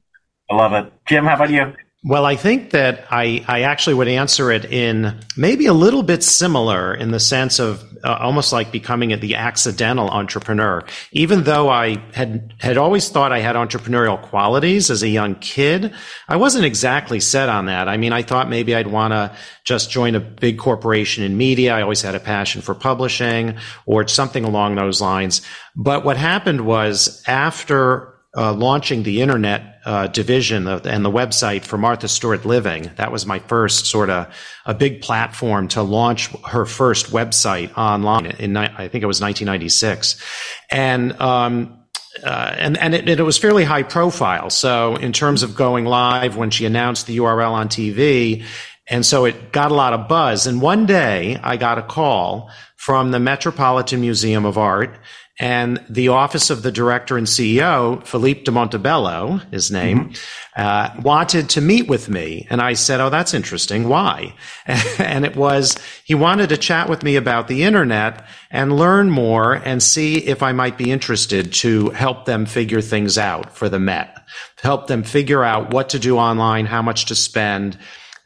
I 0.50 0.54
love 0.54 0.72
it. 0.72 0.92
Jim, 1.06 1.24
how 1.24 1.36
about 1.36 1.50
you? 1.50 1.72
Well, 2.04 2.24
I 2.24 2.34
think 2.34 2.70
that 2.70 3.06
I, 3.12 3.44
I 3.46 3.62
actually 3.62 3.94
would 3.94 4.08
answer 4.08 4.50
it 4.50 4.64
in 4.64 5.20
maybe 5.36 5.66
a 5.66 5.72
little 5.72 6.02
bit 6.02 6.24
similar 6.24 6.92
in 6.92 7.12
the 7.12 7.20
sense 7.20 7.60
of 7.60 7.84
uh, 8.02 8.18
almost 8.20 8.52
like 8.52 8.72
becoming 8.72 9.16
the 9.20 9.36
accidental 9.36 10.10
entrepreneur. 10.10 10.84
Even 11.12 11.44
though 11.44 11.68
I 11.68 11.98
had, 12.12 12.54
had 12.58 12.76
always 12.76 13.08
thought 13.08 13.30
I 13.30 13.38
had 13.38 13.54
entrepreneurial 13.54 14.20
qualities 14.20 14.90
as 14.90 15.04
a 15.04 15.08
young 15.08 15.36
kid, 15.36 15.94
I 16.28 16.34
wasn't 16.34 16.64
exactly 16.64 17.20
set 17.20 17.48
on 17.48 17.66
that. 17.66 17.86
I 17.86 17.96
mean, 17.96 18.12
I 18.12 18.22
thought 18.22 18.50
maybe 18.50 18.74
I'd 18.74 18.88
want 18.88 19.12
to 19.12 19.36
just 19.62 19.88
join 19.88 20.16
a 20.16 20.20
big 20.20 20.58
corporation 20.58 21.22
in 21.22 21.36
media. 21.36 21.72
I 21.72 21.82
always 21.82 22.02
had 22.02 22.16
a 22.16 22.20
passion 22.20 22.62
for 22.62 22.74
publishing 22.74 23.56
or 23.86 24.08
something 24.08 24.42
along 24.42 24.74
those 24.74 25.00
lines. 25.00 25.40
But 25.76 26.04
what 26.04 26.16
happened 26.16 26.62
was 26.62 27.22
after 27.28 28.11
uh, 28.36 28.52
launching 28.52 29.02
the 29.02 29.20
internet 29.20 29.80
uh, 29.84 30.06
division 30.06 30.66
of, 30.66 30.86
and 30.86 31.04
the 31.04 31.10
website 31.10 31.64
for 31.64 31.76
Martha 31.76 32.08
Stewart 32.08 32.44
Living. 32.44 32.90
That 32.96 33.12
was 33.12 33.26
my 33.26 33.38
first 33.40 33.86
sort 33.86 34.10
of 34.10 34.32
a 34.64 34.74
big 34.74 35.02
platform 35.02 35.68
to 35.68 35.82
launch 35.82 36.28
her 36.46 36.64
first 36.64 37.10
website 37.10 37.76
online 37.76 38.26
in 38.26 38.56
I 38.56 38.88
think 38.88 39.02
it 39.02 39.06
was 39.06 39.20
1996, 39.20 40.22
and 40.70 41.20
um, 41.20 41.78
uh, 42.22 42.54
and 42.56 42.78
and 42.78 42.94
it, 42.94 43.08
it, 43.08 43.22
was 43.22 43.38
fairly 43.38 43.64
high 43.64 43.82
profile. 43.82 44.50
So 44.50 44.96
in 44.96 45.12
terms 45.12 45.42
of 45.42 45.54
going 45.54 45.84
live, 45.84 46.36
when 46.36 46.50
she 46.50 46.64
announced 46.64 47.06
the 47.06 47.18
URL 47.18 47.52
on 47.52 47.68
TV, 47.68 48.44
And 48.88 49.06
so 49.06 49.24
it 49.24 49.52
got 49.52 49.70
a 49.70 49.74
lot 49.74 49.92
of 49.92 50.08
buzz. 50.08 50.46
And 50.46 50.60
one 50.60 50.86
day 50.86 51.38
I 51.42 51.56
got 51.56 51.78
a 51.78 51.82
call 51.82 52.50
from 52.76 53.12
the 53.12 53.20
Metropolitan 53.20 54.00
Museum 54.00 54.44
of 54.44 54.58
Art 54.58 54.98
and 55.42 55.84
the 55.90 56.06
office 56.06 56.50
of 56.50 56.62
the 56.62 56.70
director 56.70 57.18
and 57.18 57.26
CEO, 57.26 58.06
Philippe 58.06 58.44
de 58.44 58.52
Montebello, 58.52 59.40
his 59.50 59.72
name, 59.72 60.10
mm-hmm. 60.10 60.62
uh, 60.62 61.02
wanted 61.02 61.48
to 61.50 61.60
meet 61.60 61.88
with 61.88 62.08
me. 62.08 62.46
And 62.48 62.62
I 62.62 62.74
said, 62.74 63.00
Oh, 63.00 63.10
that's 63.10 63.34
interesting. 63.34 63.88
Why? 63.88 64.36
and 65.00 65.24
it 65.24 65.34
was, 65.34 65.76
he 66.04 66.14
wanted 66.14 66.50
to 66.50 66.56
chat 66.56 66.88
with 66.88 67.02
me 67.02 67.16
about 67.16 67.48
the 67.48 67.64
internet 67.64 68.24
and 68.52 68.78
learn 68.78 69.10
more 69.10 69.54
and 69.54 69.82
see 69.82 70.18
if 70.18 70.44
I 70.44 70.52
might 70.52 70.78
be 70.78 70.92
interested 70.92 71.52
to 71.54 71.90
help 71.90 72.24
them 72.24 72.46
figure 72.46 72.80
things 72.80 73.18
out 73.18 73.56
for 73.56 73.68
the 73.68 73.80
Met, 73.80 74.24
help 74.62 74.86
them 74.86 75.02
figure 75.02 75.42
out 75.42 75.74
what 75.74 75.88
to 75.88 75.98
do 75.98 76.18
online, 76.18 76.66
how 76.66 76.82
much 76.82 77.06
to 77.06 77.16
spend, 77.16 77.76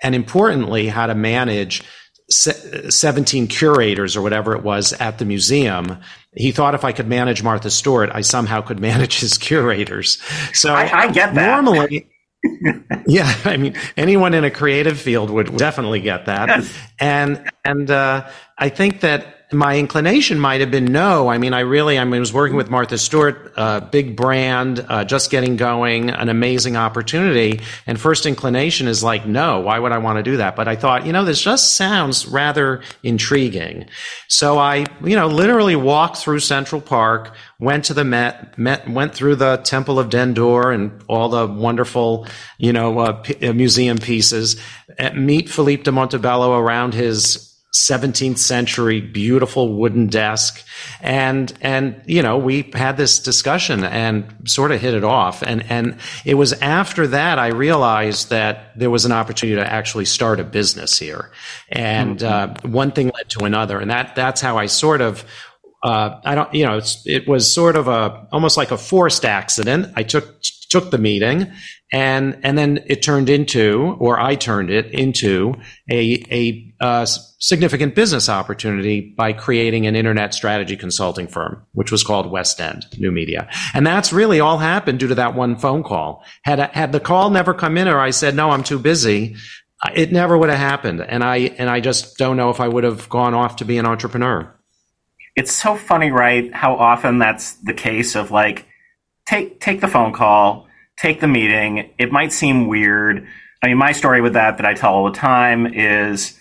and 0.02 0.14
importantly, 0.14 0.88
how 0.88 1.06
to 1.06 1.14
manage 1.14 1.82
17 2.28 3.46
curators 3.46 4.16
or 4.16 4.22
whatever 4.22 4.54
it 4.56 4.64
was 4.64 4.92
at 4.94 5.18
the 5.18 5.24
museum. 5.24 5.98
He 6.37 6.53
thought 6.53 6.74
if 6.74 6.84
I 6.84 6.93
could 6.93 7.09
manage 7.09 7.43
Martha 7.43 7.70
Stewart, 7.70 8.11
I 8.12 8.20
somehow 8.20 8.61
could 8.61 8.78
manage 8.80 9.20
his 9.20 9.39
curators. 9.39 10.20
So 10.53 10.74
I, 10.74 10.91
I 10.93 11.11
get 11.11 11.34
that. 11.34 11.64
Normally, 11.64 12.09
yeah, 13.07 13.32
I 13.45 13.57
mean, 13.57 13.74
anyone 13.97 14.34
in 14.34 14.45
a 14.45 14.51
creative 14.51 14.99
field 14.99 15.30
would 15.30 15.57
definitely 15.57 16.01
get 16.01 16.26
that. 16.26 16.49
Yes. 16.49 16.78
And, 16.99 17.51
and, 17.64 17.91
uh, 17.91 18.28
I 18.59 18.68
think 18.68 19.01
that 19.01 19.36
my 19.53 19.78
inclination 19.78 20.40
might 20.40 20.61
have 20.61 20.72
been 20.72 20.86
no. 20.86 21.28
I 21.28 21.38
mean, 21.38 21.55
I 21.55 21.61
really, 21.61 21.99
I 21.99 22.05
mean, 22.05 22.14
I 22.14 22.18
was 22.18 22.32
working 22.32 22.57
with 22.57 22.68
Martha 22.68 22.99
Stewart, 22.99 23.53
uh, 23.57 23.78
big 23.78 24.16
brand, 24.16 24.84
uh, 24.88 25.05
just 25.05 25.30
getting 25.30 25.57
going, 25.57 26.11
an 26.11 26.28
amazing 26.28 26.76
opportunity. 26.76 27.61
And 27.86 28.01
first 28.01 28.26
inclination 28.26 28.88
is 28.88 29.05
like, 29.05 29.24
no, 29.24 29.61
why 29.61 29.78
would 29.78 29.92
I 29.92 29.99
want 29.99 30.16
to 30.16 30.24
do 30.24 30.38
that? 30.38 30.57
But 30.57 30.66
I 30.66 30.74
thought, 30.74 31.07
you 31.07 31.12
know, 31.12 31.24
this 31.24 31.40
just 31.40 31.76
sounds 31.76 32.26
rather 32.26 32.82
intriguing. 33.05 33.86
So 34.26 34.59
I, 34.59 34.86
you 35.05 35.14
know, 35.14 35.28
literally 35.28 35.76
walked 35.76 36.16
through 36.16 36.40
Central 36.40 36.80
Park, 36.80 37.32
went 37.61 37.84
to 37.84 37.94
the 37.94 38.05
Met, 38.05 38.59
Met 38.59 38.88
went 38.88 39.14
through 39.14 39.36
the 39.36 39.59
Temple 39.59 40.01
of 40.01 40.09
Dendur 40.09 40.74
and 40.74 41.05
all 41.07 41.28
the 41.28 41.47
wonderful, 41.47 42.26
you 42.59 42.72
know, 42.72 42.99
uh, 42.99 43.12
p- 43.12 43.47
uh, 43.47 43.53
museum 43.53 43.99
pieces, 43.99 44.61
meet 45.14 45.49
Philippe 45.49 45.84
de 45.84 45.92
Montebello 45.92 46.59
around 46.59 46.94
his 46.94 47.45
17th 47.76 48.38
century 48.38 49.00
beautiful 49.00 49.74
wooden 49.74 50.06
desk 50.06 50.64
and 51.00 51.52
and 51.60 52.00
you 52.06 52.22
know 52.22 52.38
we 52.38 52.70
had 52.74 52.96
this 52.96 53.18
discussion 53.18 53.84
and 53.84 54.34
sort 54.44 54.72
of 54.72 54.80
hit 54.80 54.94
it 54.94 55.04
off 55.04 55.42
and 55.42 55.62
and 55.70 55.96
it 56.24 56.34
was 56.34 56.52
after 56.54 57.06
that 57.06 57.38
I 57.38 57.48
realized 57.48 58.30
that 58.30 58.72
there 58.76 58.90
was 58.90 59.04
an 59.04 59.12
opportunity 59.12 59.60
to 59.60 59.72
actually 59.72 60.06
start 60.06 60.40
a 60.40 60.44
business 60.44 60.98
here 60.98 61.30
and 61.68 62.18
mm-hmm. 62.18 62.66
uh, 62.66 62.70
one 62.70 62.92
thing 62.92 63.10
led 63.14 63.28
to 63.30 63.44
another 63.44 63.78
and 63.78 63.90
that 63.90 64.14
that's 64.14 64.40
how 64.40 64.56
I 64.56 64.66
sort 64.66 65.00
of 65.00 65.24
uh, 65.82 66.20
I 66.24 66.34
don't, 66.34 66.52
you 66.52 66.64
know, 66.64 66.80
it 67.04 67.28
was 67.28 67.52
sort 67.52 67.76
of 67.76 67.86
a 67.86 68.26
almost 68.32 68.56
like 68.56 68.72
a 68.72 68.78
forced 68.78 69.24
accident. 69.24 69.92
I 69.94 70.02
took 70.02 70.42
took 70.76 70.90
the 70.90 70.98
meeting, 70.98 71.50
and 71.90 72.38
and 72.42 72.58
then 72.58 72.84
it 72.86 73.02
turned 73.02 73.30
into, 73.30 73.96
or 73.98 74.20
I 74.20 74.34
turned 74.34 74.70
it 74.70 74.86
into 74.92 75.54
a 75.90 76.22
a 76.30 76.74
uh, 76.84 77.06
significant 77.06 77.94
business 77.94 78.28
opportunity 78.28 79.14
by 79.16 79.32
creating 79.32 79.86
an 79.86 79.96
internet 79.96 80.34
strategy 80.34 80.76
consulting 80.76 81.28
firm, 81.28 81.64
which 81.72 81.90
was 81.90 82.02
called 82.04 82.30
West 82.30 82.60
End 82.60 82.84
New 82.98 83.10
Media, 83.10 83.48
and 83.72 83.86
that's 83.86 84.12
really 84.12 84.38
all 84.38 84.58
happened 84.58 84.98
due 84.98 85.08
to 85.08 85.14
that 85.14 85.34
one 85.34 85.56
phone 85.56 85.82
call. 85.82 86.22
Had 86.42 86.58
had 86.58 86.92
the 86.92 87.00
call 87.00 87.30
never 87.30 87.54
come 87.54 87.78
in, 87.78 87.88
or 87.88 87.98
I 87.98 88.10
said 88.10 88.34
no, 88.34 88.50
I'm 88.50 88.62
too 88.62 88.78
busy, 88.78 89.36
it 89.94 90.12
never 90.12 90.36
would 90.36 90.50
have 90.50 90.58
happened, 90.58 91.00
and 91.00 91.24
I 91.24 91.36
and 91.58 91.70
I 91.70 91.80
just 91.80 92.18
don't 92.18 92.36
know 92.36 92.50
if 92.50 92.60
I 92.60 92.68
would 92.68 92.84
have 92.84 93.08
gone 93.08 93.32
off 93.32 93.56
to 93.56 93.64
be 93.64 93.78
an 93.78 93.86
entrepreneur. 93.86 94.54
It's 95.36 95.52
so 95.52 95.74
funny, 95.74 96.10
right? 96.10 96.52
How 96.52 96.76
often 96.76 97.18
that's 97.18 97.54
the 97.62 97.74
case 97.74 98.14
of 98.14 98.30
like 98.30 98.66
take 99.26 99.58
take 99.60 99.80
the 99.80 99.88
phone 99.88 100.12
call 100.12 100.65
take 100.99 101.20
the 101.20 101.28
meeting. 101.28 101.92
It 101.99 102.12
might 102.12 102.32
seem 102.32 102.66
weird. 102.66 103.26
I 103.62 103.68
mean, 103.68 103.78
my 103.78 103.92
story 103.92 104.20
with 104.20 104.34
that 104.34 104.59
that 104.59 104.66
I 104.66 104.74
tell 104.74 104.92
all 104.94 105.05
the 105.11 105.16
time 105.16 105.66
is 105.66 106.38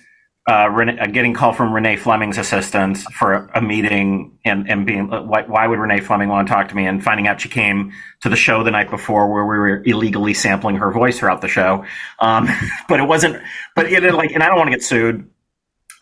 uh, 0.48 0.70
Rene, 0.70 1.00
uh, 1.00 1.08
getting 1.08 1.34
call 1.34 1.54
from 1.54 1.74
Renee 1.74 1.96
Fleming's 1.96 2.38
assistant 2.38 2.98
for 2.98 3.50
a 3.56 3.62
meeting 3.62 4.38
and, 4.46 4.70
and 4.70 4.86
being, 4.86 5.12
uh, 5.12 5.24
why, 5.24 5.42
why, 5.42 5.66
would 5.66 5.80
Renee 5.80 6.02
Fleming 6.02 6.30
want 6.30 6.48
to 6.48 6.54
talk 6.54 6.70
to 6.70 6.76
me? 6.76 6.86
And 6.86 7.04
finding 7.04 7.28
out 7.28 7.42
she 7.42 7.50
came 7.50 7.94
to 8.22 8.30
the 8.30 8.36
show 8.36 8.64
the 8.64 8.70
night 8.70 8.92
before 8.92 9.32
where 9.32 9.44
we 9.44 9.58
were 9.58 9.84
illegally 9.84 10.36
sampling 10.36 10.76
her 10.76 10.92
voice 10.92 11.18
throughout 11.18 11.42
the 11.42 11.48
show. 11.48 11.86
Um, 12.20 12.48
but 12.88 13.00
it 13.00 13.04
wasn't, 13.04 13.42
but 13.76 13.92
it 13.92 14.04
like, 14.14 14.34
and 14.34 14.44
I 14.44 14.48
don't 14.48 14.58
want 14.58 14.68
to 14.68 14.76
get 14.76 14.84
sued, 14.84 15.28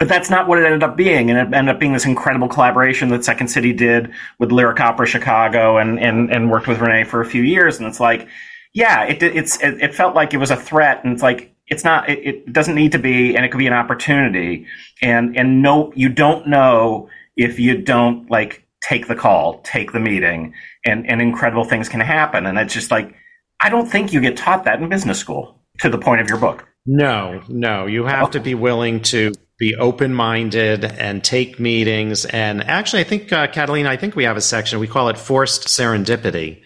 but 0.03 0.09
that's 0.09 0.29
not 0.29 0.49
what 0.49 0.59
it 0.59 0.65
ended 0.65 0.83
up 0.83 0.97
being. 0.97 1.29
And 1.29 1.39
it 1.39 1.55
ended 1.55 1.73
up 1.73 1.79
being 1.79 1.93
this 1.93 2.03
incredible 2.03 2.49
collaboration 2.49 3.07
that 3.11 3.23
Second 3.23 3.47
City 3.47 3.71
did 3.71 4.11
with 4.37 4.51
Lyric 4.51 4.77
Opera 4.81 5.07
Chicago 5.07 5.77
and, 5.77 5.97
and, 5.97 6.29
and 6.29 6.51
worked 6.51 6.67
with 6.67 6.79
Renee 6.79 7.05
for 7.05 7.21
a 7.21 7.25
few 7.25 7.41
years. 7.41 7.77
And 7.77 7.87
it's 7.87 8.01
like, 8.01 8.27
yeah, 8.73 9.05
it, 9.05 9.23
it's, 9.23 9.63
it, 9.63 9.81
it 9.81 9.95
felt 9.95 10.13
like 10.13 10.33
it 10.33 10.39
was 10.39 10.51
a 10.51 10.57
threat. 10.57 11.05
And 11.05 11.13
it's 11.13 11.21
like, 11.21 11.55
it's 11.67 11.85
not, 11.85 12.09
it, 12.09 12.19
it 12.19 12.51
doesn't 12.51 12.75
need 12.75 12.91
to 12.91 12.99
be, 12.99 13.33
and 13.33 13.45
it 13.45 13.51
could 13.51 13.59
be 13.59 13.67
an 13.67 13.71
opportunity. 13.71 14.67
And, 15.01 15.37
and 15.37 15.61
no, 15.61 15.93
you 15.95 16.09
don't 16.09 16.49
know 16.49 17.07
if 17.37 17.57
you 17.57 17.81
don't 17.81 18.29
like 18.29 18.67
take 18.81 19.07
the 19.07 19.15
call, 19.15 19.61
take 19.61 19.93
the 19.93 20.01
meeting 20.01 20.53
and, 20.85 21.09
and 21.09 21.21
incredible 21.21 21.63
things 21.63 21.87
can 21.87 22.01
happen. 22.01 22.45
And 22.45 22.57
it's 22.57 22.73
just 22.73 22.91
like, 22.91 23.15
I 23.61 23.69
don't 23.69 23.85
think 23.85 24.11
you 24.11 24.19
get 24.19 24.35
taught 24.35 24.65
that 24.65 24.81
in 24.81 24.89
business 24.89 25.17
school 25.17 25.61
to 25.79 25.89
the 25.89 25.97
point 25.97 26.19
of 26.19 26.27
your 26.27 26.39
book. 26.39 26.67
No, 26.85 27.41
no, 27.47 27.85
you 27.85 28.03
have 28.03 28.31
to 28.31 28.41
be 28.41 28.53
willing 28.53 29.01
to 29.03 29.31
be 29.63 29.75
open 29.75 30.13
minded 30.13 30.83
and 30.83 31.23
take 31.23 31.57
meetings. 31.57 32.25
And 32.25 32.61
actually, 32.63 32.99
I 32.99 33.05
think, 33.05 33.31
uh, 33.31 33.47
Catalina, 33.47 33.89
I 33.89 33.95
think 33.95 34.13
we 34.13 34.25
have 34.25 34.35
a 34.35 34.41
section, 34.41 34.79
we 34.79 34.87
call 34.87 35.07
it 35.07 35.17
forced 35.17 35.67
serendipity. 35.67 36.61